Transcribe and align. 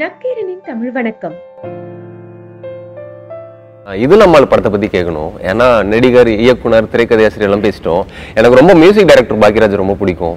நக்கீரனின் 0.00 0.60
தமிழ் 0.66 0.92
வணக்கம். 0.96 1.34
இது 4.04 4.14
நம்மால் 4.20 4.46
படத்தை 4.50 4.70
பத்தி 4.74 4.88
கேட்கணும் 4.92 5.32
ஏன்னா 5.50 5.66
நடிகர் 5.92 6.30
இயக்குனர் 6.42 6.88
திரைக்கதையாசிரியர் 6.92 7.48
எல்லாம் 7.48 7.64
பேசிட்டோம். 7.64 8.04
எனக்கு 8.38 8.58
ரொம்ப 8.60 8.74
மியூசிக் 8.82 9.08
டைரக்டர் 9.10 9.40
பாக்யராஜ் 9.44 9.74
ரொம்ப 9.80 9.96
பிடிக்கும். 10.02 10.36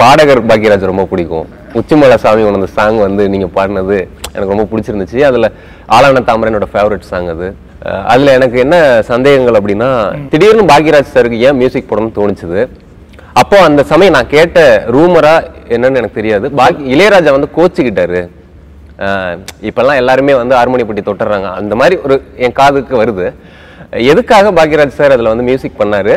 பாடகர் 0.00 0.40
பாக்யராஜ் 0.50 0.86
ரொம்ப 0.90 1.06
பிடிக்கும். 1.12 1.48
உச்சிமலை 1.80 2.16
சாமி 2.24 2.44
உணர்ந்த 2.50 2.68
சாங் 2.76 3.00
வந்து 3.06 3.24
நீங்க 3.32 3.48
பாடினது 3.56 3.98
எனக்கு 4.34 4.54
ரொம்ப 4.54 4.66
பிடிச்சிருந்துச்சு. 4.70 5.18
அதுல 5.30 5.50
ஆளான 5.96 6.22
தாமரை 6.28 6.52
என்னோட 6.52 6.68
ஃபேவரட் 6.76 7.10
சாங் 7.10 7.28
அது 7.34 7.48
அதுல 8.12 8.36
எனக்கு 8.38 8.58
என்ன 8.64 8.78
சந்தேகங்கள் 9.10 9.58
அப்படின்னா 9.60 9.90
திடீர்னு 10.34 10.70
பாக்யராஜ் 10.72 11.12
சாருக்கு 11.16 11.42
ஏன் 11.48 11.60
மியூசிக் 11.62 11.90
போடணும்னு 11.90 12.16
தோணுச்சுது. 12.20 12.62
அப்போ 13.42 13.58
அந்த 13.66 13.84
சமயம் 13.92 14.16
நான் 14.18 14.32
கேட்ட 14.36 14.58
ரூமரா 14.96 15.34
என்னன்னு 15.74 16.00
எனக்கு 16.00 16.18
தெரியாது. 16.22 16.46
பாக்கி 16.62 16.82
இளையராஜா 16.94 17.36
வந்து 17.36 17.50
கோச்சுக்கிட்டாரு. 17.58 18.22
இப்போல்லாம் 19.68 20.00
எல்லாருமே 20.00 20.34
வந்து 20.34 20.54
ஹார்மோனி 20.58 20.84
பட்டி 20.84 21.02
தொட்டுறாங்க. 21.02 21.48
அந்த 21.60 21.74
மாதிரி 21.74 21.96
ஒரு 22.04 22.16
என் 22.44 22.58
காதுக்கு 22.58 22.94
வருது. 22.96 23.26
எதுக்காக 24.10 24.52
பாக்யராஜ் 24.52 24.98
சார் 24.98 25.14
அதில் 25.16 25.32
வந்து 25.32 25.48
மியூசிக் 25.48 25.80
பண்ணார்? 25.80 26.14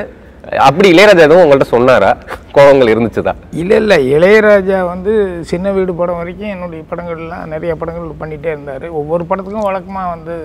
அப்படி 0.61 0.87
இளையராஜா 0.93 1.23
எதுவும் 1.25 1.43
உங்கள்கிட்ட 1.43 1.73
சொன்னாரா? 1.73 2.11
கோபங்கள் 2.55 2.91
இருந்துச்சுதா? 2.93 3.33
இல்லை 3.61 3.77
இல்லை. 3.81 3.97
இளையராஜா 4.15 4.77
வந்து 4.85 5.13
சின்ன 5.43 5.71
வீடு 5.71 5.93
படம் 5.95 6.19
வரைக்கும் 6.21 6.53
என்னுடைய 6.53 6.83
படங்கள்லாம் 6.91 7.49
நிறைய 7.53 7.71
படங்கள் 7.75 8.21
பண்ணிகிட்டே 8.21 8.51
இருந்தார். 8.53 8.85
ஒவ்வொரு 8.99 9.25
படத்துக்கும் 9.29 9.67
வழக்கமாக 9.67 10.13
வந்து 10.15 10.37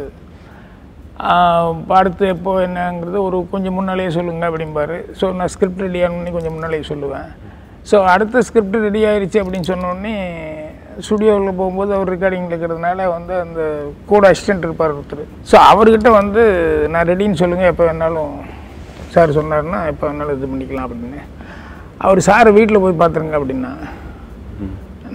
ஆஹ், 1.30 1.68
அடுத்து 1.96 2.24
எப்போ 2.26 2.52
என்னங்கிறது 2.60 3.18
ஒரு 3.26 3.38
கொஞ்சம் 3.50 3.76
முன்னாலேயே 3.78 4.10
சொல்லுங்க 4.10 4.44
அப்படிம்பாரு. 4.48 4.96
ஸோ 5.20 5.34
நான் 5.36 5.52
ஸ்கிரிப்ட் 5.54 5.84
ரெடி 5.84 6.00
ஆகணும்னு 6.02 6.36
கொஞ்சம் 6.36 6.54
முன்னாலேயே 6.54 6.84
சொல்லுவேன். 6.88 7.28
ஸோ 7.86 7.96
அடுத்த 8.12 8.42
ஸ்கிரிப்ட் 8.48 8.76
ரெடி 8.84 9.00
ஆயிடுச்சு 9.08 9.40
அப்படின்னு 9.42 9.70
சொன்னோடனே 9.70 10.14
ஸ்டுடியோவில் 11.06 11.58
போகும்போது 11.60 11.90
அவர் 11.96 12.12
ரெக்கார்டிங்கில் 12.14 12.52
இருக்கிறதுனால 12.52 13.06
வந்து 13.16 13.34
அந்த 13.44 13.60
கூட 14.10 14.22
அசிஸ்டன்ட் 14.30 14.66
இருப்பார் 14.68 14.96
ஒருத்தர். 14.96 15.22
ஸோ 15.50 15.56
அவர்கிட்ட 15.70 16.10
வந்து 16.20 16.42
நான் 16.94 17.08
ரெடின்னு 17.12 17.40
சொல்லுங்கள் 17.42 17.70
எப்போ 17.72 17.84
வேணாலும் 17.88 18.34
சார் 19.14 19.36
சொன்னார்னா 19.38 19.80
எப்போ 19.92 20.04
வேணாலும் 20.08 20.36
இது 20.36 20.50
பண்ணிக்கலாம் 20.52 20.86
அப்படின்னு. 20.88 21.22
அவர் 22.06 22.26
சாரை 22.28 22.50
வீட்டில் 22.58 22.82
போய் 22.84 23.00
பார்த்துருங்க 23.02 23.38
அப்படின்னா 23.40 23.72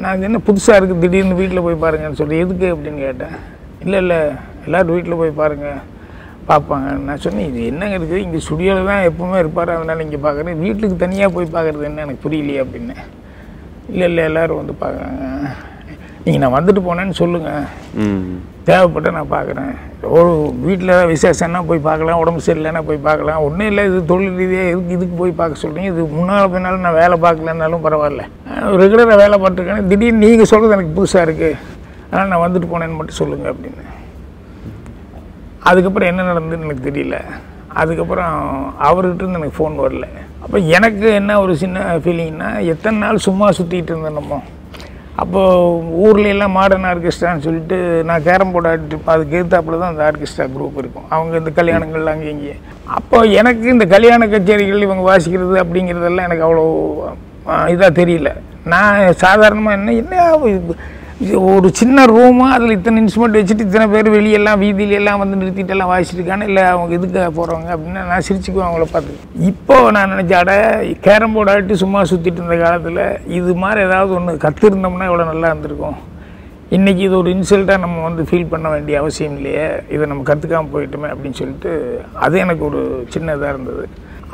நான் 0.03 0.25
என்ன 0.29 0.39
புதுசாக 0.47 0.79
இருக்குது 0.79 1.03
திடீர்னு 1.03 1.37
வீட்டில் 1.41 1.65
போய் 1.67 1.83
பாருங்கன்னு 1.83 2.19
சொல்லி 2.21 2.41
எதுக்கு 2.45 2.67
அப்படின்னு 2.73 2.99
கேட்டேன். 3.05 3.35
இல்லை 3.83 3.99
இல்லை 4.03 4.19
எல்லோரும் 4.65 4.95
வீட்டில் 4.95 5.19
போய் 5.21 5.39
பாருங்கள் 5.39 5.79
பார்ப்பாங்க. 6.49 6.89
நான் 7.07 7.23
சொன்னேன் 7.23 7.47
இது 7.49 7.61
என்னங்க 7.69 7.95
இருக்குது? 7.97 8.19
இங்கே 8.25 8.39
ஸ்டுடியோவில் 8.45 8.89
தான் 8.91 9.05
எப்பவுமே 9.09 9.37
இருப்பார் 9.43 9.71
அதனால் 9.75 10.03
இங்கே 10.05 10.19
பார்க்குறேன். 10.25 10.59
வீட்டுக்கு 10.65 10.97
தனியாக 11.05 11.29
போய் 11.37 11.55
பார்க்குறது 11.55 11.87
என்ன? 11.89 12.03
எனக்கு 12.05 12.23
புரியலையே 12.25 12.59
அப்படின்னு. 12.65 12.95
இல்லை 13.91 14.05
இல்லை 14.09 14.23
எல்லோரும் 14.29 14.59
வந்து 14.61 14.75
பார்க்குறாங்க. 14.83 15.23
நீங்கள் 16.23 16.41
நான் 16.43 16.55
வந்துட்டு 16.57 16.81
போனேன்னு 16.85 17.15
சொல்லுங்கள் 17.19 17.65
தேவைப்பட்ட 18.67 19.09
நான் 19.17 19.33
பார்க்குறேன். 19.35 19.73
ஒரு 20.17 20.31
வீட்டில் 20.65 20.91
ஏதாவது 20.93 21.11
விசேஷம்னா 21.13 21.59
போய் 21.69 21.85
பார்க்கலாம் 21.87 22.21
உடம்பு 22.23 22.41
சரியில்லைன்னா 22.47 22.81
போய் 22.89 23.05
பார்க்கலாம். 23.07 23.43
ஒன்றும் 23.45 23.69
இல்லை 23.71 23.83
இது 23.89 23.99
தொழில் 24.11 24.39
ரீதியாக 24.41 24.71
எதுக்கு 24.73 24.95
இதுக்கு 24.97 25.15
போய் 25.21 25.37
பார்க்க 25.39 25.63
சொல்கிறீங்க 25.63 25.91
இது 25.93 26.03
முன்னால் 26.17 26.51
பின்னால் 26.53 26.83
நான் 26.87 26.99
வேலை 27.01 27.17
பார்க்கலன்னாலும் 27.25 27.85
பரவாயில்ல. 27.87 28.25
ரெகுலராக 28.81 29.17
வேலை 29.23 29.37
பார்த்துருக்கேன். 29.43 29.87
திடீர்னு 29.91 30.23
நீங்கள் 30.25 30.51
சொல்கிறது 30.51 30.77
எனக்கு 30.77 30.97
புதுசாக 30.99 31.25
இருக்குது 31.27 31.57
அதனால் 32.09 32.31
நான் 32.33 32.45
வந்துட்டு 32.45 32.71
போனேன்னு 32.73 32.99
மட்டும் 32.99 33.21
சொல்லுங்கள் 33.21 33.53
அப்படின்னு. 33.53 33.85
அதுக்கப்புறம் 35.69 36.11
என்ன 36.11 36.25
நடந்ததுன்னு 36.31 36.67
எனக்கு 36.69 36.87
தெரியல. 36.89 37.17
அதுக்கப்புறம் 37.81 38.35
அவர்கிட்ட 38.89 39.23
இருந்து 39.23 39.39
எனக்கு 39.39 39.57
ஃபோன் 39.57 39.81
வரல. 39.85 40.07
அப்போ 40.47 40.59
எனக்கு 40.75 41.07
என்ன 41.19 41.31
ஒரு 41.43 41.53
சின்ன 41.61 41.79
ஃபீலிங்னா 42.03 42.49
எத்தனை 42.73 42.97
நாள் 43.03 43.25
சும்மா 43.25 43.47
சுற்றிட்டு 43.57 43.91
இருந்தேன் 43.91 44.17
நம்ம. 44.19 44.35
அப்போது 45.21 45.79
ஊரில் 46.03 46.29
எல்லாம் 46.33 46.53
மாடர்ன் 46.57 46.87
ஆர்கெஸ்ட்ரான்னு 46.91 47.43
சொல்லிட்டு 47.45 47.77
நான் 48.09 48.25
கேரம் 48.27 48.51
போர்டு 48.53 48.69
ஆடிட்டு 48.71 48.97
அதுக்கு 49.13 49.35
எதிர்த்தாப்புல 49.37 49.79
தான் 49.81 49.91
அந்த 49.93 50.03
ஆர்கெஸ்ட்ரா 50.09 50.45
குரூப் 50.55 50.77
இருக்கும். 50.81 51.07
அவங்க 51.15 51.33
இந்த 51.41 51.51
கல்யாணங்கள் 51.59 52.11
அங்கே 52.13 52.29
இங்கே 52.35 52.53
அப்போ 52.97 53.19
எனக்கு 53.41 53.65
இந்த 53.75 53.87
கல்யாண 53.95 54.27
கச்சேரிகள் 54.33 54.85
இவங்க 54.87 55.03
வாசிக்கிறது 55.09 55.57
அப்படிங்கிறதெல்லாம் 55.63 56.27
எனக்கு 56.29 56.45
அவ்வளோ 56.47 56.65
இதாக 57.73 57.91
தெரியல. 58.01 58.31
நான் 58.73 59.01
சாதாரணமாக 59.25 59.77
என்ன 59.79 59.97
என்ன 60.03 60.15
ஒரு 61.51 61.67
சின்ன 61.77 62.03
ரூமு 62.11 62.43
அதில் 62.55 62.73
இத்தனை 62.75 62.97
இன்ஸ்ட்ருமெண்ட் 63.01 63.37
வச்சுட்டு 63.37 63.65
இத்தனை 63.65 63.85
பேர் 63.93 64.07
வெளியெல்லாம் 64.15 64.59
வீதியில 64.63 64.97
எல்லாம் 64.99 65.21
வந்து 65.21 65.39
நிறுத்திட்டு 65.39 65.73
எல்லாம் 65.75 66.43
இல்லை 66.49 66.63
அவங்க 66.73 66.91
எதுக்காக 66.97 67.29
போகிறவங்க 67.37 67.69
அப்படின்னு 67.75 68.01
நான் 68.09 68.25
சிரிச்சுக்குவேன் 68.27 68.67
அவங்கள 68.67 68.85
பார்த்து. 68.91 69.15
இப்போ 69.51 69.77
நான் 69.95 70.11
நினச்சாட 70.13 70.51
கேரம் 71.07 71.33
போர்டு 71.37 71.51
ஆடிட்டு 71.53 71.81
சும்மா 71.83 72.01
சுற்றிட்டு 72.11 72.41
இருந்த 72.41 72.57
காலத்தில் 72.63 73.01
இது 73.39 73.53
மாதிரி 73.63 73.81
ஏதாவது 73.87 74.13
ஒன்று 74.17 74.35
கற்றுருந்தோம்னா 74.45 75.07
இவ்வளோ 75.09 75.27
நல்லா 75.31 75.49
இருந்திருக்கும். 75.51 75.97
இன்றைக்கி 76.77 77.03
இது 77.07 77.17
ஒரு 77.21 77.31
இன்சல்ட்டாக 77.35 77.83
நம்ம 77.85 78.03
வந்து 78.07 78.23
ஃபீல் 78.29 78.51
பண்ண 78.53 78.69
வேண்டிய 78.75 78.97
அவசியம் 79.01 79.37
இல்லையே. 79.37 79.67
இதை 79.95 80.03
நம்ம 80.11 80.25
கற்றுக்காமல் 80.31 80.73
போயிட்டோமே 80.75 81.09
அப்படின்னு 81.13 81.39
சொல்லிட்டு 81.41 81.71
அது 82.27 82.37
எனக்கு 82.45 82.65
ஒரு 82.69 82.81
சின்ன 83.15 83.35
இதாக 83.37 83.53
இருந்தது. 83.55 83.85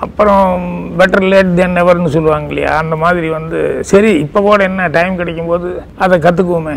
அப்புறம் 0.01 0.63
பெட்டர் 0.99 1.25
லேட் 1.31 1.55
தென் 1.59 1.77
நெவர்னு 1.77 2.13
சொல்லுவாங்க 2.15 2.49
இல்லையா? 2.51 2.71
அந்த 2.83 2.95
மாதிரி 3.03 3.27
வந்து 3.37 3.59
சரி 3.91 4.11
இப்போ 4.25 4.39
கூட 4.47 4.59
என்ன 4.69 4.89
டைம் 4.97 5.19
கிடைக்கும்போது 5.21 5.69
அதை 6.03 6.17
கற்றுக்குவோமே 6.25 6.75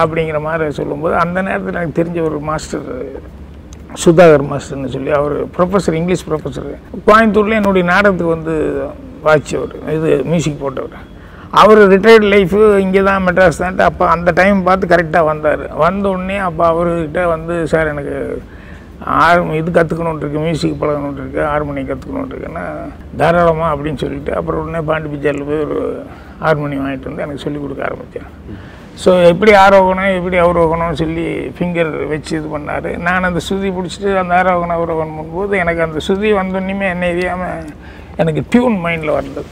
அப்படிங்கிற 0.00 0.38
மாதிரி 0.48 0.76
சொல்லும்போது 0.80 1.14
அந்த 1.22 1.38
நேரத்தில் 1.48 1.78
எனக்கு 1.80 1.98
தெரிஞ்ச 2.00 2.20
ஒரு 2.28 2.38
மாஸ்டர் 2.50 2.86
சுதாகர் 4.02 4.44
மாஸ்டர்னு 4.50 4.92
சொல்லி 4.94 5.10
அவர் 5.18 5.34
ப்ரொஃபஸர் 5.56 5.98
இங்கிலீஷ் 5.98 6.24
ப்ரொஃபஸர் 6.28 6.70
கோயம்புத்தூரில் 7.08 7.58
என்னுடைய 7.58 7.84
நாடகத்துக்கு 7.92 8.36
வந்து 8.36 8.54
வாய்ச்சவர். 9.26 9.74
இது 9.96 10.08
மியூசிக் 10.30 10.62
போட்டவர். 10.62 10.96
அவர் 11.60 11.80
ரிட்டையர்ட் 11.92 12.26
லைஃபு 12.32 12.60
இங்கே 12.84 13.02
தான் 13.08 13.22
மெட்ராஸ் 13.26 13.60
தான்ட்டு 13.62 13.84
அப்போ 13.90 14.04
அந்த 14.14 14.30
டைம் 14.40 14.58
பார்த்து 14.68 14.90
கரெக்டாக 14.92 15.30
வந்தார். 15.30 15.62
வந்த 15.84 16.04
உடனே 16.14 16.38
அப்போ 16.48 16.64
அவர்கிட்ட 16.72 17.22
வந்து 17.34 17.54
சார் 17.72 17.90
எனக்கு 17.92 18.16
ஆர்மி 19.22 19.54
இது 19.60 19.70
கற்றுக்கணுன்ட்டு 19.78 20.44
மியூசிக் 20.44 20.80
பழகணுன்ட்டு 20.82 21.22
இருக்கு 21.24 21.42
ஹார்மோனி 21.52 21.82
கற்றுக்கணுன்ட்டு 21.90 22.36
இருக்குன்னா 22.36 22.66
தாராளமாக 23.20 23.72
அப்படின்னு 23.74 24.02
சொல்லிட்டு 24.04 24.32
அப்புறம் 24.38 24.60
உடனே 24.62 24.80
பாண்டி 24.90 25.08
பிச்சாரில் 25.14 25.48
போய் 25.50 25.64
ஒரு 25.66 25.78
ஹார்மோனி 26.44 26.78
வாங்கிட்டு 26.82 27.10
வந்து 27.10 27.24
எனக்கு 27.26 27.44
சொல்லிக் 27.44 27.64
கொடுக்க 27.64 27.82
ஆரம்பித்தேன் 27.88 28.30
ஸோ 29.02 29.10
எப்படி 29.30 29.52
ஆரோகணம் 29.64 30.16
எப்படி 30.18 30.36
அவரோகணம்னு 30.42 31.00
சொல்லி 31.02 31.24
ஃபிங்கர் 31.54 31.90
வச்சு 32.12 32.32
இது 32.38 32.48
பண்ணார். 32.54 32.88
நான் 33.06 33.26
அந்த 33.28 33.40
சுதி 33.48 33.68
பிடிச்சிட்டு 33.76 34.10
அந்த 34.20 34.34
ஆரோகணம் 34.40 34.76
அவரோகணம் 34.78 35.16
பண்ணும்போது 35.18 35.54
எனக்கு 35.62 35.80
அந்த 35.86 36.00
சுதி 36.08 36.28
வந்தோடனே 36.40 36.86
என்ன 36.94 37.08
எரியாமல் 37.14 37.70
எனக்கு 38.22 38.42
டியூன் 38.52 38.76
மைண்டில் 38.84 39.18
வந்தது. 39.20 39.50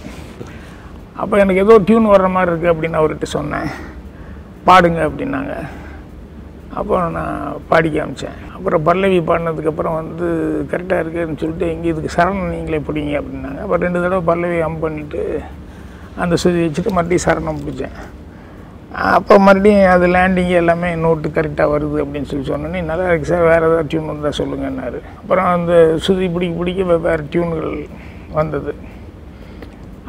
அப்போ 1.22 1.34
எனக்கு 1.44 1.64
ஏதோ 1.64 1.74
டியூன் 1.88 2.12
வர்ற 2.12 2.28
மாதிரி 2.36 2.50
இருக்குது 2.52 2.72
அப்படின்னு 2.74 3.00
அவர்கிட்ட 3.00 3.28
சொன்னேன். 3.36 3.68
பாடுங்க 4.68 5.00
அப்படின்னாங்க. 5.08 5.54
அப்போ 6.78 6.94
நான் 7.16 7.56
பாடி 7.70 7.88
காமிச்சேன் 7.96 8.38
அப்புறம் 8.54 8.84
பல்லவி 8.88 9.18
பாடினதுக்கப்புறம் 9.28 9.96
வந்து 10.00 10.26
கரெக்டாக 10.70 11.02
இருக்குன்னு 11.02 11.40
சொல்லிட்டு 11.42 11.66
எங்கே 11.74 11.90
இதுக்கு 11.92 12.16
சரணம் 12.16 12.52
நீங்களே 12.54 12.80
பிடிங்க 12.88 13.12
அப்படின்னாங்க. 13.20 13.60
அப்போ 13.64 13.76
ரெண்டு 13.84 14.02
தடவை 14.04 14.22
பல்லவி 14.30 14.58
அம் 14.68 14.82
பண்ணிவிட்டு 14.84 15.22
அந்த 16.22 16.34
சுதி 16.42 16.60
வச்சுட்டு 16.64 16.94
மறுபடியும் 16.96 17.26
சரணம் 17.26 17.62
பிடிச்சேன் 17.64 17.96
அப்போ 19.16 19.34
மறுபடியும் 19.46 19.90
அது 19.92 20.06
லேண்டிங் 20.14 20.50
எல்லாமே 20.62 20.88
நோட்டு 21.04 21.28
கரெக்டாக 21.36 21.72
வருது 21.74 22.02
அப்படின்னு 22.02 22.30
சொல்லி 22.30 22.50
சொன்னோன்னே 22.50 22.80
நல்லா 22.90 23.06
இருக்கு 23.10 23.30
சார் 23.30 23.46
வேறு 23.50 23.68
ஏதாவது 23.68 23.88
டியூன் 23.92 24.10
வந்தால் 24.12 24.38
சொல்லுங்கன்னாரு. 24.40 24.98
அப்புறம் 25.20 25.48
அந்த 25.56 25.72
சுதி 26.06 26.26
பிடிக்க 26.34 26.58
பிடிக்க 26.60 26.82
வெவ்வேறு 26.90 27.24
டியூன்கள் 27.32 27.72
வந்தது. 28.38 28.72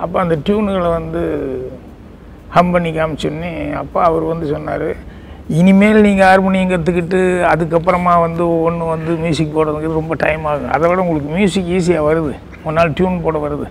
அப்போ 0.04 0.18
அந்த 0.24 0.36
டியூனுகளை 0.48 0.90
வந்து 1.00 1.22
ஹம் 2.56 2.72
பண்ணி 2.74 2.92
காமிச்சோன்னே 2.98 3.52
அப்போ 3.82 4.00
அவர் 4.10 4.32
வந்து 4.32 4.48
சொன்னார் 4.56 4.90
இனிமேல் 5.60 6.04
நீங்கள் 6.06 6.28
ஹார்மோனியம் 6.30 6.70
கற்றுக்கிட்டு 6.74 7.20
அதுக்கப்புறமா 7.54 8.14
வந்து 8.26 8.44
ஒன்று 8.68 8.84
வந்து 8.92 9.12
மியூசிக் 9.24 9.56
போடுறதுக்கு 9.56 9.98
ரொம்ப 10.00 10.14
டைம் 10.22 10.44
ஆகும். 10.52 10.70
அதை 10.76 10.86
விட 10.90 11.00
உங்களுக்கு 11.06 11.32
மியூசிக் 11.38 11.72
ஈஸியாக 11.78 12.06
வருது. 12.10 12.32
ஒரு 12.66 12.76
நாள் 12.78 12.94
டியூன் 12.98 13.18
போட 13.26 13.38
வருது. 13.46 13.68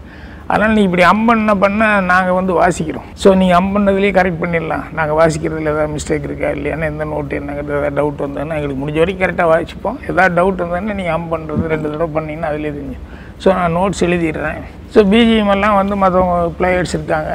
அதனால் 0.50 0.74
நீ 0.76 0.82
இப்படி 0.86 1.04
அம்பண்ண 1.10 1.50
பண்ண 1.50 1.52
பண்ண 1.62 1.88
நாங்கள் 2.10 2.36
வந்து 2.38 2.52
வாசிக்கிறோம். 2.60 3.06
ஸோ 3.22 3.28
நீங்கள் 3.40 3.58
அம்பண்ணதுலேயே 3.60 4.12
கரெக்ட் 4.18 4.40
பண்ணிடலாம். 4.42 4.84
நாங்கள் 4.98 5.18
வாசிக்கிறதுல 5.20 5.72
ஏதாவது 5.72 5.92
மிஸ்டேக் 5.94 6.26
இருக்கா 6.28 6.48
இல்லையானா 6.56 6.86
எந்த 6.92 7.04
நோட்டு 7.12 7.38
என்னங்கிறது 7.40 7.74
ஏதாவது 7.78 7.96
டவுட் 8.00 8.22
வந்ததுன்னா 8.24 8.56
எங்களுக்கு 8.58 8.80
முடிஞ்ச 8.82 9.00
வரைக்கும் 9.02 9.24
கரெக்டாக 9.24 9.50
வாசிப்போம். 9.54 9.98
ஏதாவது 10.10 10.34
டவுட் 10.40 10.62
வந்ததுன்னா 10.64 10.96
நீங்கள் 11.00 11.16
அம் 11.16 11.28
பண்ணுறது 11.34 11.72
ரெண்டு 11.74 11.86
தடவை 11.92 12.10
பண்ணிங்கன்னா 12.16 12.50
அதிலே 12.52 12.72
தெரிஞ்சு 12.78 12.98
ஸோ 13.44 13.50
நான் 13.58 13.76
நோட்ஸ் 13.80 14.02
எழுதிடுறேன். 14.08 14.60
ஸோ 14.94 15.00
பிஜிஎம் 15.12 15.54
எல்லாம் 15.56 15.78
வந்து 15.80 15.96
மற்றவங்க 16.02 16.36
பிளேயர்ஸ் 16.60 16.96
இருக்காங்க. 16.98 17.32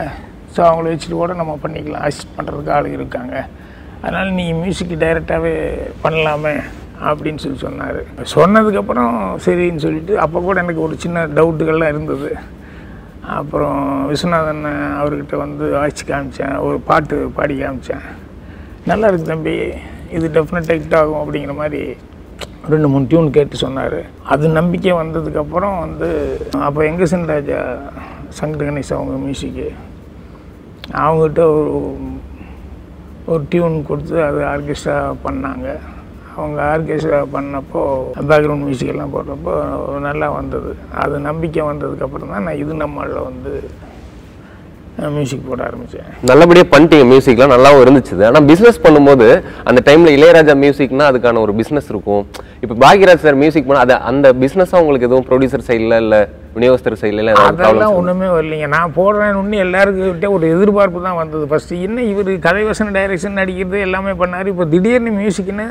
ஸோ 0.55 0.61
அவங்கள 0.67 0.87
வச்சுட்டு 0.93 1.17
கூட 1.23 1.33
நம்ம 1.41 1.55
பண்ணிக்கலாம். 1.63 2.03
அசிஸ்ட் 2.09 2.35
பண்ணுறதுக்கு 2.37 2.75
ஆளுங்க 2.77 2.99
இருக்காங்க. 3.01 3.35
அதனால் 4.01 4.35
நீ 4.39 4.45
மியூசிக் 4.63 4.93
டைரெக்டாகவே 5.03 5.55
பண்ணலாமே 6.03 6.55
அப்படின்னு 7.07 7.41
சொல்லி 7.43 7.59
சொன்னார். 7.65 7.99
சொன்னதுக்கப்புறம் 8.35 9.15
சரின்னு 9.45 9.83
சொல்லிட்டு 9.85 10.13
அப்போ 10.25 10.37
கூட 10.47 10.57
எனக்கு 10.65 10.85
ஒரு 10.87 10.95
சின்ன 11.03 11.25
டவுட்டுகள்லாம் 11.37 11.93
இருந்தது. 11.93 12.29
அப்புறம் 13.37 13.79
விஸ்வநாதன் 14.09 14.63
அவர்கிட்ட 14.99 15.37
வந்து 15.45 15.65
ஆய்ச்சி 15.81 16.03
காமிச்சேன் 16.11 16.55
ஒரு 16.65 16.77
பாட்டு 16.89 17.15
பாடி 17.37 17.55
காமிச்சேன். 17.63 18.05
நல்லா 18.89 19.07
இருக்கு 19.09 19.31
தம்பி 19.31 19.55
இது 20.17 20.27
டெஃபினட்டாக 20.35 20.77
ஹிட் 20.81 20.97
ஆகும் 20.99 21.21
அப்படிங்கிற 21.23 21.55
மாதிரி 21.61 21.81
ரெண்டு 22.73 22.87
மூணு 22.91 23.09
டியூன் 23.11 23.35
கேட்டு 23.37 23.55
சொன்னார். 23.63 23.99
அது 24.33 24.45
நம்பிக்கை 24.59 24.93
வந்ததுக்கப்புறம் 25.01 25.75
வந்து 25.85 26.09
அப்போ 26.67 26.79
எங்கே 26.91 27.07
ராஜா 27.33 27.59
சங்கர் 28.39 28.67
கணேஷ் 28.67 28.95
அவங்க 28.97 29.17
மியூசிக்கு 29.25 29.67
அவங்ககிட்ட 31.03 31.41
ஒரு 31.57 31.73
ஒரு 33.31 33.43
டியூன் 33.51 33.77
கொடுத்து 33.89 34.15
அது 34.29 34.39
ஆர்கெஸ்ட்ரா 34.53 34.97
பண்ணாங்க. 35.25 35.67
அவங்க 36.37 36.59
ஆர்கெஸ்ட்ரா 36.73 37.19
பண்ணப்போ 37.35 37.81
பேக்ரவுண்ட் 38.29 38.65
மியூசிக் 38.67 38.93
எல்லாம் 38.93 39.13
போடுறப்போ 39.15 39.53
நல்லா 40.07 40.27
வந்தது. 40.39 40.71
அது 41.03 41.15
நம்பிக்கை 41.27 41.63
வந்ததுக்கப்புறம் 41.71 42.33
தான் 42.33 42.47
நான் 42.47 42.61
இது 42.63 42.81
நம்மளில் 42.83 43.27
வந்து 43.29 43.53
மியூசிக் 45.15 45.47
போட 45.47 45.61
ஆரம்பித்தேன் 45.65 46.07
நல்லபடியாக 46.29 46.67
பண்ணிட்டீங்க 46.71 47.05
மியூசிக்லாம் 47.11 47.53
நல்லாவும் 47.55 47.83
இருந்துச்சு. 47.83 48.13
ஆனால் 48.29 48.45
பிஸ்னஸ் 48.51 48.79
பண்ணும்போது 48.85 49.27
அந்த 49.69 49.79
டைமில் 49.87 50.15
இளையராஜா 50.17 50.53
மியூசிக்னா 50.63 51.07
அதுக்கான 51.11 51.41
ஒரு 51.45 51.53
பிஸ்னஸ் 51.59 51.89
இருக்கும். 51.93 52.23
இப்போ 52.63 52.75
பாக்யராஜ் 52.85 53.25
சார் 53.25 53.41
மியூசிக் 53.43 53.67
பண்ணால் 53.67 53.85
அது 53.87 53.95
அந்த 54.11 54.27
பிஸ்னஸாக 54.43 54.81
உங்களுக்கு 54.83 55.07
எதுவும் 55.09 55.27
ப்ரொடியூசர் 55.29 55.67
சைடில் 55.69 56.01
இல்லை? 56.05 56.21
விநியோகஸ்தர் 56.55 56.99
சைடுல 57.01 57.33
அதெல்லாம் 57.45 57.95
ஒன்றுமே 57.99 58.27
வரலைங்க. 58.35 58.67
நான் 58.75 58.95
போடுறேன்னு 58.99 59.61
எல்லாருக்கிட்ட 59.65 60.29
ஒரு 60.37 60.45
எதிர்பார்ப்பு 60.55 61.05
தான் 61.07 61.19
வந்தது. 61.21 61.45
ஃபஸ்ட்டு 61.51 61.79
என்ன 61.87 62.05
இவர் 62.11 62.31
கதை 62.47 62.63
வசன 62.69 62.93
டைரக்ஷன் 62.97 63.39
நடிக்கிறது 63.39 63.79
எல்லாமே 63.87 64.13
பண்ணார். 64.21 64.51
இப்போ 64.53 64.67
திடீர்னு 64.73 65.13
மியூசிக்னு 65.21 65.67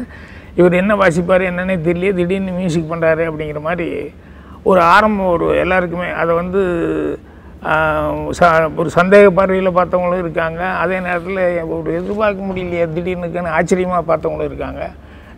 இவர் 0.61 0.81
என்ன 0.83 0.93
வாசிப்பார் 1.03 1.49
என்னன்னே 1.51 1.77
தெரியல 1.87 2.13
திடீர்னு 2.19 2.53
மியூசிக் 2.61 2.91
பண்ணுறாரு 2.93 3.25
அப்படிங்கிற 3.31 3.63
மாதிரி 3.69 3.89
ஒரு 4.71 4.81
ஆரம்பம் 4.95 5.33
ஒரு 5.37 5.47
எல்லாருக்குமே 5.65 6.09
அதை 6.21 6.33
வந்து 6.43 6.61
ஒரு 8.81 8.89
சந்தேக 8.97 9.27
பார்வையில் 9.39 9.77
பார்த்தவங்களும் 9.79 10.23
இருக்காங்க. 10.25 10.61
அதே 10.83 10.97
நேரத்தில் 11.07 11.41
ஒரு 11.77 11.91
எதிர்பார்க்க 11.99 12.49
முடியலையே 12.49 12.87
திடீர்னுக்குன்னு 12.95 13.55
ஆச்சரியமாக 13.59 14.03
பார்த்தவங்களும் 14.11 14.51
இருக்காங்க. 14.51 14.83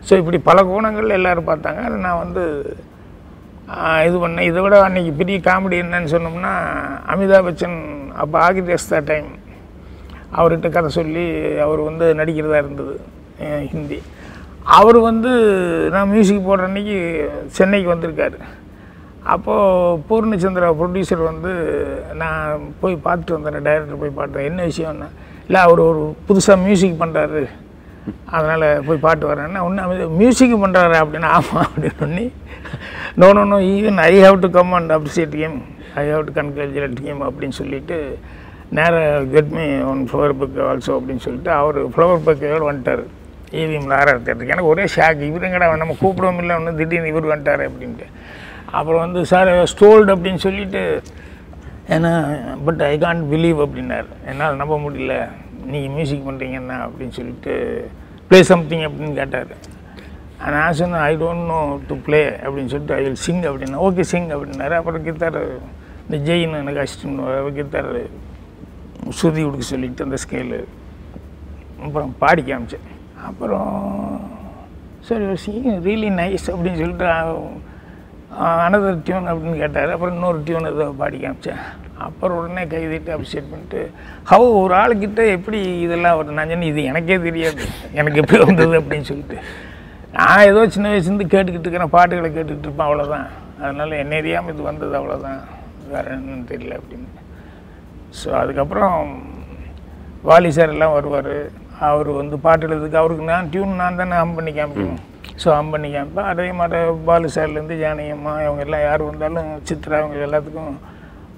ஸோ 0.07 0.13
இப்படி 0.21 0.37
பல 0.49 0.61
கோணங்கள் 0.69 1.15
எல்லாரும் 1.17 1.49
பார்த்தாங்க. 1.51 1.81
அதை 1.87 1.97
நான் 2.07 2.21
வந்து 2.23 2.43
இது 4.07 4.17
பண்ண 4.19 4.43
இதை 4.49 4.59
விட 4.63 4.75
அன்றைக்கி 4.85 5.11
பெரிய 5.21 5.37
காமெடி 5.47 5.77
என்னன்னு 5.83 6.13
சொன்னோம்னா 6.13 6.53
அமிதாப் 7.13 7.47
பச்சன் 7.47 7.77
அப்போ 8.21 8.37
ஆகிதேஸ்தா 8.45 8.99
டைம் 9.09 9.29
அவர்கிட்ட 10.37 10.69
கதை 10.69 10.89
சொல்லி 10.99 11.25
அவர் 11.65 11.81
வந்து 11.89 12.05
நடிக்கிறதா 12.19 12.61
இருந்தது 12.63 12.95
ஹிந்தி. 13.73 13.99
அவர் 14.77 14.97
வந்து 15.09 15.31
நான் 15.93 16.11
மியூசிக் 16.13 16.47
போடுற 16.47 16.67
அன்னைக்கு 16.69 16.97
சென்னைக்கு 17.57 17.93
வந்திருக்காரு. 17.93 18.37
அப்போது 19.33 20.01
பூர்ணச்சந்திரா 20.09 20.67
ப்ரொடியூசர் 20.79 21.23
வந்து 21.31 21.51
நான் 22.21 22.67
போய் 22.81 22.95
பார்த்துட்டு 23.05 23.35
வந்தேன் 23.37 23.65
டைரக்டர் 23.67 24.01
போய் 24.03 24.17
பார்த்தேன் 24.19 24.47
என்ன 24.49 24.67
விஷயம்னா 24.71 25.07
இல்லை 25.47 25.61
அவர் 25.67 25.81
ஒரு 25.89 26.01
புதுசாக 26.27 26.63
மியூசிக் 26.65 27.01
பண்ணுறாரு 27.01 27.41
அதனால் 28.35 28.67
போய் 28.87 29.03
பாட்டு 29.05 29.25
வரேன்னா 29.31 29.63
ஒன்று 29.67 30.07
மியூசிக் 30.21 30.61
பண்ணுறாரு 30.65 30.95
அப்படின்னா 31.01 31.31
ஆமாம் 31.39 31.65
அப்படின்னு 31.65 31.99
சொல்லி 32.03 32.25
no 33.21 33.27
no 33.37 33.43
no 33.53 33.59
even 33.75 33.99
I 34.09 34.13
have 34.25 34.37
to 34.45 34.49
come 34.57 34.73
and 34.79 34.93
appreciate 34.97 35.35
game 35.41 35.55
I 36.01 36.03
have 36.11 36.25
to 36.27 36.33
congratulate 36.39 36.99
game 37.05 37.21
அப்படின்னு 37.29 37.57
சொல்லிட்டு 37.61 37.97
நேராக 38.77 39.23
get 39.35 39.53
me 39.57 39.65
one 39.91 40.01
flower 40.09 40.35
book 40.39 40.59
also 40.71 40.91
அப்படின்னு 40.97 41.23
சொல்லிட்டு 41.27 41.51
அவர் 41.61 41.77
ஃப்ளவர் 41.93 42.25
புக்கையோடு 42.27 42.67
வந்துட்டார். 42.69 43.03
ஈவிஎம் 43.61 43.87
ஆர்ஆர் 43.99 44.25
தேட்டருக்கு 44.25 44.53
எனக்கு 44.55 44.71
ஒரே 44.73 44.83
ஷாக் 44.95 45.21
இவருங்கடா 45.29 45.69
நம்ம 45.83 45.95
கூப்பிடவும் 46.01 46.41
இல்லை 46.41 46.55
ஒன்று 46.59 46.75
திடீர்னு 46.79 47.11
இவர் 47.13 47.31
வந்துட்டார் 47.31 47.63
அப்படின்ட்டு. 47.69 48.07
அப்புறம் 48.77 49.03
வந்து 49.05 49.21
சார் 49.31 49.49
ஸ்டோல்டு 49.71 50.13
அப்படின்னு 50.15 50.41
சொல்லிட்டு 50.47 50.83
ஏன்னா 51.95 52.11
பட் 52.65 52.81
ஐ 52.89 52.93
கான்ட் 53.03 53.25
பிலீவ் 53.31 53.59
அப்படின்னார். 53.65 54.09
என்னால் 54.31 54.59
நம்ப 54.61 54.75
முடியல. 54.85 55.15
நீங்கள் 55.71 55.93
மியூசிக் 55.95 56.27
பண்ணுறீங்கன்னா 56.27 56.77
அப்படின்னு 56.87 57.15
சொல்லிட்டு 57.19 57.53
ப்ளே 58.29 58.39
சம்திங் 58.51 58.85
அப்படின்னு 58.87 59.15
கேட்டார். 59.21 59.51
And 60.43 60.57
as 60.65 60.81
an 60.85 60.97
I 61.09 61.11
don't 61.23 61.45
know 61.53 61.59
to 61.89 61.95
play 62.07 62.21
அப்படின்னு 62.43 62.71
சொல்லிட்டு 62.73 62.97
ஐ 62.99 63.01
வில் 63.05 63.21
சிங் 63.25 63.43
அப்படின்னா 63.51 63.79
ஓகே 63.87 64.05
சிங் 64.13 64.29
அப்படின்னாரு. 64.35 64.75
அப்புறம் 64.79 65.05
கித்தார் 65.07 65.39
இந்த 66.05 66.17
ஜெயின் 66.27 66.59
எனக்கு 66.61 66.83
அசிஸ்டன்ட் 66.83 67.57
கித்தார் 67.59 67.91
சுருதி 69.19 69.41
கொடுக்க 69.43 69.65
சொல்லிட்டு 69.73 70.05
அந்த 70.05 70.17
ஸ்கேலு 70.23 70.59
அப்புறம் 71.85 72.11
பாடி 72.21 72.41
காமிச்சேன். 72.47 72.87
அப்புறம் 73.27 73.73
சரி 75.07 75.25
சிங் 75.43 75.69
ரியலி 75.87 76.09
நைஸ் 76.21 76.47
அப்படின்னு 76.53 76.81
சொல்லிட்டு 76.83 77.05
அனதர் 78.65 78.97
டியூன் 79.05 79.29
அப்படின்னு 79.31 79.61
கேட்டார். 79.61 79.91
அப்புறம் 79.93 80.15
இன்னொரு 80.15 80.39
டியூன் 80.47 80.67
ஏதோ 80.71 80.85
பாடி 80.99 81.17
காமிச்சேன். 81.23 81.61
அப்புறம் 82.07 82.37
உடனே 82.39 82.63
கைதிட்டு 82.73 83.09
அப்ரிஷியேட் 83.15 83.49
பண்ணிட்டு 83.53 83.81
ஹவ் 84.31 84.45
ஒரு 84.61 84.73
ஆளுக்கிட்ட 84.81 85.21
எப்படி 85.37 85.59
இதெல்லாம் 85.85 86.17
வரும்? 86.17 86.37
நான் 86.39 86.51
சொன்னேன் 86.51 86.71
இது 86.73 86.83
எனக்கே 86.91 87.17
தெரியாது. 87.27 87.63
எனக்கு 87.99 88.21
எப்படி 88.21 88.39
வந்தது? 88.43 88.75
அப்படின்னு 88.81 89.09
சொல்லிட்டு. 89.11 89.37
நான் 90.17 90.47
ஏதோ 90.51 90.61
சின்ன 90.75 90.89
வயசுலேருந்து 90.91 91.31
கேட்டுக்கிட்டு 91.33 91.65
இருக்கிறேன் 91.67 91.95
பாட்டுகளை 91.95 92.29
கேட்டுக்கிட்டு 92.29 92.67
இருப்பேன் 92.67 92.87
அவ்வளோதான் 92.87 93.25
அதனால் 93.61 93.99
என்ன 94.03 94.13
அறியாமல் 94.21 94.53
இது 94.53 94.61
வந்தது 94.69 94.93
அவ்வளோதான் 94.99 95.39
வேறு 95.91 96.09
என்னன்னு 96.15 96.45
தெரியல 96.51 96.73
அப்படின்னு. 96.79 97.09
ஸோ 98.19 98.29
அதுக்கப்புறம் 98.41 98.97
வாலி 100.29 100.49
சார் 100.57 100.73
எல்லாம் 100.75 100.95
வருவார். 100.97 101.35
அவர் 101.89 102.09
வந்து 102.19 102.35
பாட்டு 102.45 102.67
எழுதுக்கு 102.67 103.01
அவருக்கு 103.01 103.29
நான் 103.31 103.49
டியூன் 103.51 103.79
நான் 103.81 103.99
தானே 103.99 104.15
ஹம் 104.21 104.33
பண்ணி 104.37 104.51
காமிக்கணும். 104.57 105.01
ஸோ 105.41 105.47
ஹம் 105.57 105.71
பண்ணி 105.73 105.89
காமிப்பேன். 105.95 106.29
அதே 106.31 106.47
மாதிரி 106.59 106.79
பாலு 107.09 107.27
சார்லேருந்து 107.35 107.77
ஜானகியம்மா 107.83 108.33
இவங்க 108.45 108.63
எல்லாம் 108.67 108.85
யார் 108.87 109.03
வந்தாலும் 109.09 109.51
சித்ரா 109.69 109.99
அவங்க 110.01 110.25
எல்லாத்துக்கும் 110.29 110.73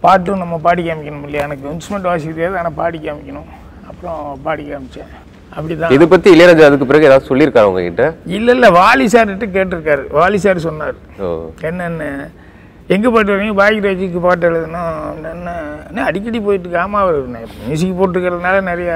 பாட்டும் 0.05 0.41
நம்ம 0.43 0.55
பாடி 0.67 0.83
காமிக்கணும் 0.87 1.25
இல்லையா? 1.27 1.43
எனக்கு 1.47 1.67
இன்ஸ்ட்ருமெண்ட் 1.73 2.09
வாசிக்க 2.11 2.31
தெரியாது 2.37 2.59
ஆனால் 2.61 2.79
பாடி 2.81 2.99
காமிக்கணும். 3.07 3.51
அப்புறம் 3.91 4.21
பாடி 4.47 4.63
காமிச்சேன். 4.71 5.11
அப்படி 5.55 5.73
தான் 5.75 5.93
இது 5.95 6.05
பத்தி 6.07 6.29
இளையராஜா 6.35 6.67
அதுக்கு 6.69 6.89
பிறகு 6.89 7.07
ஏதாவது 7.07 7.29
சொல்லியிருக்காரு 7.29 7.69
உங்ககிட்ட? 7.69 8.03
இல்லை 8.37 8.53
இல்லை 8.55 8.69
வாலி 8.77 9.05
சார்கிட்ட 9.13 9.47
கேட்டிருக்காரு. 9.55 10.03
வாலி 10.19 10.39
சார் 10.45 10.65
சொன்னார். 10.67 10.97
என்னென்ன? 11.69 12.05
எங்கே 12.95 13.09
பாட்டு 13.15 13.33
வரீங்க 13.33 13.55
பாக்யராஜுக்கு 13.59 14.21
பாட்டு 14.21 14.45
எழுதணும் 14.49 14.95
என்ன 15.33 15.49
என்ன 15.89 16.05
அடிக்கடி 16.09 16.39
போயிட்டு 16.47 16.65
இருக்கு. 16.65 16.83
ஆமா 16.85 16.99
அவர் 17.05 17.19
மியூசிக் 17.67 17.99
போட்டுக்கிறதுனால 17.99 18.57
நிறையா 18.71 18.95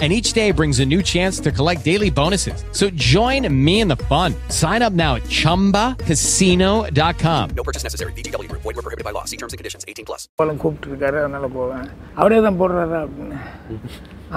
And 0.00 0.10
each 0.10 0.32
day 0.32 0.52
brings 0.52 0.80
a 0.80 0.86
new 0.86 1.02
chance 1.04 1.40
to 1.40 1.52
collect 1.52 1.84
daily 1.84 2.12
bonuses. 2.12 2.64
So 2.72 2.88
join 3.08 3.48
me 3.60 3.80
in 3.80 3.88
the 3.88 3.96
fun. 4.04 4.34
Sign 4.54 4.82
up 4.82 4.94
now 4.94 5.16
at 5.16 5.24
chumbacasino.com. 5.38 7.50
No 7.52 7.62
purchase 7.62 7.82
necessary. 7.82 8.12
VGW 8.12 8.48
Group. 8.48 8.62
Void 8.62 8.76
were 8.76 8.82
prohibited 8.82 9.04
by 9.04 9.10
law. 9.10 9.24
See 9.24 9.36
terms 9.36 9.52
and 9.52 9.58
conditions. 9.60 9.84
18 9.88 10.04
plus. 10.04 10.28
போலம் 10.40 10.58
கூப்பிட்டுருக்காரு 10.62 11.16
அதனால் 11.22 11.48
போவேன் 11.56 11.84
அவரே 12.20 12.38
தான் 12.46 12.58
போடுறாரா 12.60 13.00
அப்படின்னு 13.06 13.38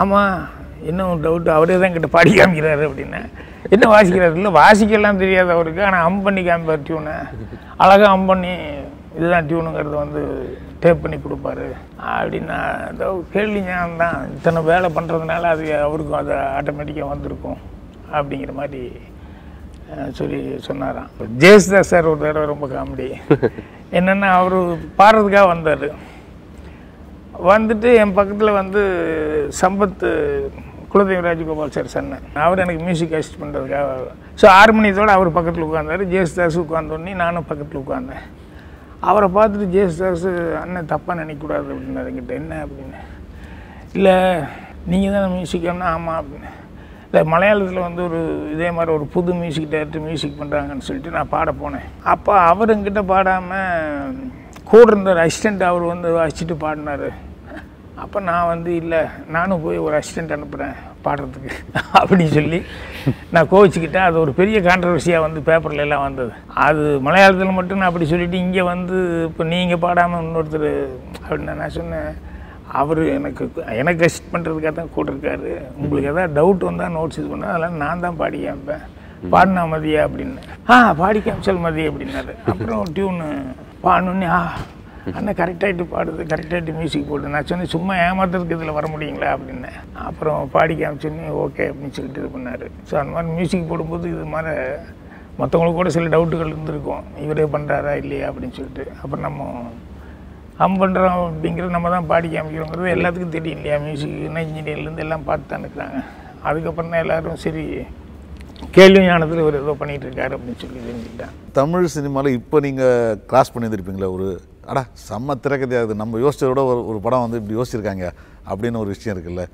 ஆமாம் 0.03 0.33
இன்னும் 0.89 1.21
doubt 1.25 1.47
அவரே 1.57 1.77
தான் 1.83 1.93
கிட்ட 1.95 2.07
பாடி 2.15 2.31
காமிக்கிறாரு 2.39 2.83
அப்படின்னு 2.89 3.19
என்ன 3.75 3.85
வாசிக்கிறாரு 3.93 4.35
இல்லை 4.39 4.51
வாசிக்கலாம் 4.59 5.21
தெரியாது 5.23 5.49
அவருக்கு 5.55 5.81
ஆனால் 5.87 6.05
அம் 6.09 6.21
பண்ணி 6.25 6.41
காமிப்பார் 6.49 6.85
டியூனை 6.89 7.15
அழகாக 7.83 8.11
அம் 8.15 8.27
பண்ணி 8.31 8.53
இதுதான் 9.17 9.47
டியூனுங்கிறது 9.49 9.95
வந்து 10.03 10.21
டேப் 10.82 11.02
பண்ணி 11.02 11.18
கொடுப்பாரு. 11.24 11.66
அப்படின்னா 12.12 12.58
ஏதோ 12.92 13.08
கேள்வி 13.34 13.60
ஞானம் 13.68 14.00
தான் 14.04 14.16
இத்தனை 14.36 14.60
வேலை 14.70 14.88
பண்ணுறதுனால 14.96 15.50
அது 15.54 15.64
அவருக்கும் 15.86 16.20
அது 16.20 16.32
ஆட்டோமேட்டிக்காக 16.58 17.12
வந்திருக்கும். 17.12 17.58
அப்படிங்கிற 18.16 18.54
மாதிரி 18.60 18.82
சொல்லி 20.18 20.40
சொன்னாராம். 20.68 21.08
ஜெயசுதாஸ் 21.42 21.92
சார் 21.92 22.10
ஒரு 22.12 22.20
தடவை 22.24 22.46
ரொம்ப 22.52 22.66
காமெடி 22.74 23.08
என்னென்னா 23.98 24.28
அவர் 24.40 24.56
பாடுறதுக்காக 25.00 25.46
வந்தார். 25.54 25.86
வந்துட்டு 27.50 27.88
என் 28.02 28.16
பக்கத்தில் 28.18 28.58
வந்து 28.60 28.80
சம்பத் 29.60 30.04
குலதெய்வ 30.92 31.22
ராஜகோபால் 31.26 31.74
சார் 31.76 31.94
சொன்னேன் 31.96 32.24
அவர் 32.44 32.62
எனக்கு 32.64 32.84
மியூசிக் 32.86 33.14
அசிஸ்ட் 33.18 33.40
பண்ணுறதுக்காக 33.42 33.90
ஸோ 34.40 34.46
ஆறு 34.58 34.72
மணியத்தோடு 34.76 35.14
அவர் 35.16 35.36
பக்கத்தில் 35.38 35.66
உட்காந்தார் 35.66 36.02
ஜேசுதாஸ் 36.14 36.58
உட்காந்தோடனே 36.64 37.14
நானும் 37.22 37.48
பக்கத்தில் 37.50 37.82
உட்காந்தேன் 37.82 38.24
அவரை 39.02 39.28
பார்த்துட்டு 39.34 39.74
ஜேசுதாஸ் 39.76 40.26
அண்ணன் 40.56 40.90
தப்பாக 40.92 41.20
நினைக்கக்கூடாது 41.22 41.68
அப்படின்னாரு. 41.74 42.08
என்கிட்ட 42.10 42.34
என்ன? 42.40 42.64
அப்படின்னு. 42.64 42.98
இல்லை 43.92 44.14
நீங்கள் 44.86 45.12
தானே 45.12 45.28
மியூசிக்கம்னா 45.34 45.88
ஆமாம் 45.94 46.18
அப்படின்னு. 46.20 46.50
இல்லை 47.04 47.22
மலையாளத்தில் 47.32 47.86
வந்து 47.88 48.02
ஒரு 48.02 48.20
இதே 48.52 48.70
மாதிரி 48.70 48.92
ஒரு 48.92 49.04
புது 49.04 49.34
மியூசிக் 49.34 49.70
டைரக்டர் 49.70 50.00
மியூசிக் 50.00 50.38
பண்ணுறாங்கன்னு 50.40 50.86
சொல்லிட்டு 50.88 51.16
நான் 51.16 51.28
பாட 51.28 51.52
போனேன். 51.52 51.88
அப்போ 52.02 52.32
அவர் 52.38 52.72
எங்கிட்ட 52.74 53.02
பாடாமல் 53.12 54.30
கூட 54.64 54.82
இருந்த 54.86 55.12
அசிஸ்டண்ட் 55.12 55.62
அவர் 55.62 55.82
வந்து 55.82 56.08
வாசிச்சுட்டு 56.18 56.54
பாடினார். 56.58 57.08
அப்போ 57.94 58.20
நான் 58.20 58.46
வந்து 58.46 58.76
இல்லை 58.76 58.98
நானும் 59.28 59.62
போய் 59.62 59.78
ஒரு 59.78 59.94
அசிஸ்டண்ட் 59.98 60.32
அனுப்புகிறேன் 60.32 60.74
பாடுறதுக்கு. 61.06 61.52
அப்படின்னு 61.98 62.32
சொல்லி 62.38 62.58
நான் 63.34 63.50
கோவிச்சுக்கிட்டேன் 63.52 64.06
அது 64.08 64.16
ஒரு 64.24 64.32
பெரிய 64.40 64.58
கான்ட்ரவர்சியாக 64.68 65.24
வந்து 65.26 65.40
பேப்பர்ல 65.48 65.86
எல்லாம் 65.86 66.04
வந்தது. 66.08 66.32
அது 66.66 66.82
மலையாளத்தில் 67.06 67.58
மட்டும் 67.58 67.80
நான் 67.82 67.90
அப்படி 67.90 68.08
சொல்லிவிட்டு 68.12 68.42
இங்கே 68.46 68.64
வந்து 68.72 68.98
இப்போ 69.28 69.44
நீங்கள் 69.54 69.82
பாடாமல் 69.86 70.24
இன்னொருத்தர் 70.26 70.68
அப்படின்னு 71.22 71.58
நான் 71.62 71.76
சொன்னேன். 71.78 72.12
அவர் 72.80 73.00
எனக்கு 73.18 73.44
எனக்கு 73.80 74.04
அசிஸ்ட் 74.06 74.32
பண்ணுறதுக்காக 74.34 74.74
தான் 74.76 74.94
கூட 74.96 75.08
இருக்காரு 75.12 75.50
உங்களுக்கு 75.80 76.10
எதாவது 76.12 76.36
டவுட் 76.38 76.68
வந்தால் 76.68 76.94
நோட்ஸ் 76.98 77.18
இது 77.20 77.30
பண்ண. 77.32 77.48
அதெல்லாம் 77.52 77.80
நான் 77.84 78.04
தான் 78.04 78.20
பாடி 78.20 78.38
கேட்பேன் 78.44 78.84
பாடினா 79.32 79.62
மதியா 79.72 80.00
அப்படின்னு. 80.06 80.40
ஆ 80.72 80.76
பாடி 81.00 81.18
கேம்சல் 81.26 81.64
மதிய 81.64 81.90
அப்படின்னாரு. 81.90 82.32
அப்புறம் 82.52 82.86
டியூனு 82.94 83.28
பாடணுன்னே 83.84 84.28
ஆ 84.38 84.40
அண்ணா 85.18 85.32
கரெக்டாகிட்டு 85.38 85.84
பாடுது 85.92 86.22
கரெக்டாகிட்டு 86.32 86.72
மியூசிக் 86.78 87.08
போட்டு 87.10 87.32
நான் 87.34 87.46
சொன்னேன் 87.50 87.70
சும்மா 87.74 87.94
ஏமாத்துறதுக்கு 88.06 88.56
இதில் 88.56 88.76
வர 88.76 88.86
முடியுங்களா? 88.92 89.28
அப்படின்னேன் 89.36 89.78
அப்புறம் 90.08 90.50
பாடி 90.54 90.74
காமிச்சோன்னே 90.80 91.30
ஓகே 91.44 91.64
அப்படின்னு 91.70 91.96
சொல்லிட்டு 91.96 92.20
இது 92.22 92.28
பண்ணார். 92.34 92.66
ஸோ 92.88 92.94
அந்த 93.00 93.12
மாதிரி 93.14 93.32
மியூசிக் 93.38 93.70
போடும்போது 93.70 94.06
இது 94.14 94.26
மாதிரி 94.34 94.52
மற்றவங்களுக்கு 95.40 95.80
கூட 95.80 95.90
சில 95.96 96.10
டவுட்டுகள் 96.14 96.52
இருந்திருக்கும். 96.52 97.04
இவரே 97.24 97.46
பண்ணுறாரா 97.54 97.94
இல்லையா? 98.02 98.26
அப்படின்னு 98.30 98.56
சொல்லிட்டு. 98.58 98.84
அப்புறம் 99.02 99.24
நம்ம 99.26 99.48
ஹம் 100.60 100.78
பண்ணுறோம் 100.82 101.20
அப்படிங்கிறது 101.26 101.76
நம்ம 101.76 101.90
தான் 101.96 102.08
பாடி 102.12 102.28
காமிக்கிறோங்கிறது 102.34 102.94
எல்லாத்துக்கும் 102.96 103.36
தெரியும் 103.36 103.58
இல்லையா? 103.58 103.78
மியூசிக்னா 103.86 104.42
இன்ஜினியர்லேருந்து 104.46 105.04
எல்லாம் 105.06 105.26
பார்த்து 105.30 105.50
தான் 105.52 105.64
இருக்கிறாங்க. 105.64 105.98
அதுக்கப்புறம் 106.50 106.92
தான் 106.94 107.02
எல்லோரும் 107.04 107.42
சரி 107.46 107.64
கேள்வி 108.76 109.00
ஞானத்தில் 109.06 109.42
இவர் 109.44 109.60
ஏதோ 109.62 109.72
பண்ணிகிட்டு 109.80 110.06
இருக்காரு 110.08 110.34
அப்படின்னு 110.36 110.60
சொல்லி 110.62 110.80
தெரிஞ்சுக்கிட்டேன் 110.88 111.32
தமிழ் 111.58 111.92
சினிமாவில் 111.94 112.36
இப்போ 112.38 112.56
நீங்கள் 112.66 113.18
கிராஸ் 113.30 113.52
பண்ணியிருந்திருப்பீங்களா 113.54 114.10
ஒரு 114.16 114.28
அடா 114.70 114.82
செம்ம 115.06 115.34
திரைக்கதையாது 115.44 115.92
நம்ம 116.00 116.18
யோசிச்சதோட 116.24 116.60
ஒரு 116.72 116.80
ஒரு 116.90 116.98
படம் 117.04 117.24
வந்து 117.24 117.38
இப்படி 117.40 117.56
யோசிச்சிருக்காங்க 117.58 118.04
அப்படின்னு 118.50 118.82
ஒரு 118.82 118.90
விஷயம் 118.94 119.14
இருக்குல்ல. 119.14 119.44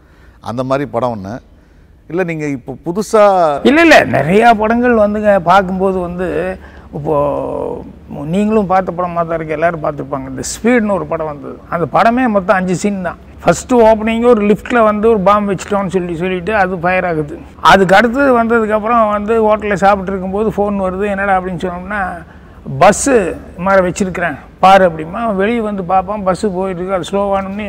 அந்த 0.51 0.63
மாதிரி 0.71 0.85
படம் 0.95 1.15
ஒன்று 1.17 1.35
இல்லை 2.11 2.25
நீங்கள் 2.31 2.53
இப்போ 2.57 2.73
புதுசாக 2.87 3.69
இல்லை 3.71 3.83
இல்லை 3.87 4.01
நிறையா 4.17 4.51
படங்கள் 4.63 5.03
வந்துங்க 5.05 5.33
பார்க்கும்போது 5.49 5.99
வந்து 6.09 6.27
இப்போது 6.97 8.27
நீங்களும் 8.35 8.71
பார்த்த 8.71 8.91
படமாக 8.99 9.23
தான் 9.25 9.37
இருக்குது 9.39 9.57
எல்லோரும் 9.57 9.83
பார்த்துருப்பாங்க. 9.85 10.29
இந்த 10.33 10.45
ஸ்பீட்னு 10.53 10.95
ஒரு 10.99 11.07
படம் 11.11 11.31
வந்தது. 11.31 11.57
அந்த 11.75 11.87
படமே 11.97 12.23
மொத்தம் 12.37 12.59
அஞ்சு 12.59 12.75
சீன் 12.83 13.05
தான். 13.09 13.19
ஃபஸ்ட்டு 13.43 13.81
ஓப்பனிங்கே 13.89 14.29
ஒரு 14.35 14.43
லிஃப்ட்டில் 14.51 14.87
வந்து 14.91 15.07
ஒரு 15.15 15.21
பாம்பு 15.27 15.51
வச்சுட்டோம்னு 15.53 15.95
சொல்லி 15.97 16.15
சொல்லிட்டு 16.23 16.53
அது 16.63 16.79
ஃபயர் 16.85 17.09
ஆகுது. 17.11 17.35
அதுக்கு 17.73 17.97
அடுத்தது 17.99 18.31
வந்ததுக்கப்புறம் 18.41 19.13
வந்து 19.17 19.35
ஹோட்டலில் 19.49 19.83
சாப்பிட்டு 19.85 20.13
இருக்கும்போது 20.13 20.51
ஃபோன் 20.57 20.83
வருது 20.87 21.07
என்னடா 21.15 21.37
அப்படின்னு 21.39 21.65
சொன்னோம்னா 21.65 22.03
பஸ்ஸு 22.81 23.17
மாதிரி 23.65 23.83
வச்சுருக்கிறேன். 23.87 24.37
பாரு 24.63 24.83
அப்படிமா 24.89 25.19
அவன் 25.25 25.41
வெளியே 25.43 25.61
வந்து 25.69 25.83
பார்ப்பான் 25.91 26.25
பஸ்ஸு 26.29 26.47
போயிட்டுருக்கு 26.57 26.97
அது 26.97 27.09
ஸ்லோவானோடனே 27.11 27.67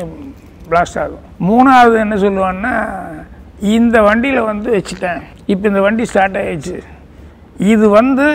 பிளாஸ்ட் 0.69 0.99
ஆகும். 1.03 1.25
மூணாவது 1.49 1.95
என்ன 2.05 2.15
சொல்லுவான்னா 2.23 2.73
இந்த 3.75 3.97
வண்டியில் 4.07 4.47
வந்து 4.49 4.69
வச்சுட்டேன். 4.77 5.21
இப்போ 5.51 5.65
இந்த 5.71 5.81
வண்டி 5.85 6.03
ஸ்டார்ட் 6.09 6.37
ஆகிடுச்சு 6.41 6.77
இது 7.73 7.85
வந்து 7.99 8.25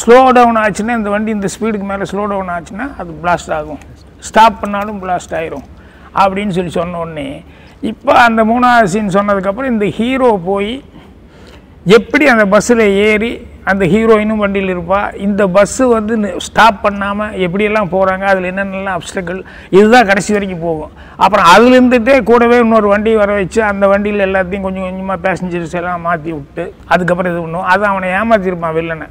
ஸ்லோ 0.00 0.18
டவுன் 0.36 0.58
ஆச்சுன்னா 0.62 0.96
இந்த 1.00 1.10
வண்டி 1.14 1.30
இந்த 1.36 1.48
ஸ்பீடுக்கு 1.54 1.86
மேலே 1.92 2.04
ஸ்லோ 2.10 2.24
டவுன் 2.32 2.50
ஆச்சுன்னா 2.56 2.86
அது 3.02 3.12
பிளாஸ்ட் 3.22 3.52
ஆகும். 3.58 3.80
ஸ்டாப் 4.28 4.60
பண்ணாலும் 4.62 5.00
பிளாஸ்ட் 5.04 5.34
ஆயிரும். 5.38 5.66
அப்படின்னு 6.22 6.54
சொல்லி 6.56 6.72
சொன்ன 6.78 6.98
உடனே 7.04 7.28
இப்போ 7.90 8.12
அந்த 8.26 8.40
மூணாவது 8.50 8.90
சீன் 8.94 9.16
சொன்னதுக்கப்புறம் 9.18 9.72
இந்த 9.74 9.86
ஹீரோ 9.98 10.30
போய் 10.50 10.72
எப்படி 11.98 12.24
அந்த 12.34 12.44
பஸ்ஸில் 12.54 12.84
ஏறி 13.08 13.32
அந்த 13.70 13.84
ஹீரோயினும் 13.92 14.42
வண்டியில் 14.42 14.72
இருப்பாள் 14.74 15.14
இந்த 15.26 15.42
பஸ்ஸு 15.54 15.84
வந்து 15.94 16.14
ஸ்டாப் 16.46 16.78
பண்ணாமல் 16.84 17.34
எப்படியெல்லாம் 17.46 17.90
போகிறாங்க 17.94 18.24
அதில் 18.32 18.48
என்னென்னலாம் 18.52 18.96
அப்டக்கிள் 18.98 19.40
இதுதான் 19.78 20.08
கடைசி 20.10 20.30
வரைக்கும் 20.36 20.64
போகும். 20.68 20.92
அப்புறம் 21.24 21.48
அதுலேருந்துட்டே 21.54 22.16
கூடவே 22.30 22.58
இன்னொரு 22.64 22.88
வண்டி 22.92 23.12
வர 23.22 23.32
வச்சு 23.40 23.60
அந்த 23.70 23.86
வண்டியில் 23.92 24.26
எல்லாத்தையும் 24.28 24.66
கொஞ்சம் 24.68 24.86
கொஞ்சமாக 24.88 25.18
பேசஞ்சர்ஸ் 25.26 25.76
எல்லாம் 25.80 26.06
மாற்றி 26.08 26.32
விட்டு 26.38 26.66
அதுக்கப்புறம் 26.94 27.32
இது 27.32 27.42
பண்ணுவோம். 27.44 27.68
அது 27.74 27.84
அவனை 27.92 28.08
ஏமாற்றிருப்பான் 28.20 28.76
வில்லனை. 28.78 29.08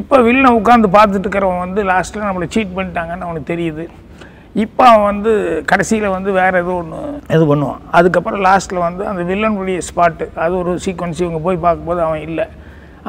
இப்போ 0.00 0.16
வில்லனை 0.26 0.50
உட்காந்து 0.58 0.88
பார்த்துட்டு 0.98 1.26
இருக்கிறவன் 1.26 1.64
வந்து 1.66 1.80
லாஸ்ட்டில் 1.92 2.28
நம்மளை 2.28 2.48
சீட் 2.56 2.76
பண்ணிட்டாங்கன்னு 2.78 3.26
அவனுக்கு 3.28 3.52
தெரியுது. 3.54 3.86
இப்போ 4.64 4.82
அவன் 4.90 5.08
வந்து 5.10 5.32
கடைசியில் 5.70 6.14
வந்து 6.14 6.30
வேறு 6.36 6.56
எதுவும் 6.62 6.78
ஒன்று 6.82 7.00
இது 7.34 7.44
பண்ணுவான். 7.50 7.80
அதுக்கப்புறம் 7.98 8.44
லாஸ்ட்டில் 8.46 8.86
வந்து 8.88 9.02
அந்த 9.10 9.22
வில்லனுடைய 9.30 9.80
ஸ்பாட்டு 9.88 10.26
அது 10.44 10.54
ஒரு 10.60 10.72
சீக்வன்ஸ் 10.84 11.20
இவங்க 11.24 11.40
போய் 11.46 11.64
பார்க்கும்போது 11.64 12.00
அவன் 12.06 12.24
இல்லை. 12.28 12.46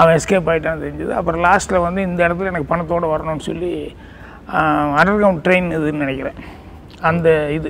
அவன் 0.02 0.16
எஸ்கேப் 0.20 0.50
ஆகிட்டான்னு 0.52 0.84
தெரிஞ்சது. 0.86 1.12
அப்புறம் 1.20 1.44
லாஸ்ட்டில் 1.48 1.86
வந்து 1.88 2.02
இந்த 2.10 2.20
இடத்துல 2.28 2.52
எனக்கு 2.54 2.72
பணத்தோடு 2.72 3.12
வரணும்னு 3.16 3.48
சொல்லி 3.50 3.72
அண்டர் 5.00 5.20
கிரவுண்ட் 5.20 5.44
ட்ரெயின் 5.48 5.68
இதுன்னு 5.78 6.06
நினைக்கிறேன். 6.06 6.40
அந்த 7.10 7.28
இது. 7.58 7.70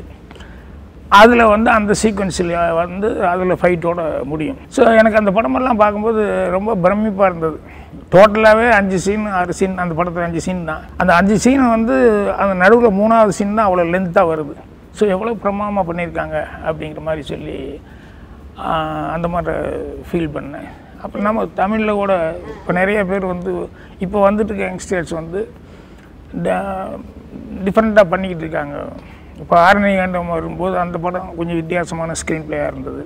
அதில் 1.19 1.51
வந்து 1.53 1.69
அந்த 1.75 1.91
சீக்வன்ஸில் 2.01 2.53
வந்து 2.79 3.09
அதில் 3.31 3.59
ஃபைட்டோட 3.59 3.99
முடியும். 4.31 4.57
ஸோ 4.75 4.79
எனக்கு 5.01 5.19
அந்த 5.19 5.31
படமெல்லாம் 5.37 5.79
பார்க்கும்போது 5.81 6.21
ரொம்ப 6.55 6.71
பிரமிப்பாக 6.83 7.29
இருந்தது. 7.31 7.57
டோட்டலாகவே 8.13 8.65
அஞ்சு 8.79 8.97
சீன் 9.05 9.27
ஆறு 9.39 9.53
சீன் 9.59 9.77
அந்த 9.83 9.93
படத்தில் 9.99 10.27
அஞ்சு 10.27 10.41
சீன் 10.47 10.67
தான். 10.71 10.81
அந்த 11.01 11.11
அஞ்சு 11.19 11.35
சீன் 11.45 11.63
வந்து 11.75 11.95
அந்த 12.41 12.53
நடுவில் 12.63 12.97
மூணாவது 12.99 13.37
சீன் 13.37 13.55
தான் 13.59 13.67
அவ்வளோ 13.67 13.85
லென்த்தாக 13.93 14.31
வருது. 14.31 14.55
ஸோ 14.97 15.05
எவ்வளோ 15.15 15.35
பிரமாதமாக 15.45 15.85
பண்ணியிருக்காங்க 15.89 16.37
அப்படிங்கிற 16.67 17.03
மாதிரி 17.07 17.23
சொல்லி 17.31 17.57
அந்த 19.15 19.27
மாதிரி 19.35 19.55
ஃபீல் 20.09 20.33
பண்ணேன். 20.35 20.67
அப்புறம் 21.03 21.25
நம்ம 21.27 21.45
தமிழில் 21.61 21.99
கூட 22.01 22.13
இப்போ 22.57 22.71
நிறைய 22.79 22.99
பேர் 23.11 23.25
வந்து 23.33 23.51
இப்போ 24.05 24.17
வந்துட்டு 24.27 24.51
இருக்க 24.51 24.69
யங்ஸ்டர்ஸ் 24.69 25.13
வந்து 25.21 25.41
டிஃப்ரெண்ட்டாக 27.65 28.11
பண்ணிக்கிட்டு 28.13 28.43
இருக்காங்க. 28.45 28.77
இப்போ 29.41 29.55
ஆரணி 29.65 29.91
கண்டம் 29.99 30.33
வரும்போது 30.35 30.75
அந்த 30.83 30.97
படம் 31.05 31.29
கொஞ்சம் 31.39 31.59
வித்தியாசமான 31.61 32.15
ஸ்க்ரீன் 32.21 32.47
பிளேயாக 32.47 32.71
இருந்தது. 32.71 33.03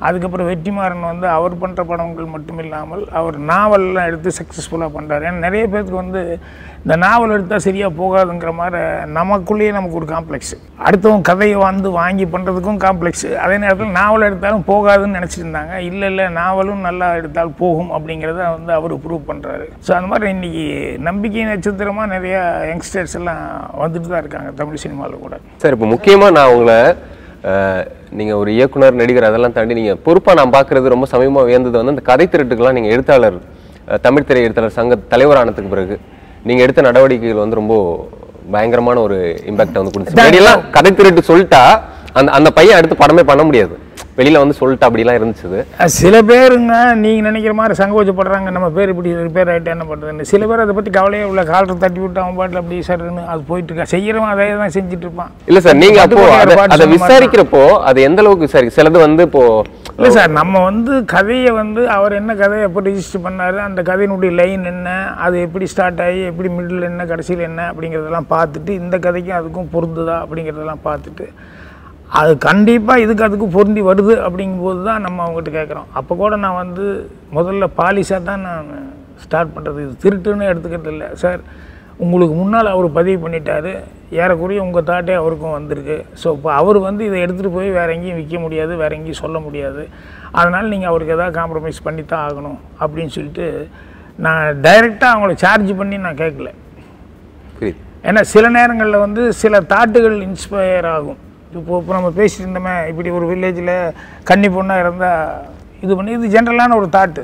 அதுக்கப்புறம் 0.00 0.48
வெற்றிமாறன் 0.50 1.08
வந்து 1.08 1.26
அவர் 1.34 1.54
பண்ணுற 1.60 1.82
படங்கள் 1.84 2.32
மட்டும் 2.32 2.60
இல்லாமல் 2.62 3.02
அவர் 3.18 3.36
நாவல்லாம் 3.50 4.08
எடுத்து 4.10 4.30
சக்ஸஸ்ஃபுல்லாக 4.38 4.90
பண்ணுறாரு 4.94 5.26
ஏன்னா 5.26 5.44
நிறைய 5.46 5.64
பேருக்கு 5.66 5.96
வந்து 5.96 6.20
இந்த 6.82 6.94
நாவல் 6.96 7.34
எடுத்தால் 7.34 7.64
சரியாக 7.64 7.92
போகாதுங்கிற 7.98 8.52
மாதிரி 8.54 8.78
நமக்குள்ளேயே 9.16 9.72
நமக்கு 9.72 9.98
ஒரு 9.98 10.08
காம்ப்ளெக்ஸ் 10.12 10.54
அடுத்தவங்க 10.84 11.28
கதையை 11.30 11.58
வந்து 11.62 11.88
வாங்கி 11.96 12.26
பண்ணுறதுக்கும் 12.26 12.80
காம்ப்ளெக்ஸ் 12.84 13.26
அதே 13.42 13.56
நேரத்தில் 13.58 13.96
நாவல் 13.96 14.26
எடுத்தாலும் 14.28 14.66
போகாதுன்னு 14.70 15.18
நினச்சிருந்தாங்க 15.18 15.74
இல்லை 15.88 16.08
இல்லை 16.08 16.26
நாவலும் 16.38 16.80
நல்லா 16.80 17.08
எடுத்தால் 17.14 17.52
போகும் 17.60 17.92
அப்படிங்கிறத 17.96 18.40
வந்து 18.50 18.72
அவர் 18.72 18.94
ப்ரூவ் 19.04 19.28
பண்ணுறாரு 19.28 19.66
ஸோ 19.80 19.92
அந்த 19.98 20.10
மாதிரி 20.12 20.30
இன்றைக்கி 20.30 20.64
நம்பிக்கை 21.02 21.46
நட்சத்திரமாக 21.50 22.12
நிறையா 22.14 22.42
யங்ஸ்டர்ஸ் 22.70 23.16
எல்லாம் 23.20 23.44
வந்துட்டு 23.78 24.08
தான் 24.08 24.22
இருக்காங்க 24.24 24.50
தமிழ் 24.54 24.82
சினிமாவில் 24.84 25.24
கூட. 25.24 25.36
சார் 25.62 25.76
இப்போ 25.76 25.88
முக்கியமாக 25.90 26.36
நான் 26.36 26.52
உங்களை 26.52 26.78
அஹ், 27.44 27.82
நீங்க 28.12 28.32
ஒரு 28.38 28.50
இயக்குனர் 28.56 28.98
நடிகர் 28.98 29.28
அதெல்லாம் 29.28 29.54
தாண்டி 29.54 29.78
நீங்க 29.78 29.92
பொறுப்பா 30.04 30.32
நான் 30.34 30.54
பார்க்கிறது 30.54 30.94
ரொம்ப 30.94 31.06
சமயமா 31.12 31.42
வியந்தது 31.46 31.78
வந்து 31.78 31.94
அந்த 31.94 32.04
கதை 32.08 32.26
திருட்டுக்கெல்லாம் 32.28 32.76
நீங்க 32.78 32.90
எழுத்தாளர் 32.94 33.38
தமிழ் 34.02 34.26
திரை 34.26 34.42
எழுத்தாளர் 34.46 34.76
சங்க 34.76 34.96
தலைவரானதுக்கு 35.12 35.70
பிறகு 35.70 35.94
நீங்க 36.44 36.60
எடுத்த 36.62 36.80
நடவடிக்கைகள் 36.86 37.42
வந்து 37.42 37.60
ரொம்ப 37.60 37.74
பயங்கரமான 38.50 39.00
ஒரு 39.06 39.16
இம்பாக்ட் 39.50 39.78
வந்து 39.80 39.92
முன்னாடியெல்லாம் 40.10 40.60
கதை 40.76 40.90
திருட்டு 40.92 41.22
சொல்லிட்டா 41.28 41.62
அந்த 42.14 42.30
அந்த 42.36 42.48
பையன் 42.54 42.78
அடுத்து 42.78 42.96
படமே 43.00 43.22
பண்ண 43.24 43.42
முடியாது. 43.44 43.74
வெளியில 44.20 44.42
வந்து 44.42 44.58
சொல்லிட்டா 44.58 44.88
அப்படிலாம் 44.88 45.18
இருந்துச்சு. 45.18 45.60
சில 45.98 46.16
பேருங்க 46.30 46.72
நீங்கள் 47.02 47.26
நினைக்கிற 47.28 47.54
மாதிரி 47.58 47.74
சங்கோச்சப்படுறாங்க 47.80 48.50
நம்ம 48.56 48.70
பேர் 48.76 48.92
இப்படி 48.94 49.10
ரிப்பேர் 49.20 49.52
ஆகிட்டு 49.52 49.74
என்ன 49.74 49.86
பண்ணுறதுன்னு 49.88 50.30
சில 50.30 50.46
பேர் 50.48 50.64
அதை 50.64 50.74
பற்றி 50.78 50.92
கவலையே 50.96 51.26
உள்ள 51.30 51.44
காலத்தை 51.50 51.76
தட்டி 51.78 52.00
விட்டு 52.02 52.22
அவன் 52.22 52.38
பாட்டில் 52.38 52.60
அப்படி 52.60 52.78
சருன்னு 52.88 53.24
அது 53.32 53.42
போயிட்டு 53.48 53.70
இருக்கா. 53.70 53.88
செய்கிறவன் 53.92 54.32
அதே 54.34 54.48
தான் 54.62 54.74
செஞ்சுட்டு 54.76 55.06
இருப்பான். 55.06 55.30
இல்ல 55.50 55.60
சார் 55.60 55.80
நீங்க 55.82 56.00
அப்போ 56.04 56.24
அதை-. 56.70 56.88
விசாரிக்கிறப்போ 56.94 57.60
அது 57.88 58.00
எந்த 58.08 58.20
அளவுக்கு 58.22 58.48
விசாரி 58.48 58.68
சிலது 58.76 58.98
வந்து 59.04 59.24
இப்போ 59.28 59.44
இல்லை 59.92 60.10
சார் 60.12 60.30
நம்ம 60.36 60.60
வந்து 60.64 60.92
கதையை 61.12 61.50
வந்து 61.56 61.80
அவர் 61.94 62.12
என்ன 62.18 62.34
கதையை 62.36 62.64
எப்போ 62.68 62.80
ரிஜிஸ்டர் 62.86 63.24
பண்ணார் 63.24 63.58
அந்த 63.64 63.80
கதையினுடைய 63.88 64.32
லைன் 64.38 64.64
என்ன 64.70 64.88
அது 65.24 65.36
எப்படி 65.46 65.66
ஸ்டார்ட் 65.72 66.02
ஆகி 66.04 66.20
எப்படி 66.30 66.50
மிடில் 66.54 66.88
என்ன 66.88 67.06
கடைசியில் 67.06 67.48
என்ன 67.48 67.62
அப்படிங்கிறதெல்லாம் 67.70 68.30
பார்த்துட்டு 68.32 68.72
இந்த 68.80 68.98
கதைக்கும் 69.06 69.38
அதுக்கும் 69.40 69.72
பொருந்துதா 69.74 70.16
அப்படிங்கிறதெல்லாம் 70.22 70.84
பார்த்துட்டு 70.86 71.26
அது 72.18 72.32
கண்டிப்பாக 72.46 73.02
இதுக்கு 73.04 73.24
அதுக்கும் 73.26 73.54
பொருந்தி 73.56 73.82
வருது 73.88 74.14
அப்படிங்கும்போது 74.26 74.80
தான் 74.88 75.04
நம்ம 75.06 75.18
அவங்ககிட்ட 75.24 75.50
கேட்குறோம். 75.58 75.88
அப்போ 75.98 76.12
கூட 76.22 76.36
நான் 76.44 76.60
வந்து 76.62 76.84
முதல்ல 77.36 77.66
பாலிஷாக 77.80 78.28
தான் 78.30 78.42
நான் 78.48 78.70
ஸ்டார்ட் 79.24 79.52
பண்ணுறது 79.56 79.78
இது 79.84 79.94
திருட்டுன்னு 80.04 80.48
எடுத்துக்கிறது 80.52 80.92
இல்லை. 80.94 81.08
சார் 81.22 81.40
உங்களுக்கு 82.04 82.34
முன்னால் 82.40 82.72
அவர் 82.74 82.88
பதிவு 82.98 83.18
பண்ணிட்டாரு. 83.24 83.72
ஏறக்குறைய 84.20 84.64
உங்கள் 84.66 84.86
தாட்டே 84.90 85.14
அவருக்கும் 85.20 85.56
வந்திருக்கு. 85.58 85.96
ஸோ 86.20 86.28
இப்போ 86.36 86.50
அவர் 86.60 86.78
வந்து 86.88 87.02
இதை 87.08 87.18
எடுத்துகிட்டு 87.24 87.56
போய் 87.56 87.70
வேறு 87.78 87.94
எங்கேயும் 87.96 88.18
விற்க 88.20 88.38
முடியாது 88.44 88.72
வேறு 88.82 88.96
எங்கேயும் 88.98 89.22
சொல்ல 89.22 89.38
முடியாது. 89.46 89.82
அதனால் 90.38 90.72
நீங்கள் 90.74 90.90
அவருக்கு 90.92 91.16
எதாவது 91.16 91.38
காம்ப்ரமைஸ் 91.40 91.80
பண்ணி 91.86 92.04
தான் 92.12 92.24
ஆகணும் 92.28 92.58
அப்படின்னு 92.82 93.14
சொல்லிட்டு 93.16 93.46
நான் 94.26 94.44
டைரெக்டாக 94.66 95.14
அவங்கள 95.14 95.34
சார்ஜ் 95.46 95.72
பண்ணி 95.80 95.98
நான் 96.06 96.22
கேட்கல. 96.24 96.50
ஏன்னா 98.08 98.20
சில 98.34 98.44
நேரங்களில் 98.58 99.04
வந்து 99.06 99.22
சில 99.42 99.56
தாட்டுகள் 99.72 100.18
இன்ஸ்பயர் 100.28 100.88
ஆகும். 100.96 101.20
இப்போ 101.58 101.72
இப்போ 101.80 101.92
நம்ம 101.96 102.08
பேசிட்டு 102.18 102.44
இருந்தோமே 102.44 102.74
இப்படி 102.90 103.08
ஒரு 103.18 103.26
வில்லேஜில் 103.30 103.74
கன்னி 104.28 104.48
பொண்ணாக 104.56 104.84
இருந்தால் 104.84 105.22
இது 105.84 105.92
பண்ணி 105.98 106.12
இது 106.16 106.32
ஜென்ரலான 106.34 106.76
ஒரு 106.80 106.88
தாட்டு 106.96 107.22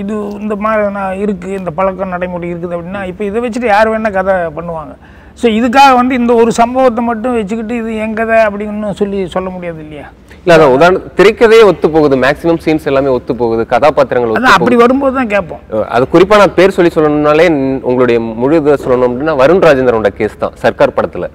இது 0.00 0.14
இந்த 0.42 0.54
மாதிரி 0.64 0.82
நான் 0.96 1.20
இருக்குது 1.22 1.56
இந்த 1.60 1.70
பழக்கம் 1.78 2.12
நடைமுறை 2.14 2.46
இருக்குது 2.50 2.74
அப்படின்னா 2.76 3.02
இப்போ 3.10 3.22
இதை 3.28 3.38
வச்சுட்டு 3.44 3.68
யார் 3.74 3.90
வேணால் 3.92 4.16
கதை 4.18 4.34
பண்ணுவாங்க. 4.58 4.92
ஸோ 5.40 5.46
இதுக்காக 5.58 5.92
வந்து 5.98 6.14
இந்த 6.20 6.32
ஒரு 6.42 6.50
சம்பவத்தை 6.60 7.02
மட்டும் 7.08 7.36
வச்சுக்கிட்டு 7.38 7.74
இது 7.82 7.90
என் 8.04 8.16
கதை 8.20 8.38
அப்படின்னு 8.46 8.90
சொல்லி 9.00 9.18
சொல்ல 9.34 9.48
முடியாது 9.54 9.80
இல்லையா? 9.84 10.06
இல்ல 10.42 10.54
அதான் 10.56 10.74
உதாரணம் 10.76 11.06
திரைக்கதையே 11.18 11.64
ஒத்து 11.70 11.86
போகுது. 11.96 12.14
மேக்ஸிமம் 12.24 12.60
சீன்ஸ் 12.64 12.88
எல்லாமே 12.90 13.10
ஒத்து 13.16 13.32
போகுது. 13.42 13.62
கதாபாத்திரங்கள் 13.74 14.52
அப்படி 14.56 14.78
வரும்போது 14.84 15.14
தான் 15.18 15.32
கேட்போம். 15.34 15.62
அது 15.96 16.06
குறிப்பா 16.14 16.40
நான் 16.42 16.56
பேர் 16.58 16.76
சொல்லி 16.78 16.92
சொல்லணும்னாலே 16.96 17.46
உங்களுடைய 17.90 18.20
முழு 18.42 18.60
இதை 18.62 18.78
சொல்லணும் 18.86 19.08
அப்படின்னா 19.10 19.36
வருண் 19.42 19.64
ராஜேந்திரனோட 19.68 20.12
கேஸ் 20.20 20.42
தான் 20.44 20.56
சர்க்கார் 20.64 20.96
படத்துல. 20.98 21.28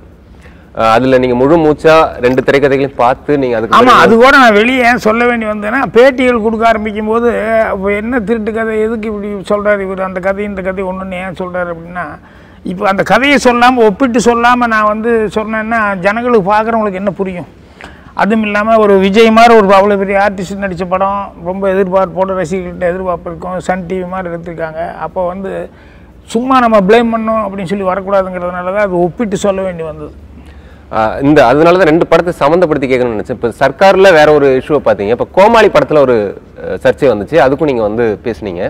அதுல 0.90 1.18
நீங்க 1.18 1.36
முழு 1.36 1.56
மூச்சா 1.58 1.94
ரெண்டு 2.18 2.42
திரைக்கதைகளையும் 2.42 2.98
பார்த்து 2.98 3.38
நீங்க 3.38 3.56
அதுக்கு 3.58 3.76
பிறகு- 3.76 4.02
அது 4.02 4.14
கூட 4.18 4.34
நான் 4.36 4.54
வெளியே 4.54 4.82
ஏன் 4.84 5.04
சொல்ல 5.06 5.26
வேண்டி 5.26 5.46
வந்தேன்னா 5.46 5.80
பேட்டிகள் 5.94 6.42
கொடுக்க 6.42 6.66
ஆரம்பிக்கும் 6.68 7.08
போது 7.08 7.30
அப்போ 7.66 7.94
என்ன 7.94 8.20
திருட்டு 8.22 8.52
கதை 8.52 8.80
எதுக்கு 8.82 9.10
இப்படி 9.10 9.30
சொல்கிறார் 9.44 9.82
இவர்? 9.82 10.02
அந்த 10.02 10.20
கதை 10.20 10.44
இந்த 10.46 10.62
கதை 10.62 10.84
ஒன்றுன்னு 10.84 11.22
ஏன் 11.22 11.34
சொல்கிறார் 11.34 11.72
அப்படின்னா 11.74 12.06
இப்போ 12.66 12.88
அந்த 12.88 13.04
கதையை 13.04 13.38
சொல்லாமல் 13.40 13.86
ஒப்பிட்டு 13.86 14.20
சொல்லாமல் 14.22 14.68
நான் 14.68 14.84
வந்து 14.86 15.12
சொன்னேன்னா 15.36 15.80
ஜனங்களுக்கு 16.00 16.52
பார்க்குறவங்களுக்கு 16.52 16.94
என்ன 16.96 17.12
புரியும்? 17.12 17.50
அதுவும் 18.14 18.44
இல்லாமல் 18.44 18.78
ஒரு 18.78 18.94
விஜய் 18.98 19.32
மாதிரி 19.32 19.54
ஒரு 19.56 19.68
அவ்வளோ 19.76 19.98
பெரிய 19.98 20.18
ஆர்டிஸ்ட் 20.20 20.58
நடித்த 20.58 20.86
படம் 20.86 21.18
ரொம்ப 21.46 21.74
எதிர்பார்ப்போட 21.74 22.36
ரசிகர்கள்ட்ட 22.36 22.86
எதிர்பார்ப்பு 22.86 23.30
இருக்கும். 23.30 23.60
சன் 23.60 23.86
டிவி 23.90 24.08
மாதிரி 24.08 24.34
எடுத்திருக்காங்க. 24.34 24.82
அப்போ 24.98 25.28
வந்து 25.28 25.52
சும்மா 26.30 26.60
நம்ம 26.60 26.78
ப்ளேம் 26.82 27.12
பண்ணோம் 27.14 27.44
அப்படின்னு 27.44 27.64
சொல்லி 27.64 27.84
வரக்கூடாதுங்கிறதுனால 27.84 28.74
தான் 28.74 28.86
அது 28.86 29.02
ஒப்பிட்டு 29.02 29.38
சொல்ல 29.38 29.62
வேண்டி 29.62 29.84
வந்தது. 29.84 30.14
இந்த 31.28 31.40
அதனால 31.52 31.80
தான் 31.80 31.90
ரெண்டு 31.92 32.06
படத்தை 32.10 32.34
சம்மந்தப்படுத்தி 32.42 32.88
கேட்கணும்னு 32.90 33.18
நினச்சேன். 33.18 33.38
இப்போ 33.38 33.50
சர்க்காரில் 33.62 34.16
வேற 34.18 34.28
ஒரு 34.38 34.48
இஷ்யூவை 34.60 34.82
பார்த்தீங்க 34.88 35.16
இப்போ 35.16 35.28
கோமாளி 35.38 35.70
படத்தில் 35.76 36.04
ஒரு 36.06 36.16
சர்ச்சை 36.84 37.08
வந்துச்சு. 37.14 37.38
அதுக்கும் 37.46 37.70
நீங்கள் 37.72 37.88
வந்து 37.90 38.06
பேசுனீங்க. 38.26 38.64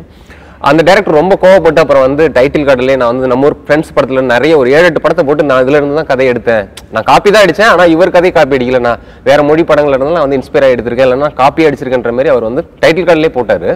அந்த 0.70 0.82
டேரக்டர் 0.88 1.20
ரொம்ப 1.20 1.34
கோவப்பட்டு 1.42 1.82
அப்புறம் 1.82 2.06
வந்து 2.06 2.24
டைட்டில் 2.38 2.66
கார்டுலேயே 2.68 3.00
நான் 3.02 3.12
வந்து 3.14 3.30
நம்ம 3.32 3.48
ஊர் 3.48 3.58
ஃப்ரெண்ட்ஸ் 3.66 3.92
படத்தில் 3.96 4.30
நிறைய 4.34 4.54
ஒரு 4.62 4.70
ஏழு 4.78 4.88
எட்டு 4.90 5.04
படத்தை 5.04 5.24
போட்டு 5.28 5.48
நான் 5.50 5.62
இதுல 5.64 5.80
இருந்து 5.80 6.00
தான் 6.00 6.10
கதை 6.12 6.28
எடுத்தேன். 6.32 6.64
நான் 6.94 7.08
காப்பி 7.10 7.30
தான் 7.36 7.44
அடிச்சேன். 7.46 7.72
ஆனால் 7.74 7.92
இவர் 7.96 8.16
கதையை 8.16 8.34
காப்பி 8.38 8.58
அடிக்கல. 8.58 8.82
நான் 8.88 9.02
வேற 9.30 9.40
மொழி 9.50 9.66
படங்கள்ல 9.72 9.98
இருந்து 10.00 10.18
நான் 10.18 10.26
வந்து 10.28 10.40
இன்ஸ்பயர் 10.40 10.68
ஆகி 10.68 10.76
எடுத்திருக்கேன். 10.78 11.10
இல்லைன்னா 11.10 11.30
காப்பி 11.42 11.68
அடிச்சிருக்கேன்ற 11.70 12.14
மாதிரி 12.20 12.34
அவர் 12.36 12.48
வந்து 12.50 12.64
டைட்டில் 12.84 13.08
கார்டுலேயே 13.10 13.34
போட்டார். 13.38 13.70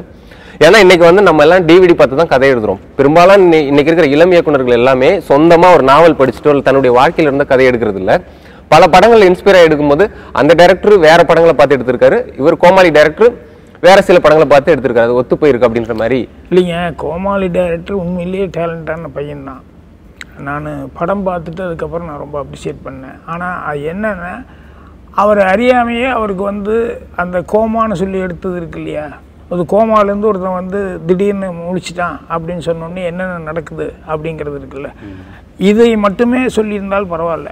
ஏன்னா 0.65 0.77
இன்னைக்கு 0.83 1.05
வந்து 1.07 1.21
நம்ம 1.27 1.43
எல்லாம் 1.45 1.65
டிவிடி 1.67 1.93
பார்த்து 1.99 2.17
தான் 2.21 2.31
கதை 2.31 2.47
எழுதுறோம். 2.53 2.79
பெரும்பாலும் 2.95 3.43
இன்னைக்கு 3.69 3.89
இருக்கிற 3.89 4.07
இளம் 4.15 4.33
இயக்குனர்கள் 4.33 4.75
எல்லாமே 4.77 5.09
சொந்தமாக 5.27 5.75
ஒரு 5.75 5.83
நாவல் 5.89 6.17
படிச்சுட்டு 6.19 6.49
இல்லை 6.51 6.63
தன்னுடைய 6.65 6.91
வாழ்க்கையில 6.97 7.29
இருந்த 7.29 7.45
கதை 7.51 7.65
எடுக்கிறது 7.69 7.99
இல்லை. 8.01 8.15
பல 8.73 8.81
படங்கள் 8.95 9.23
இன்ஸ்பயர் 9.27 9.67
எடுக்கும்போது 9.67 10.05
அந்த 10.39 10.51
டேரக்டர் 10.61 10.95
வேற 11.05 11.19
படங்களை 11.29 11.53
பார்த்து 11.59 11.77
எடுத்திருக்காரு. 11.77 12.17
இவர் 12.41 12.57
கோமாளி 12.63 12.89
டேரக்டர் 12.97 13.31
வேற 13.87 13.97
சில 14.07 14.17
படங்களை 14.25 14.47
பார்த்து 14.53 14.73
எடுத்திருக்காரு. 14.73 15.07
அது 15.09 15.19
ஒத்து 15.21 15.39
போயிருக்கு 15.43 15.67
அப்படின்ற 15.69 15.95
மாதிரி. 16.01 16.19
இல்லைங்க 16.49 16.81
கோமாளி 17.03 17.49
டேரக்டர் 17.57 18.01
உண்மையிலேயே 18.03 18.47
டேலண்டான 18.57 19.11
பையன் 19.17 19.47
தான். 19.51 19.63
நான் 20.49 20.67
படம் 20.99 21.25
பார்த்துட்டு 21.29 21.65
அதுக்கப்புறம் 21.67 22.09
நான் 22.09 22.23
ரொம்ப 22.25 22.37
அப்ரிஷியேட் 22.43 22.85
பண்ணேன். 22.89 23.17
ஆனால் 23.33 23.57
அது 23.69 23.87
என்னென்னா 23.93 24.33
அவர் 25.21 25.43
அறியாமையே 25.53 26.07
அவருக்கு 26.17 26.43
வந்து 26.51 26.75
அந்த 27.23 27.37
கோமான்னு 27.55 28.01
சொல்லி 28.03 28.19
எடுத்தது 28.27 28.55
இருக்கு 28.61 28.79
இல்லையா? 28.83 29.07
அது 29.53 29.62
கோமாலேருந்து 29.72 30.29
ஒருத்தன் 30.32 30.60
வந்து 30.62 30.79
திடீர்னு 31.08 31.48
முழிச்சிட்டான் 31.62 32.18
அப்படின்னு 32.34 32.65
சொன்னோடனே 32.68 33.03
என்னென்ன 33.12 33.39
நடக்குது 33.50 33.88
அப்படிங்கிறது 34.12 34.60
இருக்குல்ல. 34.62 34.91
இதை 35.70 35.89
மட்டுமே 36.06 36.41
சொல்லியிருந்தால் 36.58 37.12
பரவாயில்ல. 37.13 37.51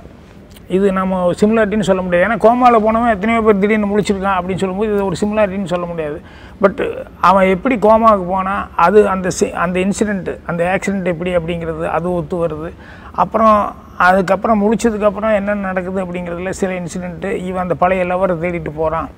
இது 0.76 0.88
நம்ம 0.98 1.20
சிமிலாரிட்டின்னு 1.40 1.88
சொல்ல 1.90 2.02
முடியாது. 2.06 2.26
ஏன்னா 2.28 2.38
கோமாவில் 2.46 2.84
போனவன் 2.86 3.14
எத்தனையோ 3.16 3.42
பேர் 3.42 3.60
திடீர்னு 3.60 3.90
முழிச்சிருக்கான் 3.92 4.38
அப்படின்னு 4.38 4.62
சொல்லும்போது 4.64 4.94
இது 4.94 5.06
ஒரு 5.06 5.18
சிமிலாரிட்டின்னு 5.22 5.74
சொல்ல 5.74 5.86
முடியாது. 5.92 6.18
பட் 6.64 6.82
அவன் 7.30 7.52
எப்படி 7.56 7.76
கோமாவுக்கு 7.86 8.26
போனால் 8.34 8.64
அது 8.86 9.02
அந்த 9.14 9.30
சி 9.38 9.48
அந்த 9.66 9.78
இன்சிடெண்ட்டு 9.86 10.34
அந்த 10.52 10.64
ஆக்சிடெண்ட் 10.74 11.12
எப்படி 11.14 11.34
அப்படிங்கிறது 11.40 11.86
அது 11.98 12.14
ஒத்து 12.14 12.48
வருது. 12.48 12.72
அப்புறம் 13.24 13.76
அதுக்கப்புறம் 14.08 14.60
முழிச்சதுக்கப்புறம் 14.64 15.36
என்னென்ன 15.36 15.68
நடக்குது 15.68 16.04
அப்படிங்கிறதுல 16.06 16.54
சில 16.62 16.74
இன்சிடெண்ட்டு 16.82 17.32
இவன் 17.48 17.66
அந்த 17.66 17.76
பழைய 17.84 18.04
லவரை 18.04 18.36
தேடிட்டு 18.44 18.74
போகிறான் 18.82 19.10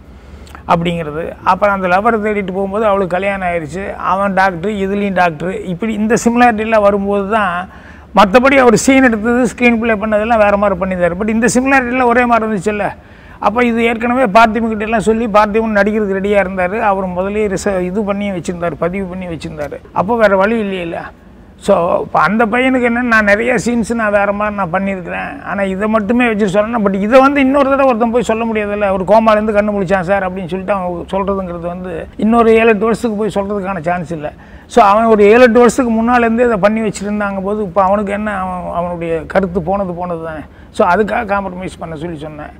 அப்படிங்கிறது. 0.71 1.23
அப்புறம் 1.51 1.75
அந்த 1.77 1.87
லவரை 1.93 2.17
தேடிட்டு 2.25 2.55
போகும்போது 2.57 2.85
அவளுக்கு 2.89 3.15
கல்யாணம் 3.17 3.47
ஆயிடுச்சு 3.49 3.83
அவன் 4.13 4.37
டாக்டர் 4.39 4.73
இதுலேயும் 4.85 5.19
டாக்டர் 5.21 5.53
இப்படி 5.73 5.93
இந்த 6.01 6.17
சிமிலாரிட்டிலாம் 6.25 6.87
வரும்போது 6.87 7.27
தான் 7.37 7.53
மற்றபடி 8.17 8.55
அவர் 8.63 8.75
சீன் 8.83 9.07
எடுத்தது 9.07 9.41
ஸ்க்ரீன் 9.51 9.79
ப்ளே 9.81 9.95
பண்ணதெல்லாம் 10.01 10.43
வேறு 10.43 10.59
மாதிரி 10.61 10.77
பண்ணியிருந்தார். 10.81 11.17
பட் 11.19 11.33
இந்த 11.35 11.47
சிமிலாரிட்டிலாம் 11.55 12.11
ஒரே 12.13 12.23
மாதிரி 12.29 12.45
இருந்துச்சுல்ல? 12.45 12.87
அப்போ 13.47 13.59
இது 13.69 13.79
ஏற்கனவே 13.89 14.23
பார்த்திபன்கிட்ட 14.37 14.87
எல்லாம் 14.87 15.05
சொல்லி 15.09 15.25
பார்த்திபன் 15.35 15.77
நடிக்கிறதுக்கு 15.79 16.17
ரெடியாக 16.19 16.43
இருந்தார். 16.45 16.75
அவர் 16.89 17.05
முதலே 17.17 17.43
ரிச 17.53 17.75
இது 17.89 17.99
பண்ணி 18.09 18.27
வச்சுருந்தார் 18.37 18.75
பதிவு 18.85 19.05
பண்ணி 19.11 19.27
வச்சுருந்தார். 19.33 19.77
அப்போ 19.99 20.15
வேறு 20.21 20.37
வழி 20.41 20.57
இல்லையில 20.65 20.97
ஸோ 21.65 21.73
இப்போ 22.03 22.17
அந்த 22.27 22.43
பையனுக்கு 22.51 22.87
என்ன 22.89 23.01
நான் 23.13 23.27
நிறைய 23.31 23.51
சீன்ஸ் 23.63 23.89
நான் 24.01 24.13
வேறு 24.17 24.33
மாதிரி 24.39 24.55
நான் 24.59 24.71
பண்ணியிருக்கிறேன். 24.75 25.31
ஆனால் 25.49 25.71
இதை 25.73 25.87
மட்டுமே 25.95 26.27
வச்சுட்டு 26.29 26.55
சொன்னேன் 26.57 26.83
பட் 26.85 26.95
இதை 27.05 27.17
வந்து 27.25 27.39
இன்னொரு 27.45 27.71
தடவை 27.71 27.87
ஒருத்தன் 27.91 28.13
போய் 28.15 28.27
சொல்ல 28.29 28.43
முடியாதுல்ல. 28.49 28.87
ஒரு 28.97 29.05
கோமாலேருந்து 29.09 29.55
கண்ணு 29.57 29.73
முடிச்சான் 29.77 30.07
சார் 30.09 30.25
அப்படின்னு 30.27 30.51
சொல்லிட்டு 30.53 30.75
அவன் 30.77 31.09
சொல்கிறதுங்கிறது 31.13 31.67
வந்து 31.73 31.91
இன்னொரு 32.25 32.51
ஏழு 32.59 32.71
எட்டு 32.73 32.87
வருஷத்துக்கு 32.89 33.19
போய் 33.21 33.35
சொல்கிறதுக்கான 33.37 33.83
சான்ஸ் 33.89 34.13
இல்லை. 34.17 34.31
ஸோ 34.75 34.79
அவன் 34.91 35.11
ஒரு 35.15 35.23
ஏழு 35.33 35.43
எட்டு 35.47 35.61
வருஷத்துக்கு 35.63 35.93
முன்னாலேருந்தே 35.99 36.47
இதை 36.49 36.59
பண்ணி 36.65 36.81
வச்சுருந்தாங்க 36.87 37.41
போது 37.49 37.59
இப்போ 37.67 37.83
அவனுக்கு 37.87 38.13
என்ன 38.19 38.37
அவன் 38.43 38.65
அவனுடைய 38.79 39.13
கருத்து 39.35 39.61
போனது 39.69 39.93
போனது 40.01 40.23
தானே 40.29 40.43
ஸோ 40.77 40.81
அதுக்காக 40.93 41.29
காம்ப்ரமைஸ் 41.33 41.79
பண்ண 41.83 41.95
சொல்லி 42.05 42.19
சொன்னேன். 42.27 42.53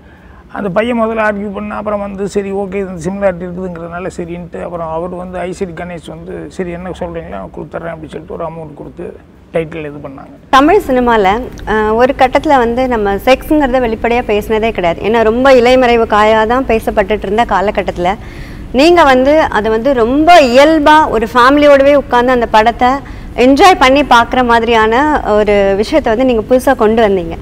அந்த 0.58 0.68
பையன் 0.76 1.00
முதல்ல 1.00 1.26
ஆர்கியூ 1.30 1.50
பண்ண 1.56 1.74
அப்புறம் 1.80 2.04
வந்து 2.06 2.24
சரி 2.36 2.52
ஓகே 2.62 2.80
இந்த 2.84 3.02
சிமிலாரிட்டி 3.06 3.46
இருக்குதுங்கிறதுனால 3.48 4.10
சரின்ட்டு 4.16 4.60
அப்புறம் 4.68 4.92
அவர் 4.96 5.14
வந்து 5.24 5.38
ஐசிடி 5.48 5.74
கணேஷ் 5.82 6.08
வந்து 6.14 6.36
சரி 6.56 6.72
என்ன 6.78 6.94
சொல்கிறீங்களா 7.02 7.42
கொடுத்துட்றேன் 7.56 7.94
அப்படின்னு 7.94 8.14
சொல்லிட்டு 8.14 8.36
ஒரு 8.38 8.46
அமௌண்ட் 8.48 8.80
கொடுத்து 8.80 9.06
டைட்டில் 9.54 9.90
இது 9.90 10.00
பண்ணாங்க. 10.06 10.34
தமிழ் 10.56 10.82
சினிமாவில் 10.88 11.46
ஒரு 12.00 12.12
கட்டத்தில் 12.22 12.62
வந்து 12.64 12.82
நம்ம 12.94 13.14
செக்ஸுங்கிறத 13.28 13.80
வெளிப்படையாக 13.86 14.26
பேசினதே 14.32 14.72
கிடையாது. 14.78 15.00
ஏன்னா 15.08 15.22
ரொம்ப 15.30 15.54
இலைமறைவு 15.60 16.06
காயாக 16.16 16.44
தான் 16.54 16.68
பேசப்பட்டுட்டு 16.72 17.28
இருந்த 17.28 17.46
காலகட்டத்தில். 17.54 18.12
நீங்கள் 18.80 19.10
வந்து 19.14 19.34
அதை 19.60 19.68
வந்து 19.78 19.94
ரொம்ப 20.04 20.32
இயல்பாக 20.52 21.12
ஒரு 21.18 21.28
ஃபேமிலியோடவே 21.36 21.96
உட்காந்து 22.04 22.38
அந்த 22.38 22.50
படத்தை 22.58 22.92
என்ஜாய் 23.46 23.82
பண்ணி 23.86 24.02
பார்க்குற 24.16 24.40
மாதிரியான 24.52 24.94
ஒரு 25.40 25.56
விஷயத்தை 25.82 26.10
வந்து 26.14 26.30
நீங்கள் 26.32 26.50
புதுசாக 26.52 26.82
கொண்டு 26.84 27.02
வந்தீங்க. 27.08 27.36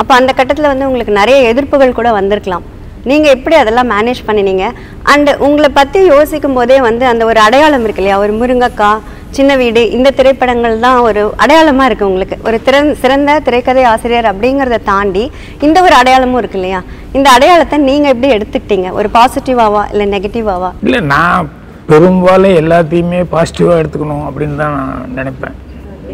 அப்போ 0.00 0.12
அந்த 0.20 0.30
கட்டத்தில் 0.38 0.72
வந்து 0.72 0.86
உங்களுக்கு 0.88 1.18
நிறைய 1.20 1.36
எதிர்ப்புகள் 1.50 1.98
கூட 1.98 2.08
வந்திருக்கலாம். 2.18 2.64
நீங்கள் 3.10 3.34
எப்படி 3.36 3.56
அதெல்லாம் 3.62 3.90
மேனேஜ் 3.94 4.20
பண்ணினீங்க? 4.28 4.64
அண்ட் 5.12 5.30
உங்களை 5.46 5.68
பற்றி 5.78 6.00
யோசிக்கும் 6.14 6.56
போதே 6.58 6.78
வந்து 6.88 7.04
அந்த 7.10 7.22
ஒரு 7.30 7.40
அடையாளம் 7.46 7.84
இருக்கு 7.86 8.02
இல்லையா? 8.02 8.16
ஒரு 8.24 8.32
முருங்கக்காய் 8.40 9.02
சின்ன 9.36 9.52
வீடு 9.60 9.80
இந்த 9.96 10.08
திரைப்படங்கள் 10.18 10.74
தான் 10.84 10.98
ஒரு 11.08 11.22
அடையாளமாக 11.44 11.88
இருக்குது 11.88 12.08
உங்களுக்கு. 12.10 12.36
ஒரு 12.48 12.58
திறன் 12.66 12.90
சிறந்த 13.02 13.32
திரைக்கதை 13.46 13.82
ஆசிரியர் 13.92 14.30
அப்படிங்கிறத 14.30 14.78
தாண்டி 14.90 15.24
இந்த 15.66 15.78
ஒரு 15.86 15.94
அடையாளமும் 16.00 16.40
இருக்கு 16.42 16.58
இல்லையா? 16.60 16.80
இந்த 17.18 17.28
அடையாளத்தை 17.36 17.78
நீங்கள் 17.88 18.12
எப்படி 18.14 18.30
எடுத்துக்கிட்டீங்க? 18.36 18.90
ஒரு 19.00 19.10
பாசிட்டிவாவா 19.18 19.84
இல்லை 19.92 20.06
நெகட்டிவாவா 20.14 20.70
இல்லை 20.86 21.02
நான் 21.12 21.50
பெரும்பாலும் 21.90 22.58
எல்லாத்தையுமே 22.62 23.20
பாசிட்டிவாக 23.34 23.80
எடுத்துக்கணும் 23.82 24.26
அப்படின்னு 24.28 24.58
தான் 24.62 24.76
நான் 24.78 25.14
நினைப்பேன். 25.18 25.56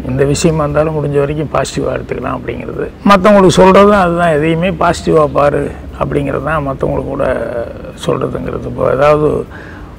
இந்த 0.09 0.23
விஷயமா 0.31 0.63
இருந்தாலும் 0.65 0.95
முடிஞ்ச 0.97 1.17
வரைக்கும் 1.23 1.51
பாசிட்டிவாக 1.55 1.95
எடுத்துக்கலாம் 1.97 2.37
அப்படிங்கிறது. 2.37 2.85
மற்றவங்களுக்கு 3.09 3.59
சொல்கிறதும் 3.61 4.01
அதுதான். 4.05 4.33
எதையுமே 4.37 4.71
பாசிட்டிவாக 4.81 5.29
பாரு 5.37 5.61
அப்படிங்கிறது 6.01 6.45
தான் 6.49 6.65
மற்றவங்களுக்கு 6.69 7.13
கூட 7.15 7.27
சொல்கிறதுங்கிறது 8.05 8.67
இப்போ 8.71 8.85
ஏதாவது 8.97 9.27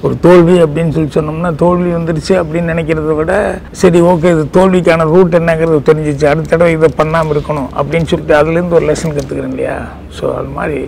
ஒரு 0.07 0.15
தோல்வி 0.25 0.57
அப்படின்னு 0.65 0.95
சொல்லி 0.95 1.11
சொன்னோம்னா 1.17 1.51
தோல்வி 1.63 1.91
வந்துருச்சு 1.97 2.35
அப்படின்னு 2.41 2.73
நினைக்கிறத 2.73 3.13
விட 3.21 3.35
சரி 3.83 4.01
ஓகே 4.11 4.33
இது 4.35 4.43
தோல்விக்கான 4.57 5.07
ரூட் 5.13 5.39
என்னங்கிறது 5.39 5.79
தெரிஞ்சிச்சு. 5.91 6.27
அடுத்த 6.31 6.51
தடவை 6.51 6.73
இதை 6.77 6.89
பண்ணாமல் 7.01 7.33
இருக்கணும் 7.35 7.71
அப்படின்னு 7.79 8.11
சொல்லிட்டு 8.11 8.37
அதுலேருந்து 8.41 8.79
ஒரு 8.79 8.89
லெசன் 8.91 9.17
கற்றுக்கிறேன் 9.19 9.55
இல்லையா? 9.55 9.77
ஸோ 10.17 10.25
அது 10.41 10.51
மாதிரி 10.59 10.79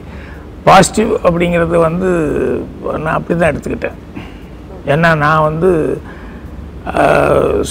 பாசிட்டிவ் 0.69 1.11
அப்படிங்கிறது 1.27 1.79
வந்து 1.89 2.11
நான் 3.05 3.17
அப்படி 3.19 3.35
தான் 3.41 3.53
எடுத்துக்கிட்டேன். 3.53 3.99
ஏன்னா 4.95 5.11
நான் 5.25 5.47
வந்து 5.49 5.71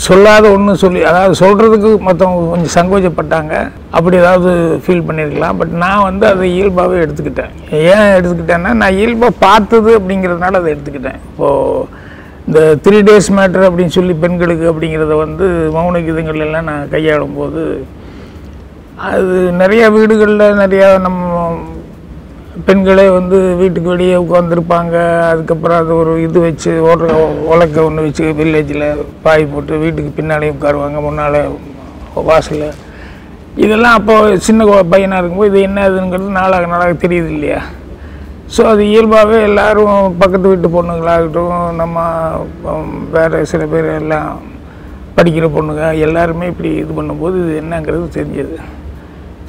சொல்லாத 0.05 0.45
ஒன்று 0.53 0.73
சொல்லி 0.81 1.01
அதாவது 1.09 1.35
சொல்கிறதுக்கு 1.41 1.89
மற்றவங்க 2.07 2.49
கொஞ்சம் 2.53 2.73
சங்கோச்சப்பட்டாங்க 2.77 3.53
அப்படி 3.97 4.15
ஏதாவது 4.21 4.49
ஃபீல் 4.85 5.05
பண்ணியிருக்கலாம் 5.07 5.57
பட் 5.59 5.73
நான் 5.83 6.05
வந்து 6.07 6.25
அதை 6.31 6.47
இயல்பாகவே 6.55 6.97
எடுத்துக்கிட்டேன். 7.05 7.53
ஏன் 7.93 8.09
எடுத்துக்கிட்டேன்னா 8.17 8.73
நான் 8.81 8.97
இயல்பாக 9.01 9.39
பார்த்தது 9.45 9.91
அப்படிங்கிறதுனால 9.99 10.59
அதை 10.61 10.71
எடுத்துக்கிட்டேன். 10.75 11.19
இப்போது 11.29 12.03
இந்த 12.47 12.61
த்ரீ 12.85 12.97
டேஸ் 13.09 13.29
மேட்ரு 13.37 13.67
அப்படின்னு 13.69 13.95
சொல்லி 13.97 14.15
பெண்களுக்கு 14.23 14.65
அப்படிங்கிறத 14.71 15.15
வந்து 15.25 15.45
மௌன 15.77 16.01
கீதங்கள் 16.07 16.43
எல்லாம் 16.47 16.67
நான் 16.71 16.91
கையாளும் 16.95 17.37
போது 17.39 17.63
அது 19.07 19.37
நிறையா 19.61 19.85
வீடுகளில் 19.95 20.59
நிறையா 20.63 20.89
நம்ம 21.05 21.44
பெண்களே 22.67 23.05
வந்து 23.15 23.37
வீட்டுக்கு 23.61 23.89
வெளியே 23.93 24.17
உட்காந்துருப்பாங்க 24.23 24.95
அதுக்கப்புறம் 25.29 25.79
அது 25.81 25.91
ஒரு 26.01 26.11
இது 26.25 26.37
வச்சு 26.45 26.71
ஓடுற 26.89 27.07
உலக்க 27.53 27.77
ஒன்று 27.87 28.05
வச்சு 28.05 28.25
வில்லேஜில் 28.37 28.85
பாய் 29.25 29.43
போட்டு 29.53 29.79
வீட்டுக்கு 29.83 30.11
பின்னாலே 30.19 30.51
உட்காருவாங்க 30.53 30.99
முன்னால் 31.05 31.39
வாசலில். 32.29 32.77
இதெல்லாம் 33.63 33.97
அப்போ 33.99 34.15
சின்ன 34.47 34.83
பையனாக 34.93 35.19
இருக்கும்போது 35.21 35.51
இது 35.51 35.59
என்ன 35.67 35.83
இதுங்கிறது 35.89 36.37
நாளாக 36.39 36.69
நாளாக 36.73 36.95
தெரியுது 37.03 37.29
இல்லையா? 37.35 37.59
ஸோ 38.55 38.61
அது 38.71 38.81
இயல்பாகவே 38.93 39.37
எல்லாரும் 39.49 40.17
பக்கத்து 40.21 40.51
வீட்டு 40.53 40.69
பொண்ணுங்களாகட்டும் 40.77 41.53
நம்ம 41.81 42.05
வேறு 43.15 43.45
சில 43.51 43.65
பேர் 43.73 43.89
எல்லாம் 44.01 44.31
படிக்கிற 45.17 45.47
பொண்ணுங்க 45.57 45.85
எல்லாருமே 46.07 46.47
இப்படி 46.53 46.71
இது 46.83 46.93
பண்ணும்போது 47.01 47.37
இது 47.43 47.53
என்னங்கிறது 47.63 48.07
தெரிஞ்சது. 48.17 48.57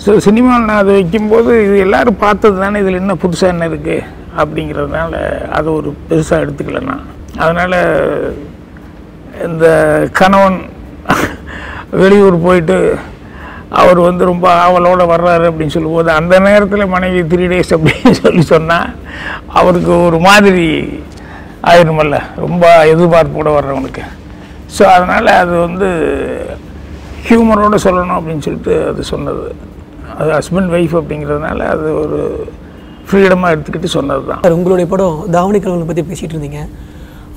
ஸோ 0.04 0.10
சினிமாவில் 0.26 0.66
நான் 0.68 0.82
அதை 0.82 0.92
வைக்கும்போது 0.98 1.50
இது 1.66 1.76
எல்லோரும் 1.86 2.22
பார்த்தது 2.24 2.56
தானே 2.64 2.80
இதில் 2.82 3.00
என்ன 3.02 3.14
புதுசாக 3.22 3.54
என்ன 3.54 3.68
இருக்குது 3.70 3.96
அப்படிங்கிறதுனால 4.40 5.14
அதை 5.58 5.68
ஒரு 5.78 5.90
பெருசாக 6.08 6.42
எடுத்துக்கல 6.44 6.80
நான். 6.90 7.04
அதனால் 7.44 7.76
இந்த 9.46 9.66
கணவன் 10.20 10.58
வெளியூர் 12.02 12.36
போயிட்டு 12.46 12.76
அவர் 13.80 13.98
வந்து 14.08 14.24
ரொம்ப 14.30 14.46
ஆவலோடு 14.64 15.04
வர்றாரு 15.12 15.46
அப்படின்னு 15.50 15.74
சொல்லும்போது 15.76 16.10
அந்த 16.18 16.34
நேரத்தில் 16.46 16.92
மனைவி 16.94 17.20
த்ரீ 17.32 17.46
டேஸ் 17.52 17.74
அப்படின்னு 17.76 18.12
சொல்லி 18.24 18.42
சொன்னால் 18.52 18.92
அவருக்கு 19.58 19.92
ஒரு 20.08 20.18
மாதிரி 20.28 20.66
ஆயிருமல்ல. 21.70 22.16
ரொம்ப 22.44 22.64
எதிர்பார்ப்போடு 22.92 23.56
வர்றவனுக்கு 23.58 24.04
ஸோ 24.76 24.82
அதனால் 24.96 25.30
அது 25.42 25.54
வந்து 25.66 25.88
ஹியூமரோடு 27.28 27.78
சொல்லணும் 27.86 28.18
அப்படின்னு 28.18 28.44
சொல்லிட்டு 28.46 28.74
அது 28.90 29.02
சொன்னது. 29.12 29.46
அது 30.20 30.30
ஹஸ்பண்ட் 30.38 30.72
ஒய்ஃப் 30.76 30.94
அப்படிங்கிறதுனால 31.00 31.58
அது 31.74 31.86
ஒரு 32.02 32.18
ஃப்ரீடமாக 33.08 33.54
எடுத்துக்கிட்டு 33.54 33.88
சொன்னது 33.96 34.24
தான் 34.30 34.42
சார் 34.44 34.56
உங்களுடைய 34.58 34.86
படம் 34.92 35.18
தாவணி 35.36 35.58
கலவங்களை 35.64 35.88
பற்றி 35.90 36.04
பேசிகிட்டு 36.10 36.34
இருந்தீங்க. 36.36 36.60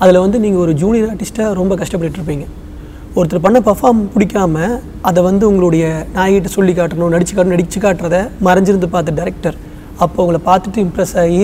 அதில் 0.02 0.22
வந்து 0.24 0.38
நீங்கள் 0.44 0.62
ஒரு 0.64 0.72
ஜூனியர் 0.82 1.08
ஆர்டிஸ்ட்டாக 1.12 1.58
ரொம்ப 1.60 1.72
கஷ்டப்பட்டுட்டு 1.80 2.20
இருப்பீங்க. 2.20 2.46
ஒருத்தர் 3.18 3.44
பண்ண 3.46 3.58
பர்ஃபார்ம் 3.68 4.00
பிடிக்காம 4.14 4.56
அதை 5.08 5.20
வந்து 5.28 5.44
உங்களுடைய 5.50 5.84
நாய்கிட்ட 6.16 6.50
சொல்லி 6.56 6.72
காட்டணும் 6.78 7.12
நடிச்சு 7.14 7.34
காட்டணும் 7.34 7.56
நடிச்சு 7.56 7.78
காட்டுறத 7.84 8.18
மறைஞ்சிருந்து 8.46 8.88
பார்த்த 8.94 9.16
டேரக்டர் 9.20 9.56
அப்போ 10.04 10.18
உங்களை 10.24 10.40
பார்த்துட்டு 10.50 10.80
இம்ப்ரெஸ் 10.86 11.14
ஆகி 11.22 11.42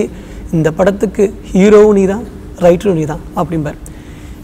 இந்த 0.57 0.69
படத்துக்கு 0.77 1.23
ஹீரோவும் 1.53 1.97
நீ 1.99 2.03
தான் 2.13 2.23
ரைட்டரும் 2.65 2.97
நீ 2.99 3.05
தான் 3.13 3.23
அப்படிம்பார். 3.39 3.77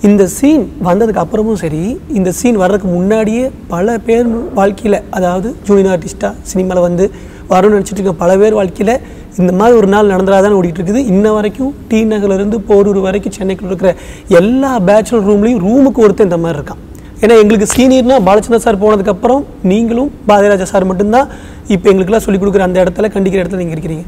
இந்த 0.08 0.24
சீன் 0.38 0.64
வந்ததுக்கு 0.86 1.22
அப்புறமும் 1.22 1.60
சரி 1.62 1.82
இந்த 2.20 2.30
சீன் 2.38 2.58
வர்றதுக்கு 2.62 2.88
முன்னாடியே 2.96 3.44
பல 3.74 3.94
பேர் 4.08 4.28
வாழ்க்கையில் 4.58 4.98
அதாவது 5.18 5.50
ஜூனியர் 5.68 5.92
ஆர்டிஸ்ட்டாக 5.94 6.32
சினிமாவில் 6.50 6.84
வந்து 6.88 7.06
வரணும்னு 7.52 7.76
நினச்சிட்டு 7.76 8.00
இருக்க 8.00 8.14
பல 8.24 8.32
பேர் 8.42 8.58
வாழ்க்கையில் 8.58 8.94
இந்த 9.42 9.52
மாதிரி 9.60 9.78
ஒரு 9.82 9.88
நாள் 9.94 10.12
நடந்ததாதான் 10.14 10.58
ஓடிட்டு 10.58 10.80
இருக்குது. 10.80 11.04
இன்ன 11.12 11.32
வரைக்கும் 11.38 11.72
டி 11.92 12.00
நகர்லேருந்து 12.10 12.60
போரூர் 12.70 13.00
வரைக்கும் 13.06 13.36
சென்னைக்குள்ள 13.38 13.72
இருக்கிற 13.72 13.94
எல்லா 14.40 14.72
பேச்சுலர் 14.90 15.26
ரூம்லேயும் 15.30 15.64
ரூமுக்கு 15.68 16.04
ஒருத்தன் 16.08 16.30
இந்த 16.30 16.40
மாதிரி 16.46 16.60
இருக்கான். 16.60 16.82
ஏன்னா 17.24 17.38
எங்களுக்கு 17.44 17.70
சீனியர்னா 17.76 18.20
பாலச்சந்திர 18.28 18.62
சார் 18.68 18.82
போனதுக்கப்புறம் 18.84 19.42
நீங்களும் 19.72 20.12
பாரதிராஜா 20.32 20.68
சார் 20.74 20.90
மட்டும்தான் 20.92 21.30
இப்போ 21.76 21.86
எங்களுக்கெல்லாம் 21.92 22.28
சொல்லிக் 22.28 22.44
கொடுக்குற 22.44 22.68
அந்த 22.70 22.80
இடத்துல 22.86 23.10
கண்டிக்கிற 23.16 23.42
இடத்துல 23.44 23.62
நீங்கள் 23.64 23.78
இருக்கிறீங்க. 23.78 24.06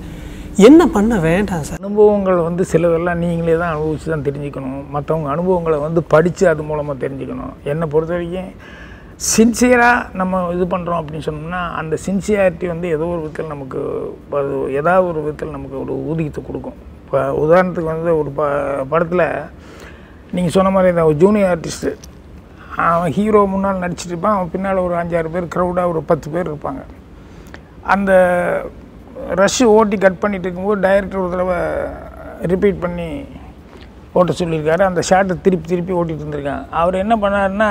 என்ன 0.63 0.81
பண்ண 0.95 1.13
வேண்டாம் 1.25 1.63
சார்? 1.67 1.79
அனுபவங்கள் 1.81 2.37
வந்து 2.45 2.63
சிலதெல்லாம் 2.71 3.21
நீங்களே 3.23 3.55
தான் 3.61 3.71
அனுபவிச்சு 3.73 4.07
தான் 4.11 4.23
தெரிஞ்சுக்கணும். 4.27 4.83
மற்றவங்க 4.95 5.27
அனுபவங்களை 5.33 5.77
வந்து 5.85 6.01
படித்து 6.13 6.43
அது 6.51 6.61
மூலமாக 6.69 6.95
தெரிஞ்சுக்கணும். 7.01 7.53
என்னை 7.71 7.85
பொறுத்த 7.93 8.13
வரைக்கும் 8.15 8.51
சின்சியராக 9.31 10.05
நம்ம 10.19 10.39
இது 10.55 10.65
பண்ணுறோம் 10.73 10.99
அப்படின்னு 11.01 11.25
சொன்னோம்னா 11.27 11.61
அந்த 11.79 11.97
சின்சியாரிட்டி 12.05 12.67
வந்து 12.73 12.87
ஏதோ 12.95 13.05
ஒரு 13.15 13.21
விதத்தில் 13.25 13.51
நமக்கு 13.53 13.81
அது 14.39 14.53
ஏதாவது 14.79 15.05
ஒரு 15.11 15.19
விதத்தில் 15.25 15.55
நமக்கு 15.57 15.77
ஒரு 15.83 15.93
ஊதியத்தை 16.11 16.43
கொடுக்கும். 16.49 16.79
இப்போ 17.03 17.19
உதாரணத்துக்கு 17.43 17.93
வந்து 17.93 18.13
ஒரு 18.21 18.31
ப 18.39 18.49
படத்தில் 18.93 19.27
நீங்கள் 20.37 20.55
சொன்ன 20.57 20.73
மாதிரி 20.77 20.93
இந்த 20.95 21.05
ஜூனியர் 21.23 21.51
ஆர்டிஸ்ட்டு 21.53 21.93
அவன் 22.87 23.13
ஹீரோ 23.17 23.41
முன்னால் 23.51 23.83
நடிச்சிட்டு 23.83 24.13
இருப்பான். 24.13 24.37
அவன் 24.37 24.53
பின்னால் 24.55 24.85
ஒரு 24.87 24.95
அஞ்சாறு 25.01 25.35
பேர் 25.35 25.53
க்ரௌடாக 25.57 25.91
ஒரு 25.93 26.01
பத்து 26.11 26.27
பேர் 26.35 26.49
இருப்பாங்க. 26.51 26.81
அந்த 27.93 28.11
ரஷ்ஷு 29.39 29.65
ஓட்டி 29.77 29.97
கட் 29.97 30.21
பண்ணிட்டு 30.23 30.47
இருக்கும்போது 30.47 30.83
டைரக்டர் 30.85 31.21
ஒரு 31.23 31.31
தடவை 31.33 31.57
ரிப்பீட் 32.51 32.83
பண்ணி 32.85 33.09
ஓட்ட 34.17 34.33
சொல்லியிருக்காரு. 34.39 34.83
அந்த 34.89 35.01
ஷார்ட்டை 35.09 35.35
திருப்பி 35.45 35.67
திருப்பி 35.69 35.93
ஓட்டிகிட்டு 35.99 36.23
இருந்திருக்காங்க. 36.25 36.65
அவர் 36.81 37.01
என்ன 37.03 37.15
பண்ணாருன்னா 37.23 37.69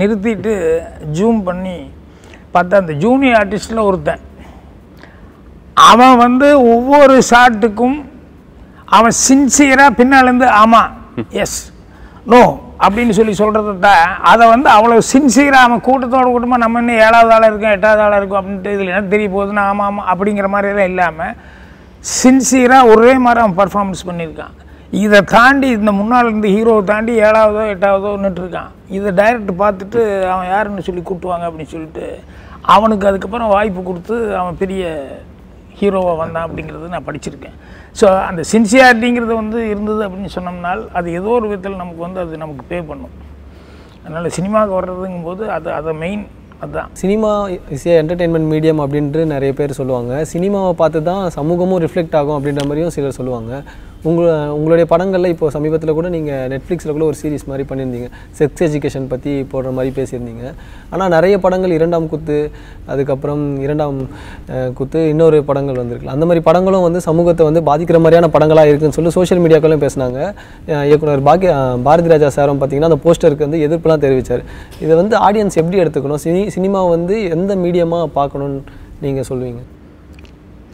நிறுத்திட்டு 0.00 0.52
ஜூம் 1.18 1.40
பண்ணி 1.48 1.76
பார்த்தா 2.54 2.82
அந்த 2.82 2.94
ஜூனியர் 3.04 3.38
ஆர்டிஸ்டில் 3.40 3.86
ஒருத்தன். 3.88 4.22
அவன் 5.90 6.16
வந்து 6.16 6.48
ஒவ்வொரு 6.74 7.16
ஷாட்டுக்கும் 7.30 7.98
அவன் 8.96 9.14
சின்சியராக 9.28 9.98
பின்னாலேருந்து 10.00 10.46
ஆமாம் 10.62 10.92
எஸ் 11.44 11.58
நோ 12.32 12.40
அப்படின்னு 12.84 13.14
சொல்லி 13.18 13.34
சொல்கிறத 13.40 13.72
தான் 13.78 14.04
அதை 14.30 14.44
வந்து 14.48 14.68
அவ்வளோ 14.74 14.98
சின்சியராக 15.12 15.66
அவன் 15.66 15.84
கூட்டத்தோட 15.86 16.26
கூட்டமாக 16.32 16.62
நம்ம 16.64 16.80
இன்னும் 16.82 17.02
ஏழாவது 17.06 17.32
ஆளாக 17.34 17.50
இருக்கும் 17.50 17.74
எட்டாவது 17.76 18.02
ஆளாக 18.04 18.20
இருக்கும் 18.20 18.40
அப்படின்ட்டு 18.40 18.74
இதில் 18.76 18.92
என்ன 18.92 19.10
தெரிய 19.14 19.28
போகுதுன்னா 19.34 19.64
ஆமாம் 19.70 19.88
ஆமாம் 19.90 20.08
அப்படிங்கிற 20.12 20.48
மாதிரிலாம் 20.54 20.90
இல்லாமல் 20.92 21.34
சின்சியராக 22.22 22.90
ஒரே 22.92 23.12
மாதிரி 23.24 23.42
அவன் 23.44 23.58
பர்ஃபார்மன்ஸ் 23.60 24.08
பண்ணியிருக்கான். 24.08 24.54
இதை 25.04 25.18
தாண்டி 25.34 25.68
இந்த 25.78 25.92
முன்னால் 25.92 26.28
இருந்த 26.28 26.48
ஹீரோவை 26.48 26.82
தாண்டி 26.84 27.12
ஏழாவதோ 27.20 27.62
எட்டாவதோ 27.72 28.10
நின்றுருக்கான் 28.24 28.70
இருக்கான். 28.70 28.70
இதை 28.96 29.10
டைரக்ட் 29.20 29.52
பார்த்துட்டு 29.62 30.00
அவன் 30.32 30.48
யாருன்னு 30.48 30.86
சொல்லி 30.88 31.02
கூட்டுவாங்க 31.08 31.46
அப்படின்னு 31.48 31.72
சொல்லிட்டு 31.74 32.06
அவனுக்கு 32.74 33.08
அதுக்கப்புறம் 33.10 33.52
வாய்ப்பு 33.54 33.82
கொடுத்து 33.82 34.16
அவன் 34.36 34.60
பெரிய 34.62 34.84
ஹீரோவாக 35.80 36.16
வந்தான் 36.22 36.46
அப்படிங்கிறது 36.46 36.92
நான் 36.94 37.06
படிச்சிருக்கேன். 37.08 37.56
ஸோ 38.00 38.06
அந்த 38.28 38.42
சின்சியாரிட்டிங்கிறது 38.52 39.34
வந்து 39.42 39.58
இருந்தது 39.72 40.00
அப்படின்னு 40.06 40.32
சொன்னோம்னால் 40.36 40.82
அது 41.00 41.08
ஏதோ 41.20 41.30
ஒரு 41.38 41.46
விதத்தில் 41.52 41.80
நமக்கு 41.82 42.02
வந்து 42.06 42.20
அது 42.24 42.42
நமக்கு 42.44 42.64
பே 42.72 42.80
பண்ணும். 42.90 43.14
அதனால் 44.04 44.34
சினிமாவுக்கு 44.38 44.76
வர்றதுங்கும் 44.78 45.28
போது 45.28 45.44
அது 45.56 45.68
அதை 45.78 45.92
மெயின் 46.02 46.24
அதுதான். 46.62 46.88
Cinema 47.02 47.30
is 47.74 47.84
a 47.90 47.92
entertainment 48.02 48.48
medium 48.52 48.80
அப்படின்ட்டு 48.84 49.24
நிறைய 49.32 49.52
பேர் 49.58 49.78
சொல்லுவாங்க. 49.80 50.12
சினிமாவை 50.32 50.72
பார்த்து 50.80 51.00
தான் 51.10 51.24
சமூகமும் 51.36 51.82
ரிஃப்ளெக்ட் 51.84 52.16
ஆகும் 52.20 52.36
அப்படின்ற 52.38 52.62
மாதிரியும் 52.68 52.94
சிலர் 52.96 53.18
சொல்லுவாங்க. 53.18 53.52
உங்கள் 54.08 54.50
உங்களுடைய 54.56 54.86
படங்களில் 54.92 55.32
இப்போ 55.34 55.46
சமீபத்தில் 55.54 55.94
கூட 55.98 56.08
நீங்கள் 56.14 56.44
நெட்ஃப்ளிக்ஸில் 56.52 56.92
கூட 56.96 57.04
ஒரு 57.10 57.16
சீரிஸ் 57.20 57.46
மாதிரி 57.50 57.64
பண்ணியிருந்தீங்க. 57.70 58.08
செக்ஸ் 58.38 58.62
எஜுகேஷன் 58.66 59.08
பற்றி 59.12 59.32
போடுற 59.52 59.70
மாதிரி 59.76 59.90
பேசியிருந்தீங்க. 59.98 60.44
ஆனால் 60.92 61.10
நிறைய 61.16 61.34
படங்கள் 61.44 61.74
இரண்டாம் 61.78 62.06
குத்து 62.12 62.36
அதுக்கப்புறம் 62.92 63.42
இரண்டாம் 63.66 63.98
குத்து 64.80 65.00
இன்னொரு 65.12 65.38
படங்கள் 65.48 65.80
வந்திருக்குல்ல 65.82 66.16
அந்த 66.16 66.26
மாதிரி 66.30 66.42
படங்களும் 66.48 66.84
வந்து 66.88 67.00
சமூகத்தை 67.08 67.46
வந்து 67.48 67.62
பாதிக்கிற 67.70 68.00
மாதிரியான 68.04 68.30
படங்களாக 68.36 68.70
இருக்குன்னு 68.72 68.98
சொல்லி 68.98 69.12
சோஷியல் 69.18 69.42
மீடியாக்களும் 69.44 69.82
பேசினாங்க. 69.84 70.20
இயக்குனர் 70.90 71.26
பாக்கிய 71.30 71.54
பாரதி 71.88 72.12
ராஜா 72.14 72.30
சாரும் 72.36 72.60
பார்த்தீங்கன்னா 72.60 72.90
அந்த 72.92 73.00
போஸ்டருக்கு 73.06 73.48
வந்து 73.48 73.62
எதிர்ப்புலாம் 73.68 74.04
தெரிவித்தார் 74.04 74.44
இதை 74.84 74.92
வந்து 75.00 75.16
ஆடியன்ஸ் 75.28 75.58
எப்படி 75.62 75.80
எடுத்துக்கணும்? 75.84 76.22
சினி 76.26 76.44
சினிமா 76.58 76.82
வந்து 76.94 77.16
எந்த 77.36 77.52
மீடியமாக 77.64 78.06
பார்க்கணும்னு 78.20 78.62
நீங்கள் 79.06 79.28
சொல்லுவீங்க? 79.32 79.62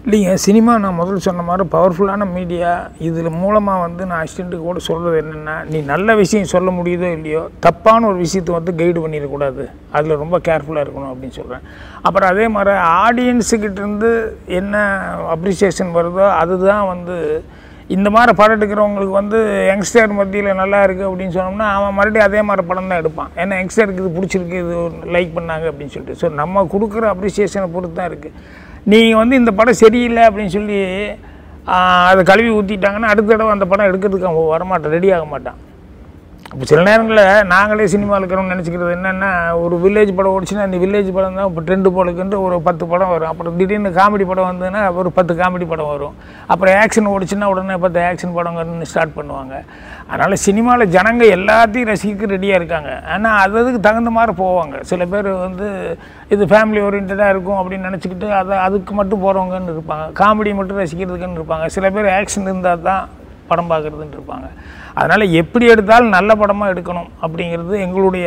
இல்லைங்க 0.06 0.32
சினிமா 0.44 0.72
நான் 0.82 0.96
முதல்ல 0.98 1.20
சொன்ன 1.26 1.42
மாதிரி 1.48 1.64
பவர்ஃபுல்லான 1.74 2.24
மீடியா 2.34 2.70
இதில் 3.06 3.28
மூலமாக 3.42 3.84
வந்து 3.84 4.02
நான் 4.08 4.18
அசிஸ்டண்ட்டுக்கு 4.22 4.66
கூட 4.70 4.80
சொல்கிறது 4.88 5.16
என்னென்னா 5.20 5.54
நீ 5.70 5.78
நல்ல 5.92 6.14
விஷயம் 6.18 6.50
சொல்ல 6.52 6.70
முடியுதோ 6.78 7.08
இல்லையோ 7.16 7.42
தப்பான 7.66 8.06
ஒரு 8.10 8.18
விஷயத்தை 8.24 8.52
வந்து 8.56 8.72
கைடு 8.80 8.98
பண்ணிடக்கூடாது. 9.04 9.64
அதில் 9.96 10.20
ரொம்ப 10.22 10.38
கேர்ஃபுல்லாக 10.48 10.84
இருக்கணும் 10.86 11.12
அப்படின்னு 11.12 11.36
சொல்கிறேன் 11.38 11.64
அப்புறம் 12.06 12.30
அதே 12.32 12.48
மாதிரி 12.56 12.72
ஆடியன்ஸுக்கிட்டேருந்து 13.04 14.10
என்ன 14.58 14.82
அப்ரிசியேஷன் 15.36 15.94
வருதோ 15.98 16.26
அதுதான் 16.42 16.84
வந்து 16.92 17.16
இந்த 17.96 18.10
மாதிரி 18.16 18.34
படம் 18.40 18.56
எடுக்கிறவங்களுக்கு 18.58 19.16
வந்து 19.20 19.40
யங்ஸ்டர் 19.70 20.14
மத்தியில் 20.18 20.58
நல்லா 20.60 20.78
இருக்குது 20.86 21.08
அப்படின்னு 21.08 21.36
சொன்னோம்னா 21.38 21.70
அவன் 21.78 21.96
மறுபடியும் 22.00 22.28
அதே 22.28 22.42
மாதிரி 22.50 22.64
படம் 22.72 22.92
தான் 22.92 23.02
எடுப்பான். 23.02 23.32
ஏன்னா 23.42 23.54
யங்ஸ்டருக்கு 23.62 24.04
இது 24.04 24.12
பிடிச்சிருக்கு 24.18 24.60
இது 24.64 24.76
லைக் 25.16 25.32
பண்ணாங்க 25.38 25.66
அப்படின்னு 25.72 25.94
சொல்லிட்டு. 25.96 26.20
ஸோ 26.22 26.28
நம்ம 26.42 26.66
கொடுக்குற 26.74 27.06
அப்ரிசியேஷனை 27.14 27.70
பொறுத்து 27.76 27.98
தான் 28.00 28.10
இருக்குது 28.12 28.62
நீங்கள் 28.92 29.20
வந்து 29.22 29.38
இந்த 29.40 29.52
படம் 29.58 29.80
சரியில்லை 29.82 30.22
அப்படின்னு 30.28 30.54
சொல்லி 30.56 30.78
அதை 32.08 32.22
கழுவி 32.30 32.50
ஊற்றிட்டாங்கன்னா 32.56 33.12
அடுத்த 33.12 33.30
தடவை 33.30 33.52
அந்த 33.54 33.66
படம் 33.70 33.88
எடுக்கிறதுக்கு 33.90 34.28
அவன் 34.30 34.52
வரமாட்டான் 34.54 34.94
ரெடி 34.96 35.08
ஆக 35.18 35.24
மாட்டான். 35.30 35.60
இப்போ 36.54 36.66
சில 36.70 36.80
நேரங்களில் 36.88 37.46
நாங்களே 37.52 37.86
சினிமாவில் 37.92 38.22
இருக்கிறோம்னு 38.22 38.52
நினச்சிக்கிறது 38.54 38.90
என்னென்னா 38.96 39.30
ஒரு 39.62 39.76
வில்லேஜ் 39.84 40.12
படம் 40.18 40.34
ஓடிச்சுன்னா 40.34 40.66
அந்த 40.66 40.78
வில்லேஜ் 40.82 41.08
படம் 41.16 41.38
தான் 41.38 41.48
இப்போ 41.50 41.62
ட்ரெண்டு 41.68 41.90
போலுக்குன்ட்டு 41.96 42.42
ஒரு 42.46 42.56
பத்து 42.66 42.84
படம் 42.92 43.12
வரும். 43.14 43.30
அப்புறம் 43.32 43.56
திடீர்னு 43.60 43.90
காமெடி 43.98 44.26
படம் 44.30 44.48
வந்ததுன்னா 44.50 44.82
ஒரு 45.02 45.10
பத்து 45.18 45.34
காமெடி 45.40 45.66
படம் 45.72 45.90
வரும். 45.94 46.14
அப்புறம் 46.52 46.76
ஆக்ஷன் 46.82 47.10
ஓடிச்சுன்னா 47.14 47.48
உடனே 47.54 47.78
பத்து 47.86 48.00
ஆக்ஷன் 48.10 48.36
படம் 48.38 48.86
ஸ்டார்ட் 48.92 49.16
பண்ணுவாங்க. 49.18 49.54
அதனால் 50.10 50.42
சினிமாவில் 50.46 50.92
ஜனங்கள் 50.94 51.34
எல்லாத்தையும் 51.36 51.88
ரசிக்க 51.90 52.26
ரெடியாக 52.32 52.58
இருக்காங்க. 52.60 52.90
ஆனால் 53.12 53.38
அது 53.42 53.54
அதுக்கு 53.60 53.80
தகுந்த 53.86 54.10
மாதிரி 54.16 54.32
போவாங்க. 54.42 54.74
சில 54.90 55.02
பேர் 55.12 55.28
வந்து 55.46 55.66
இது 56.34 56.42
ஃபேமிலி 56.52 56.80
ஓரியன்டாக 56.86 57.32
இருக்கும் 57.34 57.58
அப்படின்னு 57.60 57.88
நினச்சிக்கிட்டு 57.88 58.28
அதை 58.40 58.54
அதுக்கு 58.66 58.94
மட்டும் 59.00 59.22
போகிறவங்கன்னு 59.24 59.74
இருப்பாங்க. 59.76 60.06
காமெடி 60.20 60.52
மட்டும் 60.60 60.80
ரசிக்கிறதுக்குன்னு 60.82 61.40
இருப்பாங்க. 61.40 61.66
சில 61.76 61.90
பேர் 61.96 62.08
ஆக்ஷன் 62.18 62.48
இருந்தால் 62.50 62.86
தான் 62.90 63.04
படம் 63.50 63.70
பார்க்குறதுன்னு 63.72 64.16
இருப்பாங்க. 64.18 64.46
அதனால் 65.00 65.34
எப்படி 65.40 65.64
எடுத்தாலும் 65.72 66.14
நல்ல 66.16 66.30
படமாக 66.42 66.72
எடுக்கணும் 66.74 67.08
அப்படிங்கிறது 67.24 67.74
எங்களுடைய 67.86 68.26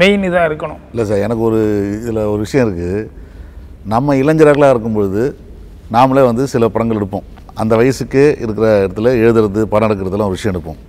மெயின் 0.00 0.26
இதாக 0.28 0.48
இருக்கணும். 0.50 0.80
இல்லை 0.92 1.04
சார் 1.10 1.24
எனக்கு 1.26 1.44
ஒரு 1.50 1.60
இதில் 2.00 2.20
ஒரு 2.32 2.40
விஷயம் 2.46 2.66
இருக்குது 2.66 3.08
நம்ம 3.94 4.16
இளைஞர்களாக 4.22 4.74
இருக்கும் 4.74 4.98
பொழுது 4.98 5.24
நாமளே 5.94 6.22
வந்து 6.30 6.44
சில 6.52 6.68
படங்கள் 6.74 7.00
எடுப்போம். 7.00 7.26
அந்த 7.62 7.72
வயசுக்கு 7.80 8.22
இருக்கிற 8.44 8.66
இடத்துல 8.84 9.12
எழுதுறது 9.22 9.60
படம் 9.74 9.88
எடுக்கிறதுலாம் 9.88 10.30
ஒரு 10.30 10.38
விஷயம் 10.38 10.52
எடுப்போம். 10.54 10.80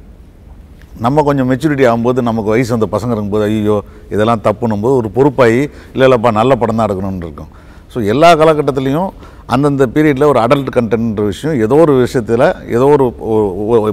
நம்ம 1.05 1.23
கொஞ்சம் 1.27 1.49
மெச்சூரிட்டி 1.51 1.85
ஆகும்போது 1.87 2.19
நமக்கு 2.29 2.53
வயசு 2.53 2.77
அந்த 2.77 2.87
பசங்க 2.95 3.13
இருக்கும்போது 3.15 3.45
ஐயோ 3.49 3.77
இதெல்லாம் 4.13 4.43
தப்புன்னும் 4.47 4.83
போது 4.85 4.95
ஒரு 5.01 5.09
பொறுப்பாகி 5.17 5.61
இல்லை 5.93 6.05
இல்லைப்பா 6.07 6.29
நல்ல 6.41 6.51
படம் 6.61 6.79
தான் 6.79 6.87
எடுக்கணும்னு 6.87 7.25
இருக்கும். 7.27 7.51
ஸோ 7.93 7.97
எல்லா 8.13 8.29
காலகட்டத்துலேயும் 8.39 9.11
அந்தந்த 9.55 9.83
பீரியடில் 9.95 10.29
ஒரு 10.31 10.39
அடல்ட் 10.45 10.71
கண்டென்ட்ன்ற 10.77 11.25
விஷயம் 11.29 11.53
ஏதோ 11.65 11.75
ஒரு 11.83 11.93
விஷயத்தில் 12.05 12.43
ஏதோ 12.77 12.87
ஒரு 12.95 13.05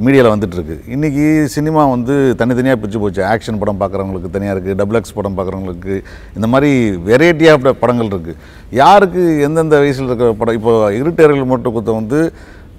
மீடியாவில் 0.07 0.33
வந்துட்டுருக்கு. 0.33 0.77
இன்றைக்கி 0.95 1.27
சினிமா 1.57 1.83
வந்து 1.93 2.15
தனித்தனியாக 2.41 2.79
பிச்சு 2.83 2.99
போச்சு. 3.03 3.23
ஆக்ஷன் 3.35 3.61
படம் 3.61 3.81
பார்க்குறவங்களுக்கு 3.83 4.33
தனியாக 4.37 4.55
இருக்குது 4.57 4.79
டபுள் 4.81 4.99
எக்ஸ் 5.01 5.17
படம் 5.19 5.37
பார்க்குறவங்களுக்கு 5.39 5.95
இந்த 6.39 6.49
மாதிரி 6.55 6.71
வெரைட்டி 7.11 7.49
ஆஃப் 7.53 7.69
படங்கள் 7.85 8.11
இருக்குது 8.13 8.41
யாருக்கு 8.83 9.23
எந்தெந்த 9.49 9.79
வயசில் 9.85 10.11
இருக்கிற 10.11 10.33
படம் 10.43 10.59
இப்போ 10.61 10.75
இருட்டர்கள் 11.01 11.53
மட்டும் 11.55 11.77
குத்த 11.79 11.99
வந்து 12.01 12.21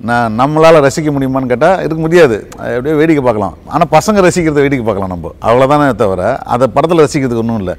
நான் 0.10 0.34
நம்மளால் 0.40 0.84
ரசிக்க 0.86 1.10
முடியுமான்னு 1.16 1.52
கேட்டால் 1.52 1.82
இருக்க 1.84 2.00
முடியாது. 2.06 2.38
அது 2.62 2.74
அப்படியே 2.78 2.96
வேடிக்கை 3.02 3.22
பார்க்கலாம். 3.28 3.56
ஆனால் 3.74 3.92
பசங்க 3.94 4.26
ரசிக்கிறத 4.26 4.64
வேடிக்கை 4.66 4.86
பார்க்கலாம் 4.88 5.14
நம்ம. 5.14 5.32
அவ்வளோதானே 5.48 5.86
தவிர 6.02 6.24
அதை 6.56 6.68
படத்தில் 6.76 7.04
ரசிக்கிறதுக்கு 7.06 7.44
ஒன்றும் 7.44 7.62
இல்லை. 7.64 7.76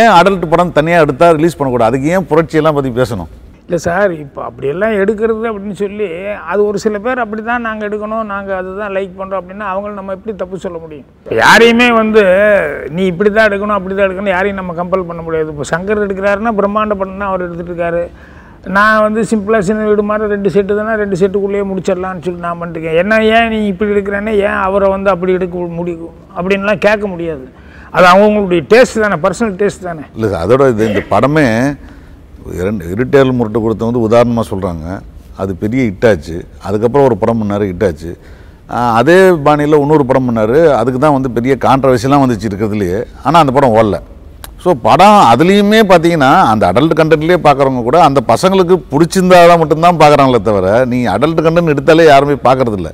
ஏன் 0.00 0.12
அடல்ட் 0.18 0.50
படம் 0.52 0.76
தனியாக 0.80 1.04
எடுத்தால் 1.06 1.34
ரிலீஸ் 1.38 1.56
பண்ணக்கூடாது? 1.60 1.90
அதுக்கு 1.90 2.12
ஏன் 2.16 2.28
புரட்சியெல்லாம் 2.32 2.78
பற்றி 2.78 2.92
பேசணும்? 3.00 3.30
இல்லை 3.66 3.78
சார் 3.86 4.10
இப்போ 4.22 4.40
அப்படியெல்லாம் 4.46 4.94
எடுக்கிறது 5.02 5.44
அப்படின்னு 5.50 5.76
சொல்லி 5.82 6.08
அது 6.52 6.60
ஒரு 6.70 6.78
சில 6.82 6.98
பேர் 7.04 7.22
அப்படி 7.22 7.42
தான் 7.44 7.64
நாங்கள் 7.66 7.86
எடுக்கணும் 7.88 8.30
நாங்கள் 8.32 8.58
அதுதான் 8.58 8.92
லைக் 8.96 9.14
பண்ணுறோம் 9.20 9.40
அப்படின்னா 9.40 9.66
அவங்கள 9.72 9.92
நம்ம 9.98 10.14
எப்படி 10.16 10.32
தப்பு 10.42 10.64
சொல்ல 10.64 10.78
முடியும்? 10.82 11.06
யாரையுமே 11.40 11.88
வந்து 12.00 12.24
நீ 12.96 13.04
இப்படி 13.12 13.30
தான் 13.30 13.48
எடுக்கணும் 13.50 13.76
அப்படி 13.78 13.94
தான் 13.94 14.08
எடுக்கணும் 14.08 14.34
யாரையும் 14.36 14.60
நம்ம 14.60 14.74
கம்பல் 14.80 15.08
பண்ண 15.10 15.22
முடியாது. 15.28 15.50
இப்போ 15.54 15.66
சங்கர் 15.72 16.04
எடுக்கிறாருன்னா 16.06 16.52
பிரம்மாண்ட 16.60 16.96
படம் 17.02 17.22
தான் 17.22 17.32
அவர் 17.32 17.46
எடுத்துகிட்டு 17.46 17.74
இருக்காரு. 17.74 18.04
நான் 18.76 19.02
வந்து 19.04 19.20
சிம்பிளாக 19.30 19.62
சின்ன 19.68 19.86
வீடு 19.88 20.02
மாதிரி 20.10 20.28
ரெண்டு 20.34 20.48
செட்டு 20.52 20.76
தானே 20.78 20.92
ரெண்டு 21.00 21.16
செட்டுக்குள்ளேயே 21.20 21.64
முடிச்சிடலான்னு 21.70 22.22
சொல்லி 22.26 22.40
நான் 22.44 22.60
பண்ணிருக்கேன் 22.60 22.98
என்ன 23.02 23.18
ஏன் 23.36 23.50
நீ 23.54 23.58
இப்படி 23.72 23.92
எடுக்கிறேன்னு 23.94 24.32
ஏன் 24.46 24.60
அவரை 24.66 24.86
வந்து 24.94 25.08
அப்படி 25.14 25.32
எடுக்க 25.38 25.66
முடியும் 25.80 26.14
அப்படின்லாம் 26.36 26.80
கேட்க 26.86 27.06
முடியாது. 27.14 27.44
அது 27.96 28.06
அவங்களுடைய 28.12 28.62
டேஸ்ட் 28.70 29.02
தானே 29.04 29.18
பர்சனல் 29.24 29.58
டேஸ்ட் 29.62 29.84
தானே. 29.88 30.04
இல்லை 30.16 30.38
அதோட 30.44 30.68
இது 30.72 30.88
இந்த 30.90 31.02
படமே 31.12 31.44
இரண்டு 32.60 32.84
இருட்டேல் 32.94 33.36
முரட்டு 33.40 33.60
கொடுத்த 33.64 33.90
வந்து 33.90 34.06
உதாரணமாக 34.06 34.46
சொல்கிறாங்க 34.52 34.86
அது 35.42 35.52
பெரிய 35.64 35.82
ஹிட்டாச்சு 35.90 36.38
அதுக்கப்புறம் 36.68 37.06
ஒரு 37.10 37.18
படம் 37.20 37.40
பண்ணார் 37.42 37.66
ஹிட்டாச்சு 37.72 38.12
அதே 38.98 39.18
பாணியில் 39.46 39.80
இன்னொரு 39.82 40.04
படம் 40.10 40.26
பண்ணார். 40.28 40.58
அதுக்கு 40.80 40.98
தான் 41.06 41.16
வந்து 41.18 41.30
பெரிய 41.36 41.54
கான்ட்ரவர்சிலாம் 41.64 42.24
வந்துச்சு 42.24 42.48
இருக்கிறதுலையே. 42.50 43.00
ஆனால் 43.24 43.42
அந்த 43.44 43.54
படம் 43.56 43.74
ஓடல. 43.78 43.98
ஸோ 44.64 44.72
படம் 44.82 45.18
அதுலேயுமே 45.30 45.80
பார்த்தீங்கன்னா 45.88 46.30
அந்த 46.50 46.64
அடல்ட் 46.70 46.98
கண்டென்ட்லேயே 46.98 47.38
பார்க்குறவங்க 47.46 47.82
கூட 47.82 47.98
அந்த 48.02 48.20
பசங்களுக்கு 48.28 48.76
பிடிச்சிருந்தாதான் 48.92 49.58
மட்டும்தான் 49.58 50.00
பார்க்குறாங்களே 50.00 50.40
தவிர 50.42 50.68
நீ 50.92 51.06
அடல்ட் 51.06 51.44
கண்டென்ட் 51.46 51.72
எடுத்தாலே 51.74 52.06
யாருமே 52.06 52.36
பார்க்கறதில்ல 52.44 52.90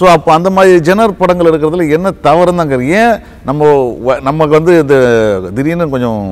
ஸோ 0.00 0.06
அப்போ 0.10 0.30
அந்த 0.32 0.48
மாதிரி 0.50 0.78
ஜெனர் 0.80 1.18
படங்கள் 1.18 1.48
இருக்கிறதுல 1.48 1.86
என்ன 1.92 2.12
தவறுன்னு 2.24 2.60
தான் 2.60 2.70
கேக்குறேன். 2.70 2.94
ஏன் 3.00 3.14
நம்ம 3.44 3.62
வ- 4.06 4.20
நமக்கு 4.22 4.54
வந்து 4.58 4.72
இந்த 4.78 4.96
திடீர்னு 5.56 5.88
கொஞ்சம் 5.88 6.22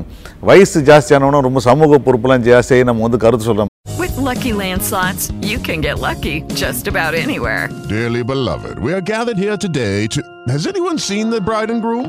வயசு 0.43 0.81
ஜாஸ்தியானவனும் 0.83 1.47
ரொம்ப 1.47 1.61
சமூக 1.67 1.99
பொறுப்பெல்லாம் 2.07 2.47
ஜாஸ்தியாகி 2.47 2.85
நம்ம 2.85 3.07
வந்து 3.07 3.23
கருத்து 3.25 3.49
சொல்கிறோம் 3.49 3.73
With 3.99 4.17
Lucky 4.23 4.53
Land 4.55 4.83
slots, 4.83 5.23
you 5.43 5.59
can 5.61 5.79
get 5.81 5.97
lucky 6.01 6.35
just 6.57 6.85
about 6.87 7.15
anywhere. 7.17 7.63
Dearly 7.89 8.23
beloved, 8.25 8.77
we 8.79 8.93
are 8.93 9.05
gathered 9.07 9.39
here 9.39 9.59
today 9.59 9.95
to. 10.09 10.23
Has 10.49 10.65
anyone 10.67 10.99
seen 11.01 11.27
the 11.31 11.41
bride 11.43 11.71
and 11.71 11.83
groom? 11.83 12.07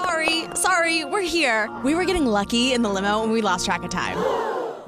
Sorry, 0.00 0.36
sorry, 0.54 0.96
we're 1.04 1.28
here. 1.36 1.60
We 1.86 1.92
were 1.96 2.06
getting 2.10 2.26
lucky 2.38 2.72
in 2.74 2.80
the 2.82 2.88
limo 2.88 3.22
and 3.22 3.32
we 3.32 3.40
lost 3.42 3.62
track 3.66 3.82
of 3.82 3.90
time. 3.90 4.18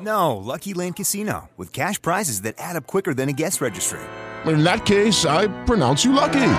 No, 0.01 0.37
Lucky 0.51 0.73
Land 0.75 0.97
Casino, 0.97 1.37
with 1.59 1.73
cash 1.73 1.99
prizes 2.07 2.39
that 2.45 2.55
add 2.69 2.77
up 2.77 2.87
quicker 2.87 3.13
than 3.19 3.29
a 3.29 3.37
guest 3.43 3.61
registry. 3.61 4.01
In 4.47 4.65
that 4.65 4.81
case, 4.93 5.19
I 5.39 5.43
pronounce 5.71 6.05
you 6.05 6.13
lucky. 6.13 6.51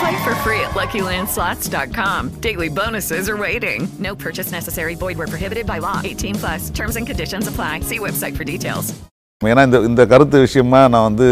Play 0.00 0.16
for 0.26 0.34
free 0.46 0.60
at 0.66 0.74
LuckyLandSlots.com. 0.80 2.20
Daily 2.46 2.68
bonuses 2.68 3.28
are 3.32 3.36
waiting. 3.36 3.88
No 3.98 4.14
purchase 4.26 4.50
necessary. 4.52 4.94
Void 5.04 5.18
where 5.18 5.30
prohibited 5.34 5.66
by 5.66 5.78
law. 5.78 6.00
18 6.04 6.36
plus. 6.42 6.70
Terms 6.70 6.96
and 6.96 7.06
conditions 7.06 7.48
apply. 7.52 7.80
See 7.90 8.00
website 8.08 8.36
for 8.40 8.46
details. 8.54 8.88
ஏன்னா 9.40 9.62
இந்த 9.66 9.78
இந்த 9.88 10.02
கருத்து 10.12 10.38
விஷயமா 10.44 10.78
நான் 10.92 11.04
வந்து 11.08 11.26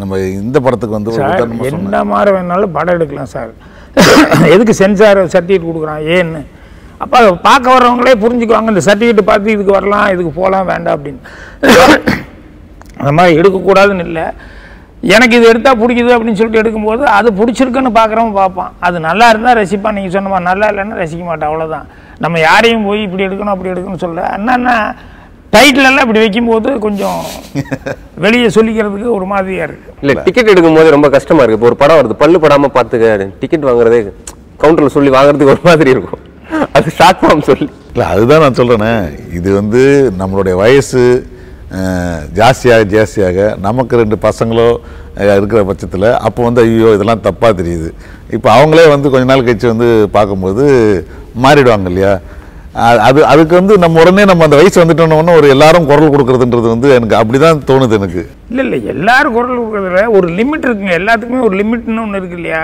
நம்ம 0.00 0.18
இந்த 0.42 0.58
படத்துக்கு 0.66 0.96
வந்து 0.98 1.12
என்ன 1.70 1.98
மாதிரி 2.12 2.30
வேணாலும் 2.36 2.74
படம் 2.76 2.96
எடுக்கலாம் 2.98 3.28
சார் 3.34 3.50
எதுக்கு 4.54 4.74
சென்சார் 4.80 5.20
சர்டிஃபிகேட் 5.34 5.68
கொடுக்குறான்? 5.68 6.02
ஏன்னு? 6.16 6.40
அப்போ 7.02 7.14
அதை 7.20 7.30
பார்க்க 7.48 7.74
வர்றவங்களே 7.74 8.14
புரிஞ்சுக்குவாங்க 8.24 8.72
இந்த 8.74 8.82
சர்டிஃபிகேட் 8.88 9.30
பார்த்து 9.30 9.54
இதுக்கு 9.56 9.76
வரலாம் 9.78 10.06
இதுக்கு 10.14 10.32
போகலாம் 10.40 10.68
வேண்டாம் 10.72 10.96
அப்படின்னு. 10.96 11.22
அந்த 13.00 13.12
மாதிரி 13.18 13.38
எடுக்கக்கூடாதுன்னு 13.40 14.04
இல்லை. 14.08 14.26
எனக்கு 15.14 15.36
இது 15.38 15.46
எடுத்தால் 15.52 15.80
பிடிக்குது 15.80 16.12
அப்படின்னு 16.14 16.38
சொல்லிட்டு 16.40 16.60
எடுக்கும்போது 16.62 17.02
அது 17.16 17.28
பிடிச்சிருக்குன்னு 17.38 17.90
பார்க்குறவன் 17.98 18.38
பார்ப்பான். 18.40 18.70
அது 18.86 18.96
நல்லா 19.08 19.26
இருந்தால் 19.32 19.58
ரசிப்பான். 19.60 19.96
நீங்கள் 19.98 20.14
சொன்னமா 20.16 20.38
நல்லா 20.50 20.68
இல்லைன்னா 20.72 21.00
ரசிக்க 21.02 21.24
மாட்டேன். 21.30 21.50
அவ்வளோதான் 21.50 21.88
நம்ம 22.24 22.38
யாரையும் 22.48 22.86
போய் 22.88 23.04
இப்படி 23.06 23.26
எடுக்கணும் 23.28 23.54
அப்படி 23.54 23.72
எடுக்கணும்னு 23.72 24.04
சொல்ல 24.06 24.28
என்னன்னா 24.38 24.76
டைட்டில் 25.54 25.88
எல்லாம் 25.88 26.04
இப்படி 26.06 26.22
வைக்கும்போது 26.22 26.68
கொஞ்சம் 26.84 27.18
வெளியே 28.24 28.48
சொல்லிக்கிறதுக்கு 28.56 29.08
ஒரு 29.18 29.26
மாதிரியாக 29.32 29.66
இருக்குது 29.68 29.94
இல்ல 30.04 30.22
டிக்கெட் 30.28 30.50
எடுக்கும்போது 30.52 30.94
ரொம்ப 30.96 31.08
கஷ்டமா 31.16 31.42
இருக்கு. 31.42 31.58
இப்போ 31.58 31.68
ஒரு 31.70 31.78
படம் 31.82 31.98
வருது 32.00 32.16
பல்லு 32.22 32.38
படாம 32.44 32.70
பாத்துக்க 32.76 33.28
டிக்கெட் 33.42 33.68
வாங்குறதே 33.68 34.00
கவுண்டர்ல 34.62 34.90
சொல்லி 34.96 35.10
வாங்குறதுக்கு 35.16 35.54
ஒரு 35.56 35.64
மாதிரி 35.68 35.90
இருக்கும். 35.94 36.22
அது 36.76 36.88
ஷார்ட் 36.98 37.20
ஃபார்ம் 37.22 37.46
சொல்லி. 37.50 37.68
இல்லை 37.94 38.06
அதுதான் 38.14 38.42
நான் 38.44 38.58
சொல்கிறேனே 38.60 38.92
இது 39.38 39.48
வந்து 39.60 39.82
நம்மளுடைய 40.20 40.54
வயசு 40.64 41.04
ஜாஸ்தியாக 42.38 42.82
ஜாஸ்தியாக 42.94 43.46
நமக்கு 43.66 43.94
ரெண்டு 44.00 44.16
பசங்களோ 44.26 44.66
இருக்கிற 45.38 45.60
பட்சத்தில் 45.68 46.08
அப்போ 46.26 46.40
வந்து 46.46 46.60
ஐயோ 46.66 46.90
இதெல்லாம் 46.96 47.24
தப்பாக 47.26 47.52
தெரியுது. 47.60 47.88
இப்போ 48.36 48.48
அவங்களே 48.56 48.84
வந்து 48.94 49.10
கொஞ்ச 49.12 49.26
நாள் 49.30 49.44
கழிச்சு 49.46 49.72
வந்து 49.72 49.88
பார்க்கும்போது 50.16 50.64
மாறிடுவாங்க 51.44 51.88
இல்லையா? 51.92 52.12
அது 53.00 53.26
அதுக்கு 53.26 53.54
வந்து 53.54 53.78
நம்ம 53.78 54.00
உடனே 54.00 54.24
நம்ம 54.24 54.44
அந்த 54.44 54.56
வயசு 54.56 54.84
வந்துட்டோன்னு 54.84 55.36
ஒரு 55.36 55.48
எல்லாரும் 55.48 55.86
குரல் 55.86 56.10
கொடுக்குறதுன்றது 56.10 56.68
வந்து 56.68 56.90
எனக்கு 56.90 57.16
அப்படி 57.16 57.38
தான் 57.38 57.62
தோணுது 57.66 57.92
எனக்கு. 57.92 58.22
இல்லை 58.50 58.64
இல்லை 58.64 58.84
எல்லாரும் 58.84 59.32
குரல் 59.32 59.58
கொடுக்குறதுல 59.58 60.10
ஒரு 60.10 60.28
லிமிட் 60.28 60.66
இருக்குங்க. 60.66 60.94
எல்லாத்துக்குமே 60.98 61.40
ஒரு 61.40 61.56
லிமிட்னு 61.56 62.00
ஒன்று 62.00 62.18
இருக்கு 62.18 62.36
இல்லையா? 62.36 62.62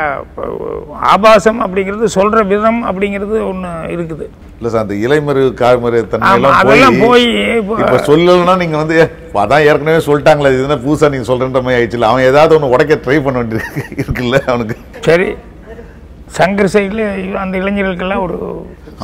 ஆபாசம் 1.11 1.67
அப்படிங்கிறது 1.67 2.05
சொல்கிற 2.09 2.43
விதம் 2.43 2.85
அப்படிங்கிறது 2.85 3.47
ஒன்று 3.47 3.69
இருக்குது. 3.97 4.27
இல்லை 4.59 4.71
சார் 4.71 4.81
அந்த 4.81 4.95
இலைமறு 4.95 5.55
காய்மறு 5.55 6.09
தன்மை 6.09 6.29
ஆமா, 6.29 6.35
எல்லாம் 6.35 6.53
அதெல்லாம் 6.53 6.99
போய் 7.01 7.27
இப்போ- 7.61 8.01
சொல்லலைன்னா 8.07 8.57
நீங்க 8.57 8.77
வந்து 8.77 8.97
"ஏ, 8.99 9.07
அதான் 9.35 9.65
ஏற்கனவே 9.65 10.05
சொல்லிட்டாங்களே 10.07 10.53
இது 10.53 10.63
என்ன 10.63 10.79
புதுசா 10.85 11.11
நீங்க 11.11 11.33
சொல்றன்ற 11.33 11.63
மாதிரி 11.63 11.79
ஆயிடுச்சுல. 11.79 12.01
அவன் 12.03 12.23
ஏதாவது 12.23 12.55
ஒன்று 12.55 12.69
உடைக்க 12.69 13.01
ட்ரை 13.05 13.25
பண்ண 13.25 13.39
வேண்டியிருக்கு 13.39 13.85
இருக்குல்ல 13.97 14.41
அவனுக்கு. 14.47 14.77
சரி. 15.01 15.29
சங்கர் 16.31 16.73
சைடில் 16.75 17.03
அந்த 17.43 17.55
இளைஞர்களுக்கெல்லாம் 17.63 18.25
ஒரு. 18.27 18.37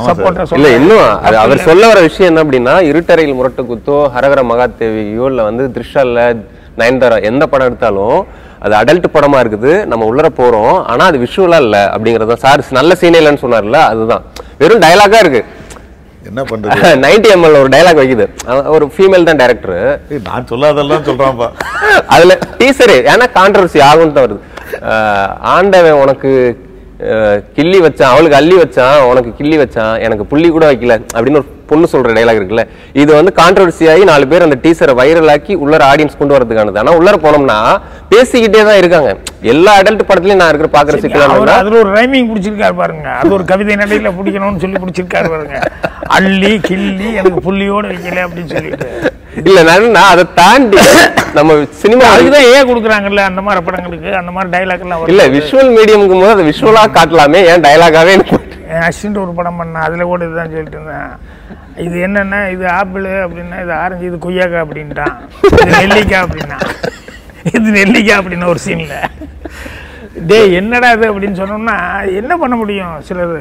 சப்போர்ட்டாக 0.07 0.57
இல்ல 0.59 0.69
இன்னும் 0.79 1.05
அது 1.27 1.37
அவர் 1.43 1.67
சொல்ல 1.69 1.85
வர 1.91 2.01
விஷயம் 2.07 2.31
என்ன 2.31 2.43
அப்படின்னா 2.45 2.75
இருட்டறையில் 2.89 3.37
முரட்டு 3.39 3.63
குத்தோ 3.71 3.99
ஹரஹர 4.15 4.41
மகாதேவியோ 4.51 5.27
இல்ல 5.33 5.43
வந்து 5.49 5.65
த்ரிஷால 5.77 6.25
நயன்தாரா 6.81 7.19
எந்த 7.31 7.45
படம் 7.53 7.69
எடுத்தாலும் 7.71 8.19
அது 8.65 8.75
அடல்ட் 8.81 9.07
படமா 9.15 9.39
இருக்குது 9.43 9.73
நம்ம 9.91 10.07
உள்ளர 10.11 10.29
போறோம் 10.41 10.75
ஆனா 10.93 11.05
அது 11.11 11.19
விஷுவலா 11.25 11.59
இல்ல 11.65 11.79
அப்படிங்கறது 11.95 12.37
சார் 12.45 12.63
நல்ல 12.79 12.95
சீனே 13.01 13.21
இல்லைன்னு 13.21 13.45
சொன்னார்ல 13.45 13.81
அதுதான். 13.93 14.23
வெறும் 14.61 14.83
டயலாகா 14.85 15.19
இருக்கு. 15.25 15.43
என்ன 16.29 16.43
பண்றது? 16.51 16.77
நைன்டி 17.05 17.29
எம்எல் 17.35 17.59
ஒரு 17.61 17.71
டயலாக் 17.75 18.01
வைக்குது. 18.01 18.25
ஒரு 18.75 18.85
ஃபீமேல் 18.95 19.27
தான் 19.29 19.41
டேரக்டர் 19.43 19.75
நான் 20.29 20.49
சொல்லாதெல்லாம் 20.51 21.05
சொல்றான்ப்பா 21.09 21.49
அதுல 22.15 22.33
டீசரு 22.61 22.97
ஏன்னா 23.13 23.27
கான்ட்ரவர்சி 23.39 23.81
ஆகும் 23.91 24.15
தான் 24.17 24.27
வருது. 24.27 24.41
ஆண்டவன் 25.55 26.01
உனக்கு 26.05 26.31
கிள்ளி 27.55 27.79
வச்சான் 27.81 28.13
அவளுக்கு 28.13 28.37
அள்ளி 28.37 28.57
வச்சான் 28.57 28.99
உனக்கு 29.07 29.31
கிள்ளி 29.35 29.57
வச்சான் 29.57 29.95
எனக்கு 29.99 30.25
புள்ளி 30.25 30.49
கூட 30.49 30.65
வைக்கல 30.67 30.95
அப்படின்னு 31.15 31.41
ஒரு 31.41 31.51
பொண்ணு 31.71 31.87
சொல்ற 31.93 32.15
டைலாக் 32.17 32.39
இருக்குல்ல? 32.41 32.65
இது 33.03 33.11
வந்து 33.19 33.33
கான்ட்ரவர்சி 33.41 33.85
ஆகி 33.93 34.05
நாலு 34.11 34.27
பேர் 34.33 34.47
அந்த 34.47 34.59
டீசரை 34.65 34.95
வைரல் 35.01 35.33
ஆக்கி 35.35 35.55
உள்ளர 35.65 35.83
ஆடியன்ஸ் 35.93 36.19
கொண்டு 36.21 36.37
வரதுக்கானது 36.37 36.81
ஆனா 36.83 36.95
உள்ளர 37.01 37.17
போனோம்னா 37.27 37.59
பேசிக்கிட்டே 38.13 38.63
தான் 38.69 38.81
இருக்காங்க. 38.83 39.11
எல்லா 39.53 39.73
அடல்ட் 39.81 40.07
படத்துலயும் 40.09 40.41
நான் 40.43 40.51
இருக்கிற 40.53 40.71
பாக்குற 40.77 40.95
அவர் 40.95 41.05
சிக்கலாம் 41.05 41.57
அதில் 41.59 41.81
ஒரு 41.83 41.91
ரைமிங் 41.99 42.29
பிடிச்சிருக்காரு 42.31 42.77
பாருங்க. 42.83 43.09
அது 43.21 43.35
ஒரு 43.39 43.45
கவிதை 43.53 43.77
நடையில் 43.83 44.17
பிடிக்கணும்னு 44.19 44.63
சொல்லி 44.65 44.81
பிடிச்சிருக்காரு 44.85 45.31
பாருங்க. 45.35 45.59
அள்ளி 46.19 46.53
கிள்ளி 46.69 47.09
எனக்கு 47.21 47.41
புள்ளியோட 47.49 47.87
வைக்கல 47.93 48.25
அப்படின்னு 48.27 48.53
சொல்லிட்டு. 48.57 48.89
இல்ல 49.49 49.63
நான் 49.97 50.11
அதை 50.13 50.25
தாண்டி 50.41 50.79
நம்ம 51.39 51.55
சினிமா 51.81 52.05
அதுக்குதான் 52.13 52.47
ஏன் 52.53 52.69
கொடுக்குறாங்கல்ல 52.69 53.23
அந்த 53.31 53.41
மாதிரி 53.47 53.65
படங்களுக்கு 53.67 54.11
அந்த 54.21 54.31
மாதிரி 54.37 54.51
டைலாக் 54.55 54.85
எல்லாம் 54.87 55.03
இல்ல. 55.13 55.25
விஷுவல் 55.37 55.73
மீடியமுக்கும் 55.79 56.23
போது 56.23 56.35
அதை 56.37 56.45
விஷுவலா 56.53 56.85
காட்டலாமே. 56.99 57.41
ஏன் 57.53 57.65
டயலாகாவே 57.67 58.15
எனக்கு 58.19 58.39
என் 58.69 59.17
ஒரு 59.17 59.33
படம் 59.33 59.61
பண்ணேன். 59.61 59.79
அதில் 59.79 60.03
கூட 60.03 60.25
இதுதான் 60.25 60.45
சொல்லிட்டு 60.45 60.79
இருந்தேன். 60.81 61.09
இது 61.77 62.01
என்னென்ன 62.01 62.51
இது 62.51 62.69
ஆப்பிள் 62.69 63.05
அப்படின்னா 63.05 63.63
இது 63.63 63.73
ஆரஞ்சு 63.73 64.07
இது 64.07 64.17
கொய்யாக்காய் 64.17 64.65
அப்படின்ட்டான். 64.65 65.17
இது 65.43 65.65
நெல்லிக்காய் 65.65 66.23
அப்படின்னா. 66.23 66.61
இது 67.43 67.71
நெல்லிக்காய் 67.71 68.19
அப்படின்னு 68.19 68.47
ஒரு 68.47 68.59
சீனில் 68.67 69.05
டேய் 70.27 70.55
என்னடா 70.55 70.91
இது 70.91 71.21
அப்படின்னு 71.21 71.33
சொன்னோம்னா 71.33 72.07
என்ன 72.17 72.37
பண்ண 72.37 72.57
முடியும் 72.57 73.03
சிலது? 73.09 73.41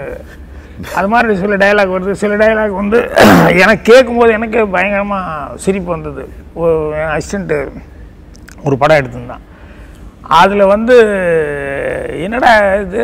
அது 0.96 1.08
மாதிரி 1.08 1.36
சில 1.36 1.58
டயலாக் 1.58 1.88
வருது. 1.88 2.12
சில 2.12 2.36
டயலாக் 2.36 2.70
வந்து 2.70 3.12
எனக்கு 3.60 3.94
கேட்கும்போது 3.94 4.32
எனக்கு 4.34 4.68
பயங்கரமாக 4.68 5.58
சிரிப்பு 5.58 5.92
வந்தது. 5.92 6.30
ஓ- 6.54 6.92
என் 6.92 7.22
அசிஸ்டண்ட்டு 7.22 7.72
ஒரு 8.64 8.78
படம் 8.78 8.98
எடுத்திருந்தான். 8.98 9.55
அதில் 10.26 10.64
வந்து 10.66 10.96
என்னடா 12.20 12.52
இது 12.76 13.02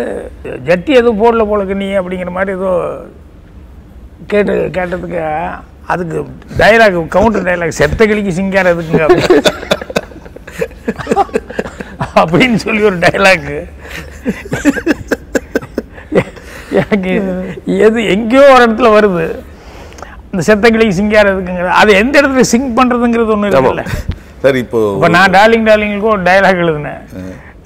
ஜட்டி 0.66 0.92
எதுவும் 0.92 1.22
போடல 1.22 1.44
போலக்கு 1.48 1.74
நீ 1.74 1.88
அப்படிங்கிற 1.92 2.32
மாதிரி 2.32 2.52
ஏதோ 2.58 2.72
கேட்டு 4.28 4.54
கேட்டதுக்கு 4.78 5.22
அதுக்கு 5.88 6.18
டைலாக் 6.58 7.08
கவுண்டர் 7.08 7.48
டைலாக் 7.48 7.80
செத்த 7.80 8.06
கிளிக்கு 8.06 8.32
சிங்கார 8.32 8.74
எதுக்குங்க 8.74 9.08
அப்படின்னு 12.16 12.56
சொல்லி 12.56 12.84
ஒரு 12.84 12.98
டைலாக் 12.98 13.50
எனக்கு 16.82 17.14
எது 17.86 18.00
எங்கேயோ 18.06 18.44
ஒரு 18.54 18.64
இடத்துல 18.66 18.90
வருது. 18.96 19.26
இந்த 20.34 20.42
செத்த 20.42 20.70
கிளிக்கு 20.70 20.94
சிங்கார 20.94 21.32
எதுக்குங்க? 21.34 21.68
அது 21.82 21.92
எந்த 21.94 22.22
இடத்துல 22.22 22.44
சிங் 22.52 22.70
பண்றதுங்கிறது 22.78 23.36
ஒண்ணு 23.36 23.50
இருக்குல்ல 23.50 23.84
சரி 24.44 24.60
இப்போ 24.66 24.80
இப்போ 24.96 25.10
நான் 25.16 25.34
டார்லிங் 25.38 25.66
டார்லிங்களுக்கு 25.70 26.14
ஒரு 26.16 26.24
டைலாக் 26.28 26.62
எழுதினேன். 26.64 27.02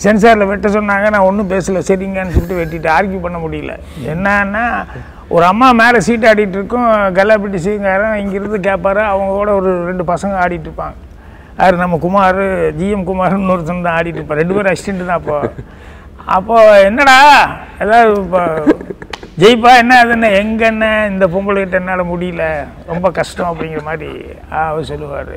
சென்சாரில் 0.03 0.49
வெட்ட 0.49 0.67
சொன்னாங்க 0.75 1.05
நான் 1.13 1.27
ஒன்றும் 1.27 1.51
பேசல 1.53 1.81
சரிங்கன்னு 1.89 2.33
சொல்லிட்டு 2.35 2.59
வெட்டிட்டு 2.61 2.89
ஆர்கியூ 2.95 3.19
பண்ண 3.25 3.37
முடியல. 3.43 3.73
என்னன்னா 4.13 4.63
ஒரு 5.35 5.45
அம்மா 5.51 5.67
மேலே 5.81 5.99
சீட் 6.07 6.27
ஆடிட்டு 6.31 6.57
இருக்கும் 6.59 6.89
கல்லாப்பிட்டி 7.17 7.59
சீங்காரன் 7.65 8.19
இங்கிருந்து 8.23 8.59
கேட்பாரு 8.67 9.01
அவங்க 9.11 9.31
கூட 9.39 9.51
ஒரு 9.59 9.71
ரெண்டு 9.89 10.03
பசங்க 10.11 10.35
ஆடிட்டு 10.43 10.67
இருப்பாங்க. 10.69 10.95
யார்? 11.59 11.81
நம்ம 11.83 11.97
குமார் 12.05 12.41
ஜிஎம் 12.79 13.07
குமார் 13.09 13.37
இன்னொருத்தன் 13.39 13.85
தான் 13.87 13.97
ஆடிட்டு 13.99 14.19
இருப்பான் 14.19 14.41
ரெண்டு 14.41 14.55
பேரும் 14.55 14.71
அசிஸ்டண்ட் 14.73 15.09
தான் 15.09 15.19
அப்போ. 15.21 15.37
அப்போ 16.37 16.57
என்னடா? 16.89 17.19
ஏதாவது 17.83 18.13
இப்போ 18.25 18.43
ஜெயிப்பா? 19.41 19.71
என்ன 19.83 19.93
அதுன்னு 20.03 20.27
எங்க 20.41 20.61
என்ன 20.73 20.85
இந்த 21.13 21.25
பொம்பளைகிட்ட 21.33 21.79
என்னால் 21.81 22.09
முடியல. 22.13 22.43
ரொம்ப 22.91 23.07
கஷ்டம் 23.19 23.51
அப்படிங்கிற 23.51 23.83
மாதிரி 23.89 24.11
அவர் 24.65 24.89
சொல்லுவார். 24.91 25.35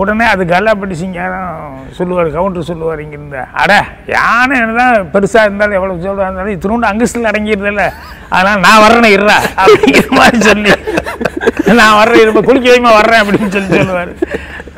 உடனே 0.00 0.24
அது 0.32 0.42
கல்லாப்பட்டி 0.52 0.96
சிங்காரம் 1.02 1.52
சொல்லுவார் 1.98 2.34
கவுண்டர் 2.36 2.68
சொல்லுவார் 2.70 3.02
இங்கிருந்த. 3.04 3.38
அட 3.62 3.72
யானை 4.14 4.56
தான் 4.80 4.96
பெருசாக 5.14 5.46
இருந்தாலும் 5.48 5.76
எவ்வளோ 5.78 5.94
சொல்லுவா 6.06 6.26
இருந்தாலும் 6.28 6.54
இத்தினோண்டு 6.56 6.90
அங்கஸ்டில் 6.90 7.30
அடங்கிடுதில்ல 7.30 7.84
அதனால் 8.36 8.62
நான் 8.66 8.82
வர்றேன்னு 8.84 9.10
இருறா 9.16 9.38
அப்படிங்கிற 9.62 10.08
மாதிரி 10.18 10.40
சொல்லி. 10.50 10.72
நான் 11.80 11.98
வர்றேன் 12.00 12.22
இருப்ப 12.24 12.42
குளிக்க 12.48 12.68
வைமா 12.74 12.92
வர்றேன் 12.98 13.22
அப்படின்னு 13.22 13.54
சொல்லி 13.56 13.78
சொல்லுவார். 13.78 14.12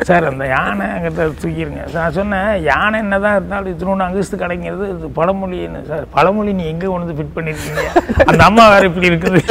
சார் 0.09 0.29
அந்த 0.31 0.45
யானை 0.53 0.85
அங்கிட்ட 0.95 1.25
தூக்கிடுங்க 1.41 1.83
நான் 1.97 2.15
சொன்னேன் 2.19 2.51
யானை 2.69 2.99
என்ன 3.05 3.19
தான் 3.25 3.37
இருந்தாலும் 3.39 3.73
இத்தினோண்டு 3.73 4.07
அங்கஸ்து 4.07 4.45
அடங்கிறது 4.47 4.85
இது 4.93 5.11
பழமொழின்னு. 5.19 5.81
சார் 5.91 6.05
பழமொழி 6.17 6.53
நீ 6.61 6.65
எங்கே 6.73 6.87
கொண்டு 6.87 7.05
வந்து 7.07 7.19
ஃபிட் 7.19 7.37
பண்ணியிருக்கீங்க 7.39 7.85
அந்த 8.31 8.41
அம்மா 8.49 8.67
வேறு 8.75 8.91
இப்படி 8.91 9.11
இருக்குது. 9.13 9.43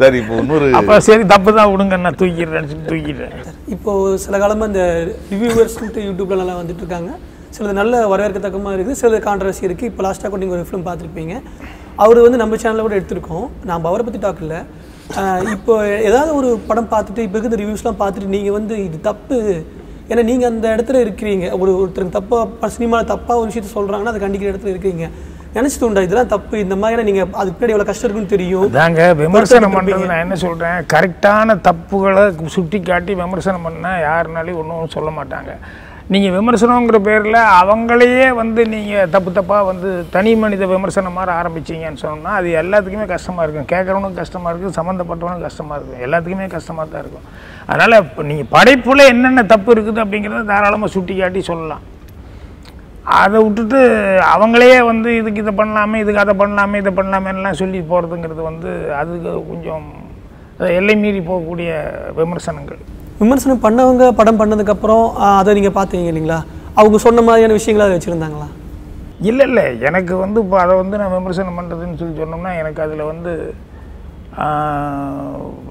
சரி 0.00 0.16
இப்போ 0.22 0.34
இன்னொரு 0.42 0.66
அப்போ 0.78 0.94
சரி 1.06 1.24
தப்பு 1.32 1.50
தான் 1.58 1.70
விடுங்க 1.72 1.96
நான் 2.06 2.18
தூக்கிடுறேன்னு 2.20 2.70
சொல்லி 2.72 2.86
தூக்கிடுறேன். 2.90 3.34
இப்போ 3.74 3.92
சில 4.24 4.38
காலமாக 4.42 4.70
இந்த 4.70 4.82
ரிவ்யூவர்ஸ்ட்டு 5.32 6.04
யூடியூப்ல 6.06 6.38
நல்லா 6.40 6.56
வந்துட்டு 6.60 6.82
இருக்காங்க. 6.84 7.12
சிலது 7.54 7.74
நல்ல 7.80 8.00
வரவேற்கத்தக்கமாக 8.12 8.74
இருக்குது 8.76 8.98
சிலது 9.00 9.20
கான்ட்ரவர்சி 9.28 9.64
இருக்குது. 9.68 9.90
இப்போ 9.90 10.02
லாஸ்ட்டாக 10.06 10.30
கூட 10.32 10.40
நீங்கள் 10.42 10.58
ஒரு 10.58 10.66
ஃபிலிம் 10.70 10.86
பார்த்துருப்பீங்க. 10.88 11.34
அவர் 12.04 12.18
வந்து 12.26 12.40
நம்ம 12.42 12.56
சேனலில் 12.62 12.86
கூட 12.86 12.96
எடுத்திருக்கோம். 13.00 13.46
நாம் 13.70 13.88
அவரை 13.90 14.04
பற்றி 14.08 14.20
டாக் 14.24 14.42
இல்லை. 14.46 14.60
இப்போ 15.56 15.74
ஏதாவது 16.08 16.30
ஒரு 16.40 16.48
படம் 16.68 16.90
பார்த்துட்டு 16.92 17.24
இப்போ 17.26 17.36
இருக்கிற 17.38 17.60
ரிவ்யூஸ்லாம் 17.62 18.00
பார்த்துட்டு 18.02 18.34
நீங்கள் 18.36 18.56
வந்து 18.58 18.74
இது 18.86 18.98
தப்பு. 19.10 19.38
ஏன்னா 20.10 20.22
நீங்கள் 20.30 20.50
அந்த 20.52 20.66
இடத்துல 20.74 20.98
இருக்கிறீங்க. 21.04 21.46
ஒரு 21.62 21.70
ஒருத்தருக்கு 21.80 22.16
தப்பாக 22.18 22.70
சினிமாவில் 22.76 23.10
தப்பாக 23.14 23.40
ஒரு 23.42 23.48
விஷயத்த 23.50 23.70
சொல்கிறாங்கன்னா 23.78 24.12
அதை 24.14 24.22
கண்டிக்கிற 24.24 24.50
இடத்துல 24.52 24.72
இருக்கீங்க 24.74 25.06
நினச்சி 25.56 25.76
தோண்டா 25.80 26.04
இதெல்லாம் 26.06 26.32
தப்பு 26.34 26.54
இந்த 26.64 26.76
மாதிரி 26.82 27.08
நீங்கள் 27.08 27.28
அதுக்கு 27.40 27.56
பின்னாடி 27.56 27.74
எவ்வளோ 27.74 27.88
கஷ்டம் 27.88 28.06
இருக்குன்னு 28.08 28.34
தெரியும். 28.36 28.68
தாங்க 28.78 29.02
விமர்சனம் 29.24 29.76
பண்ணுறது 29.76 30.10
நான் 30.12 30.24
என்ன 30.24 30.36
சொல்கிறேன் 30.46 30.78
கரெக்டான 30.94 31.58
தப்புகளை 31.68 32.24
சுட்டி 32.56 32.80
காட்டி 32.90 33.12
விமர்சனம் 33.24 33.66
பண்ணால் 33.68 34.02
யாருனாலையும் 34.08 34.60
ஒன்றும் 34.62 34.94
சொல்ல 34.96 35.10
மாட்டாங்க. 35.18 35.52
நீங்கள் 36.14 36.34
விமர்சனங்கிற 36.36 36.98
பேரில் 37.06 37.40
அவங்களையே 37.60 38.26
வந்து 38.40 38.60
நீங்கள் 38.74 39.08
தப்பு 39.14 39.30
தப்பாக 39.38 39.66
வந்து 39.70 39.88
தனி 40.14 40.32
மனித 40.42 40.66
விமர்சனம் 40.74 41.16
மாதிரி 41.18 41.32
ஆரம்பிச்சீங்கன்னு 41.38 42.02
சொன்னோம்னா 42.02 42.36
அது 42.40 42.48
எல்லாத்துக்குமே 42.62 43.06
கஷ்டமாக 43.14 43.44
இருக்கும். 43.46 43.68
கேட்குறவனுக்கும் 43.72 44.20
கஷ்டமாக 44.22 44.52
இருக்கும் 44.52 44.78
சம்மந்தப்பட்டவனுக்கும் 44.78 45.48
கஷ்டமாக 45.48 45.78
இருக்கும். 45.78 46.04
எல்லாத்துக்குமே 46.06 46.46
கஷ்டமாக 46.56 46.86
தான் 46.92 47.02
இருக்கும். 47.04 47.26
அதனால் 47.72 48.02
இப்போ 48.04 48.28
நீங்கள் 48.30 48.52
படைப்பில் 48.56 49.10
என்னென்ன 49.12 49.46
தப்பு 49.54 49.70
இருக்குது 49.76 50.02
அப்படிங்கிறத 50.04 50.46
தாராளமாக 50.54 50.94
சுட்டி 50.96 51.16
காட்டி 51.22 51.42
சொல்லலாம். 51.52 51.84
அதை 53.20 53.38
விட்டுட்டு 53.44 53.80
அவங்களே 54.34 54.78
வந்து 54.90 55.08
இதுக்கு 55.18 55.42
இதை 55.42 55.52
பண்ணலாமே 55.60 55.98
இதுக்கு 56.02 56.22
அதை 56.22 56.34
பண்ணலாமே 56.40 56.76
இதை 56.82 56.92
பண்ணலாமேலாம் 56.98 57.58
சொல்லி 57.60 57.80
போகிறதுங்கிறது 57.90 58.42
வந்து 58.48 58.70
அதுக்கு 59.00 59.32
கொஞ்சம் 59.50 59.86
எல்லை 60.78 60.94
மீறி 61.02 61.20
போகக்கூடிய 61.28 61.70
விமர்சனங்கள். 62.18 62.80
விமர்சனம் 63.22 63.64
பண்ணவங்க 63.64 64.04
படம் 64.20 64.40
பண்ணதுக்கப்புறம் 64.40 65.04
அதை 65.38 65.54
நீங்கள் 65.58 65.76
பார்த்தீங்க 65.78 66.10
இல்லைங்களா? 66.12 66.38
அவங்க 66.80 66.98
சொன்ன 67.06 67.22
மாதிரியான 67.28 67.56
விஷயங்களை 67.58 67.84
அதை 67.86 67.96
வச்சுருந்தாங்களா? 67.96 68.48
இல்லை 69.28 69.44
இல்லை. 69.48 69.64
எனக்கு 69.88 70.14
வந்து 70.24 70.38
இப்போ 70.44 70.56
அதை 70.64 70.74
வந்து 70.82 70.98
நான் 71.00 71.14
விமர்சனம் 71.18 71.58
பண்ணுறதுன்னு 71.58 71.98
சொல்லி 72.00 72.22
சொன்னோம்னா 72.22 72.52
எனக்கு 72.62 72.82
அதில் 72.86 73.10
வந்து 73.12 73.32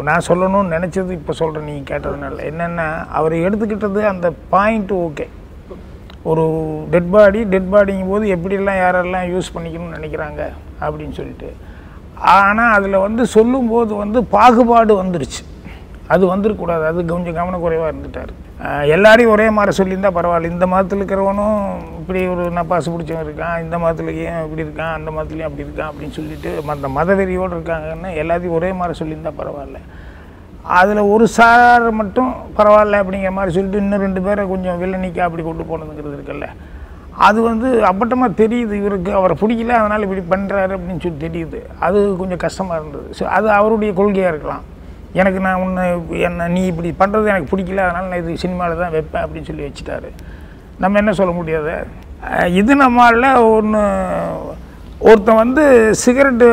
நான் 0.07 0.27
சொல்லணும்னு 0.27 0.75
நினச்சது 0.77 1.11
இப்போ 1.19 1.33
சொல்கிறேன் 1.41 1.67
நீங்கள் 1.71 1.89
கேட்டதுனால. 1.91 2.37
என்னென்னா 2.51 2.87
அவர் 3.19 3.35
எடுத்துக்கிட்டது 3.47 4.01
அந்த 4.13 4.29
பாயிண்ட் 4.53 4.93
ஓகே 5.05 5.27
ஒரு 6.29 6.43
டெட் 6.93 7.09
பாடி 7.13 7.39
டெட் 7.53 7.71
பாடிங்கும் 7.73 8.13
போது 8.13 8.25
எப்படியெல்லாம் 8.35 8.79
யாரெல்லாம் 8.83 9.27
யூஸ் 9.33 9.51
பண்ணிக்கணும்னு 9.55 9.97
நினைக்கிறாங்க 9.97 10.41
அப்படின்னு 10.85 11.17
சொல்லிட்டு. 11.19 11.49
ஆனால் 12.37 12.73
அதில் 12.77 13.03
வந்து 13.07 13.23
சொல்லும்போது 13.35 13.91
வந்து 14.03 14.19
பாகுபாடு 14.37 14.93
வந்துருச்சு. 15.01 15.41
அது 16.13 16.23
வந்துருக்கூடாது 16.31 16.83
அது 16.89 17.05
கொஞ்சம் 17.11 17.37
கவனக்குறைவாக 17.39 17.91
இருந்துட்டார். 17.91 18.33
எல்லாரையும் 18.95 19.33
ஒரே 19.35 19.47
மாதிரி 19.57 19.71
சொல்லியிருந்தா 19.77 20.11
பரவாயில்ல. 20.17 20.51
இந்த 20.55 20.65
மதத்தில் 20.73 20.99
இருக்கிறவனும் 20.99 21.57
இப்படி 21.99 22.19
ஒரு 22.33 22.43
நப்பாசு 22.57 22.93
பிடிச்சவன் 22.93 23.25
இருக்கான் 23.27 23.61
இந்த 23.63 23.77
மதத்துலேயும் 23.83 24.43
இப்படி 24.45 24.63
இருக்கான் 24.65 24.93
அந்த 24.97 25.09
மதத்துலேயும் 25.15 25.49
அப்படி 25.49 25.65
இருக்கான் 25.67 25.89
அப்படின்னு 25.91 26.17
சொல்லிட்டு 26.19 26.51
அந்த 26.75 26.89
மதவெறியோடு 26.97 27.55
இருக்காங்கன்னு 27.57 28.11
எல்லாத்தையும் 28.23 28.57
ஒரே 28.59 28.71
மாதிரி 28.81 28.99
சொல்லியிருந்தால் 29.01 29.39
பரவாயில்ல. 29.41 29.81
அதில் 30.77 31.09
ஒரு 31.13 31.25
சார் 31.37 31.83
மட்டும் 31.99 32.29
பரவாயில்ல 32.57 32.99
அப்படிங்கிற 33.01 33.31
மாதிரி 33.37 33.55
சொல்லிட்டு 33.55 33.81
இன்னும் 33.83 34.03
ரெண்டு 34.05 34.21
பேரை 34.25 34.43
கொஞ்சம் 34.51 34.79
வில்லனிக்கா 34.81 35.25
அப்படி 35.27 35.43
கொண்டு 35.47 35.65
போனதுங்கிறது 35.71 36.15
இருக்குல்ல. 36.17 36.47
அது 37.27 37.39
வந்து 37.49 37.67
அப்பட்டமாக 37.89 38.37
தெரியுது 38.39 38.73
இவருக்கு. 38.81 39.11
அவரை 39.19 39.35
பிடிக்கல 39.41 39.75
அதனால் 39.81 40.05
இப்படி 40.07 40.23
பண்ணுறாரு 40.31 40.73
அப்படின்னு 40.77 41.03
சொல்லி 41.05 41.19
தெரியுது. 41.25 41.59
அது 41.87 41.99
கொஞ்சம் 42.21 42.41
கஷ்டமாக 42.45 42.79
இருந்தது. 42.79 43.07
ஸோ 43.19 43.25
அது 43.37 43.47
அவருடைய 43.57 43.91
கொள்கையாக 43.99 44.33
இருக்கலாம். 44.33 44.63
எனக்கு 45.21 45.39
நான் 45.45 45.61
உன்னை 45.65 45.83
என்ன 46.27 46.47
நீ 46.55 46.61
இப்படி 46.71 46.89
பண்ணுறது 47.01 47.31
எனக்கு 47.33 47.51
பிடிக்கல 47.51 47.83
அதனால் 47.87 48.09
நான் 48.11 48.21
இது 48.23 48.41
சினிமாவில் 48.45 48.81
தான் 48.83 48.95
வைப்பேன் 48.95 49.23
அப்படின்னு 49.25 49.49
சொல்லி 49.49 49.67
வச்சுட்டாரு. 49.67 50.09
நம்ம 50.83 50.97
என்ன 51.01 51.11
சொல்ல 51.19 51.33
முடியாது? 51.39 51.73
இது 52.59 52.71
நம்மளால் 52.83 53.29
ஒன்று 53.57 53.81
ஒருத்தன் 54.99 55.35
வந்து 55.35 55.63
சிகரெட்டு 56.05 56.47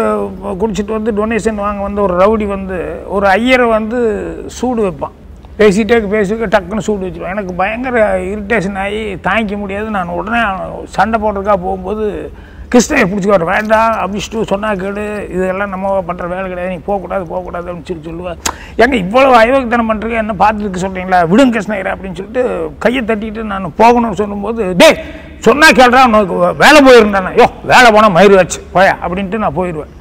குடிச்சிட்டு 0.61 0.93
வந்து 0.99 1.11
டொனேஷன் 1.19 1.63
வாங்க 1.65 1.83
வந்து 1.83 2.03
ஒரு 2.03 2.15
ரவுடி 2.23 2.47
வந்து 2.47 2.79
ஒரு 3.07 3.27
ஐயரை 3.27 3.67
வந்து 3.67 3.99
சூடு 4.47 4.81
வைப்பான். 4.87 5.15
பேசிகிட்டே 5.59 5.97
பேசிட்டு 6.15 6.49
டக்குன்னு 6.55 6.87
சூடு 6.87 7.07
வச்சுருவான். 7.07 7.35
எனக்கு 7.35 7.53
பயங்கர 7.55 8.19
இரிட்டேஷன் 8.19 8.79
ஆகி 8.79 9.03
தாங்கிக்க 9.29 9.57
முடியாது. 9.59 9.89
நான் 9.91 10.09
உடனே 10.09 10.41
சண்டை 10.85 11.21
போடுறதுக்காக 11.21 11.61
போகும்போது 11.67 12.33
கிருஷ்ணனை 12.73 13.07
பிடிச்சிக்காரு 13.11 13.47
வேண்டாம் 13.53 13.95
அப்படின்ட்டு 14.03 14.51
சொன்னா 14.53 14.69
கேடு 14.83 15.03
இதெல்லாம் 15.35 15.73
நம்ம 15.75 15.89
பண்ணுற 16.09 16.27
வேலை 16.35 16.45
கிடையாது. 16.51 16.71
நீ 16.75 16.79
போகக்கூடாது 16.89 17.25
போகக்கூடாது 17.33 17.67
அப்படின்னு 17.71 17.89
சொல்லி 17.91 18.07
சொல்லுவேன் 18.11 18.39
எங்கே 18.83 18.97
இவ்வளோ 19.05 19.33
அயோக்கியத்தனம் 19.41 19.91
பண்ணுறீங்க 19.91 20.19
என்ன 20.23 20.35
பார்த்துருக்கு 20.45 20.85
சொல்கிறீங்களா 20.85 21.19
விடுங்க 21.33 21.55
கிருஷ்ணகிரி 21.57 21.93
அப்படின்னு 21.95 22.19
சொல்லிட்டு 22.21 22.45
கையை 22.85 23.03
தட்டிட்டு 23.11 23.45
நான் 23.53 23.75
போகணும்னு 23.83 24.21
சொல்லும்போது 24.23 24.63
டேய் 24.83 24.99
சொன்னால் 25.47 25.77
கேள்றா 25.81 26.01
உனக்கு 26.09 26.35
வேலை 26.65 26.81
போயிருந்தானே. 26.89 27.31
யோ 27.41 27.47
வேலை 27.73 27.89
போனால் 27.95 28.15
மயிராச்சு 28.17 28.41
வச்சு 28.43 28.61
போயா 28.75 28.95
அப்படின்ட்டு 29.05 29.43
நான் 29.45 29.59
போயிடுவேன். 29.61 29.93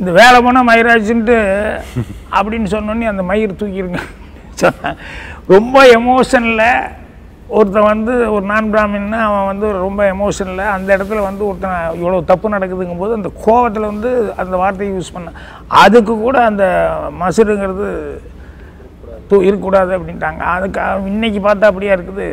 இந்த 0.00 0.10
வேலை 0.20 0.38
போனால் 0.46 0.68
மயிராச்சுன்ட்டு 0.70 1.36
அப்படின்னு 2.38 2.68
சொன்னோன்னே 2.76 3.10
அந்த 3.12 3.22
மயிர் 3.30 3.60
தூக்கிடுங்க. 3.60 4.00
சொன்னேன் 4.62 4.96
ரொம்ப 5.54 5.84
எமோஷனில் 5.98 6.64
ஒருத்தன் 7.58 7.88
வந்து 7.92 8.12
ஒரு 8.34 8.44
நான் 8.50 8.68
பிராமின்னா 8.72 9.20
அவன் 9.28 9.48
வந்து 9.50 9.66
ரொம்ப 9.84 10.00
எமோஷனில் 10.14 10.62
அந்த 10.74 10.88
இடத்துல 10.96 11.20
வந்து 11.28 11.42
ஒருத்தன் 11.48 11.96
இவ்வளோ 12.00 12.18
தப்பு 12.30 12.52
நடக்குதுங்கும் 12.54 13.02
போது 13.02 13.16
அந்த 13.18 13.30
கோவத்தில் 13.44 13.90
வந்து 13.92 14.10
அந்த 14.42 14.54
வார்த்தையை 14.62 14.90
யூஸ் 14.96 15.14
பண்ண. 15.16 15.32
அதுக்கு 15.82 16.14
கூட 16.26 16.36
அந்த 16.50 16.64
மசுருங்கிறது 17.22 17.88
தூ 19.30 19.38
இருக்கக்கூடாது 19.48 19.92
அப்படின்ட்டாங்க. 19.96 20.42
அதுக்கு 20.54 21.08
இன்னைக்கு 21.12 21.40
பார்த்தா 21.48 21.70
அப்படியா 21.70 21.96
இருக்குது? 21.98 22.28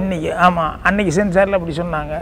இன்றைக்கி 0.00 0.28
ஆமாம் 0.46 0.74
அன்னைக்கு 0.88 1.14
சென்சாரில் 1.18 1.58
அப்படி 1.58 1.74
சொன்னாங்க. 1.82 2.14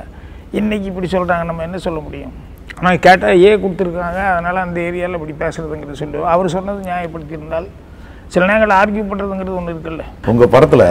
இன்னைக்கு 0.61 0.87
இப்படி 0.93 1.09
சொல்கிறாங்க 1.17 1.45
நம்ம 1.51 1.67
என்ன 1.69 1.79
சொல்ல 1.89 2.01
முடியும்? 2.07 2.35
ஆனால் 2.79 3.03
கேட்டால் 3.07 3.41
ஏ 3.47 3.53
கொடுத்துருக்காங்க. 3.65 4.21
அதனால் 4.33 4.65
அந்த 4.67 4.79
ஏரியாவில் 4.89 5.19
இப்படி 5.19 5.37
பேசுகிறதுங்கிறது 5.45 6.03
சொல்லுவோம் 6.05 6.33
அவர் 6.37 6.55
சொன்னது 6.57 6.89
நியாயப்படுத்தியிருந்தால் 6.91 7.69
சில 8.35 8.47
நேரங்கள் 8.51 8.79
ஆர்கியூ 8.81 9.05
பண்ணுறதுங்கிறது 9.11 9.59
ஒன்று 9.61 9.75
இருக்குல்ல. 9.75 10.05
உங்கள் 10.33 10.53
படத்தில் 10.57 10.89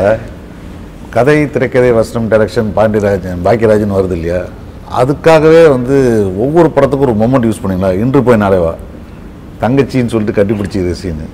கதை 1.15 1.37
திரைக்கதை 1.53 1.89
வசனம் 1.97 2.29
டைரக்ஷன் 2.31 2.69
பாண்டியராஜன் 2.77 3.41
பாக்கியராஜன் 3.45 3.95
வருது 3.97 4.15
இல்லையா? 4.17 4.39
அதுக்காகவே 4.99 5.61
வந்து 5.75 5.95
ஒவ்வொரு 6.45 6.69
படத்துக்கும் 6.75 7.07
ஒரு 7.07 7.15
மொமெண்ட் 7.21 7.47
யூஸ் 7.49 7.61
பண்ணீங்களா 7.63 7.91
இன்று 8.03 8.19
போய் 8.27 8.43
நாளைவா 8.43 8.73
தங்கச்சின்னு 9.63 10.13
சொல்லிட்டு 10.13 10.37
கட்டிப்பிடிச்சி 10.37 10.79
சீனு 11.01 11.27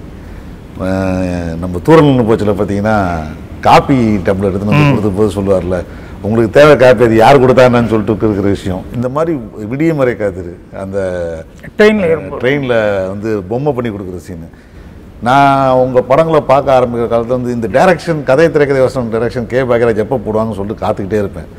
நம்ம 1.62 1.80
தூரல் 1.88 2.28
போச்சில் 2.30 2.52
பார்த்தீங்கன்னா 2.60 2.98
காப்பி 3.68 3.98
டம்ளர் 4.28 4.60
வந்து 4.62 4.92
கொடுத்த 4.92 5.10
போது 5.18 5.36
சொல்லுவார்ல 5.38 5.78
உங்களுக்கு 6.26 6.52
தேவை 6.58 6.74
காப்பி 6.78 7.06
அது 7.08 7.16
யார் 7.16 7.42
கொடுத்தாங்கன்னு 7.44 7.92
சொல்லிட்டு 7.92 8.28
இருக்கிற 8.28 8.50
விஷயம். 8.56 8.82
இந்த 8.96 9.08
மாதிரி 9.16 9.34
விடியமறை 9.72 10.14
காத்திரு. 10.22 10.54
அந்த 10.84 10.98
ட்ரெயினில் 11.78 12.34
ட்ரெயினில் 12.42 12.76
வந்து 13.12 13.30
பொம்மை 13.52 13.72
பண்ணி 13.78 13.90
கொடுக்குற 13.92 14.20
சீனு 14.28 14.48
நான் 15.28 15.78
உங்கள் 15.84 16.06
படங்களை 16.10 16.40
பார்க்க 16.52 16.76
ஆரம்பிக்கிற 16.76 17.08
காலத்தில் 17.12 17.38
வந்து 17.38 17.56
இந்த 17.56 17.68
டைரக்ஷன் 17.78 18.22
கதை 18.30 18.46
திரைக்கதை 18.54 18.82
வசனம் 18.84 19.10
டேரக்ஷன் 19.14 19.50
கே 19.54 19.62
பாக்யராஜ் 19.72 20.04
எப்போ 20.04 20.18
போடுவாங்கன்னு 20.26 20.60
சொல்லிட்டு 20.60 20.84
காத்துக்கிட்டே 20.84 21.20
இருப்பேன். 21.24 21.50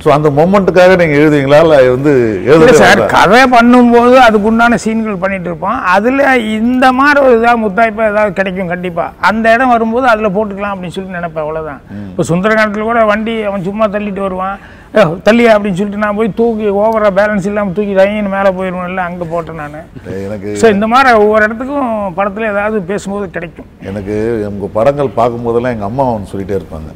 ஸோ 0.00 0.08
அந்த 0.14 0.28
மொமெண்ட்டுக்காக 0.36 0.96
நீங்கள் 0.98 1.18
எழுதுவீங்களா? 1.18 1.58
இல்லை 1.64 1.76
வந்து 1.88 2.12
இல்லை 2.38 2.50
எழுத 2.54 2.72
சார் 2.80 3.00
கதை 3.12 3.40
பண்ணும்போது 3.52 4.16
அதுக்கு 4.24 4.48
உண்டான 4.50 4.78
சீன்கள் 4.82 5.22
பண்ணிட்டு 5.22 5.48
இருப்போம் 5.50 5.78
அதில் 5.92 6.20
இந்த 6.56 6.86
மாதிரி 6.98 7.18
ஒரு 7.22 7.36
இதாக 7.38 7.56
முத்தாய்ப்பாக 7.62 8.10
ஏதாவது 8.12 8.36
கிடைக்கும் 8.38 8.72
கண்டிப்பாக 8.72 9.26
அந்த 9.28 9.54
இடம் 9.54 9.72
வரும்போது 9.74 10.06
அதில் 10.12 10.34
போட்டுக்கலாம் 10.36 10.74
அப்படின்னு 10.74 10.96
சொல்லிட்டு 10.96 11.18
நினைப்பேன் 11.18 11.44
அவ்வளோதான் 11.44 11.80
இப்போ 12.10 12.24
சுந்தரகாண்டத்தில் 12.30 12.90
கூட 12.90 13.02
வண்டி 13.10 13.36
அவன் 13.44 13.66
சும்மா 13.66 13.86
தள்ளிட்டு 13.94 14.22
வருவான். 14.26 14.56
"ஏ, 14.94 15.02
தள்ளியா 15.26 15.54
அப்படின்னு 15.54 15.78
சொல்லிட்டு 15.78 16.02
நான் 16.02 16.18
போய் 16.18 16.36
தூக்கி 16.38 16.66
ஓவராக 16.78 17.12
பேலன்ஸ் 17.16 17.48
இல்லாமல் 17.50 17.76
தூக்கி 17.76 17.94
தையன்னு 17.96 18.34
மேலே 18.34 18.50
போயிடுவேன் 18.56 18.90
இல்லை 18.90 19.02
அங்கே 19.06 19.26
போட்டேன் 19.32 19.60
நான். 19.62 19.80
எனக்கு 20.20 20.52
ஸோ 20.60 20.68
இந்த 20.74 20.86
மாதிரி 20.92 21.18
ஒவ்வொரு 21.22 21.42
இடத்துக்கும் 21.46 21.90
படத்தில் 22.18 22.50
ஏதாவது 22.52 22.78
பேசும்போது 22.90 23.26
கிடைக்கும். 23.30 23.68
எனக்கு 23.90 24.14
உங்கள் 24.50 24.74
படங்கள் 24.78 25.16
பார்க்கும்போதெல்லாம் 25.18 25.74
எங்கள் 25.76 25.90
அம்மா 25.90 26.06
ஒன்று 26.12 26.32
சொல்லிகிட்டே 26.32 26.58
இருப்பாங்க. 26.60 26.92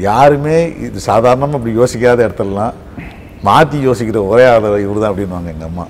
யாருமே 0.00 0.72
இது 0.78 1.00
சாதாரணமாக 1.00 1.56
இப்படி 1.56 1.78
யோசிக்காத 1.78 2.28
இடத்துலலாம் 2.28 2.74
மாற்றி 3.42 3.88
யோசிக்கிற 3.88 4.26
ஒரே 4.26 4.46
ஆள் 4.46 4.80
இவர் 4.80 4.98
தான் 4.98 5.12
அப்படின்வாங்க 5.12 5.52
எங்கள் 5.54 5.68
அம்மா 5.68 5.86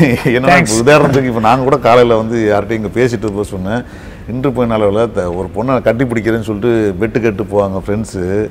ஏன்னா. 0.00 0.46
இப்போ 0.60 0.74
உதாரணத்துக்கு 0.82 1.24
இப்போ 1.24 1.40
நான் 1.40 1.64
கூட 1.64 1.76
காலையில் 1.78 2.14
வந்து 2.14 2.52
யார்கிட்டையும் 2.52 2.80
இங்கே 2.82 2.92
பேசிட்டு 3.00 3.32
போக 3.32 3.42
சொன்னேன். 3.42 3.82
இன்று 4.28 4.52
போய் 4.52 4.70
அளவில் 4.70 5.12
த- 5.12 5.32
ஒரு 5.32 5.48
பொண்ணை 5.56 5.82
கட்டி 5.82 6.04
பிடிக்கிறேன்னு 6.04 6.48
சொல்லிட்டு 6.48 6.94
பெட்டு 7.00 7.20
கட்டு 7.22 7.42
போவாங்க 7.42 7.82
ஃப்ரெண்ட்ஸு 7.86 8.50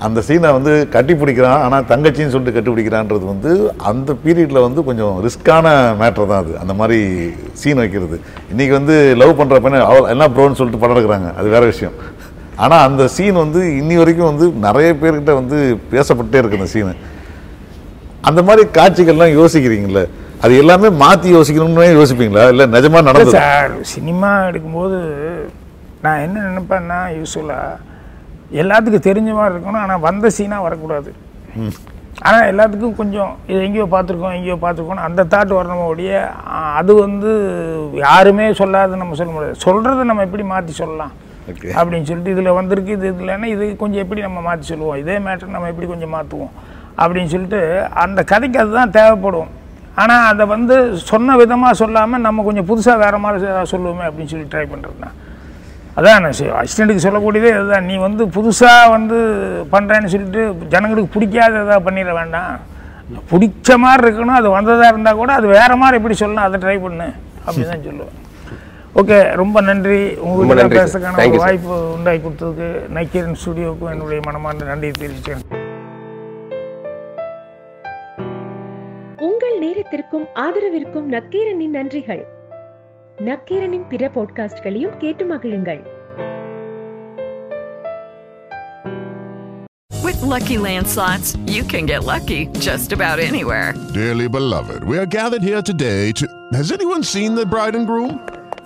அந்த 0.00 0.20
சீனை 0.20 0.52
வந்து 0.52 0.88
கட்டி 0.88 1.14
பிடிக்கிறான். 1.14 1.60
ஆனால் 1.60 1.84
தங்கச்சின்னு 1.84 2.28
சொல்லிட்டு 2.28 2.52
கட்டி 2.52 2.70
பிடிக்கிறான்றது 2.70 3.24
வந்து 3.24 3.74
அந்த 3.78 4.12
பீரியடில் 4.24 4.60
வந்து 4.60 4.84
கொஞ்சம் 4.84 5.26
ரிஸ்க்கான 5.26 5.66
மேட்டர் 6.02 6.26
தான் 6.26 6.42
அது. 6.44 6.58
அந்த 6.58 6.74
மாதிரி 6.74 6.98
சீன் 7.52 7.76
வைக்கிறது. 7.76 8.20
இன்றைக்கி 8.52 8.70
வந்து 8.70 9.16
லவ் 9.16 9.40
பண்ணுற 9.40 9.60
பையனை 9.60 9.86
அவள் 9.86 10.10
என்ன 10.10 10.28
ப்ரோன்னு 10.28 10.52
சொல்லிட்டு 10.52 10.86
படம் 10.86 10.96
எடுக்கிறாங்க. 10.96 11.34
அது 11.34 11.48
வேற 11.48 11.64
விஷயம். 11.64 11.92
ஆனால் 12.64 12.84
அந்த 12.88 13.02
சீன் 13.16 13.42
வந்து 13.44 13.60
இன்னி 13.80 13.96
வரைக்கும் 14.00 14.30
வந்து 14.30 14.46
நிறைய 14.66 14.88
பேர்கிட்ட 15.00 15.34
வந்து 15.40 15.58
பேசப்பட்டே 15.92 16.40
இருக்கு 16.40 16.58
அந்த 16.60 16.70
சீனு 16.74 16.94
அந்த 18.28 18.40
மாதிரி 18.46 18.62
காட்சிகள்லாம் 18.78 19.36
யோசிக்கிறீங்களே? 19.40 20.04
அது 20.44 20.52
எல்லாமே 20.62 20.88
மாற்றி 21.02 21.28
யோசிக்கணும்னு 21.36 21.84
யோசிப்பீங்களா? 21.98 22.44
இல்லை 22.52 22.64
நிஜமாக 22.74 23.06
நடந்தது? 23.08 23.36
சார் 23.36 23.72
சினிமா 23.92 24.30
எடுக்கும்போது 24.48 24.98
நான் 26.04 26.22
என்ன 26.24 26.42
நினைப்பேன்னா 26.48 26.98
யூஸ்வலாக 27.18 27.78
எல்லாத்துக்கும் 28.62 29.06
தெரிஞ்ச 29.06 29.30
மாதிரி 29.38 29.54
இருக்கணும். 29.54 29.84
ஆனால் 29.84 30.04
வந்த 30.08 30.30
சீனாக 30.36 30.66
வரக்கூடாது. 30.66 31.10
ஆனால் 32.26 32.48
எல்லாத்துக்கும் 32.50 32.98
கொஞ்சம் 33.00 33.32
இது 33.50 33.58
எங்கேயோ 33.68 33.86
பார்த்துருக்கோம் 33.94 34.36
எங்கேயோ 34.36 34.56
பார்த்துருக்கோம் 34.64 35.06
அந்த 35.08 35.26
தாட் 35.32 35.58
வரணும் 35.58 35.88
ஒழிய 35.92 36.20
அது 36.80 36.92
வந்து 37.04 37.30
யாருமே 38.06 38.46
சொல்லாத 38.60 39.00
நம்ம 39.02 39.16
சொல்ல 39.20 39.32
முடியாது. 39.36 39.58
சொல்கிறத 39.66 40.06
நம்ம 40.10 40.24
எப்படி 40.28 40.46
மாற்றி 40.52 40.74
சொல்லலாம். 40.82 41.12
அப்படின்னு 41.78 42.08
சொல்லிட்டு 42.08 42.34
இதில் 42.34 42.56
வந்திருக்கு 42.58 42.92
இது 42.98 43.08
இல்லைன்னா 43.20 43.48
இது 43.54 43.64
கொஞ்சம் 43.82 44.02
எப்படி 44.04 44.20
நம்ம 44.26 44.40
மாற்றி 44.48 44.66
சொல்லுவோம்? 44.72 44.98
இதே 45.02 45.16
மேட்டர் 45.26 45.54
நம்ம 45.54 45.70
எப்படி 45.72 45.88
கொஞ்சம் 45.92 46.12
மாற்றுவோம் 46.16 46.52
அப்படின்னு 47.02 47.32
சொல்லிட்டு 47.34 47.60
அந்த 48.04 48.20
கதைக்கு 48.32 48.58
அதுதான் 48.64 48.94
தேவைப்படும். 48.98 49.50
ஆனால் 50.02 50.26
அதை 50.32 50.44
வந்து 50.56 50.74
சொன்ன 51.10 51.36
விதமாக 51.42 51.78
சொல்லாமல் 51.82 52.24
நம்ம 52.26 52.42
கொஞ்சம் 52.48 52.68
புதுசாக 52.70 53.02
வேறு 53.04 53.18
மாதிரி 53.24 53.66
சொல்லுவோமே 53.72 54.04
அப்படின்னு 54.08 54.32
சொல்லி 54.32 54.46
ட்ரை 54.52 54.66
பண்ணுறதுனா 54.72 55.10
அதான் 55.98 56.20
நான் 56.24 56.36
அசிஸ்டண்ட்டுக்கு 56.58 57.04
சொல்லக்கூடியதே 57.04 57.50
அதுதான் 57.58 57.86
நீ 57.90 57.94
வந்து 58.06 58.24
புதுசாக 58.36 58.90
வந்து 58.96 59.16
பண்ணுறேன்னு 59.72 60.12
சொல்லிட்டு 60.12 60.42
ஜனங்களுக்கு 60.74 61.14
பிடிக்காத 61.14 61.54
எதாவது 61.64 61.86
பண்ணிட 61.86 62.12
வேண்டாம். 62.20 62.52
பிடிச்ச 63.30 63.78
மாதிரி 63.84 64.02
இருக்கணும். 64.06 64.38
அது 64.40 64.48
வந்ததாக 64.58 64.92
இருந்தால் 64.92 65.20
கூட 65.20 65.32
அது 65.38 65.46
வேறு 65.58 65.76
மாதிரி 65.82 65.98
எப்படி 66.00 66.16
சொல்லலாம் 66.22 66.46
அதை 66.48 66.58
ட்ரை 66.64 66.76
பண்ணு. 66.84 67.08
அப்படின்னு 67.46 67.72
தான் 67.72 67.86
சொல்லுவேன். 67.90 68.16
ஓகே 68.98 69.18
ரொம்ப 69.34 69.60
நன்றி 69.60 69.98
சார். 70.14 70.72
பேசுறதுக்கான 70.76 71.24
ஒரு. 71.28 71.40
வாய்ப்பு 71.42 71.74
உண்டாக்கி 71.96 72.22
கொடுத்ததுக்கு 72.24 72.68
நக்கீரன் 72.88 73.38
ஸ்டுடியோவுக்கும் 73.42 73.92
என்னுடைய 73.92 74.20
மனமார்ந்த 74.26 74.64
நன்றி 74.64 74.90
தெரிவித்தேன் 74.98 75.44
உங்கள் 79.28 79.56
நேரத்திற்கும் 79.58 80.26
ஆதரவிற்கும் 80.38 81.06
நக்கீரனின் 81.08 81.76
நன்றிகள் 81.76 82.24
நக்கீரனின் 83.20 83.86
பிற 83.88 84.10
பாட்காஸ்ட்களையும் 84.16 84.98
கேட்டு 84.98 85.26
மகிழுங்கள் 85.26 85.84
With 90.02 90.22
Lucky 90.24 90.56
Land 90.58 90.86
slots, 90.86 91.28
you 91.46 91.62
can 91.64 91.84
get 91.84 92.04
lucky 92.04 92.38
just 92.58 92.92
about 92.92 93.18
anywhere. 93.20 93.68
Dearly 93.92 94.28
beloved, 94.28 94.82
we 94.84 94.96
are 94.96 95.06
gathered 95.08 95.42
here 95.42 95.62
today 95.62 96.12
to. 96.12 96.26
Has 96.52 96.70
anyone 96.72 97.02
seen 97.04 97.34
the 97.34 97.46
bride 97.46 97.74
and 97.74 97.86
groom? 97.86 98.12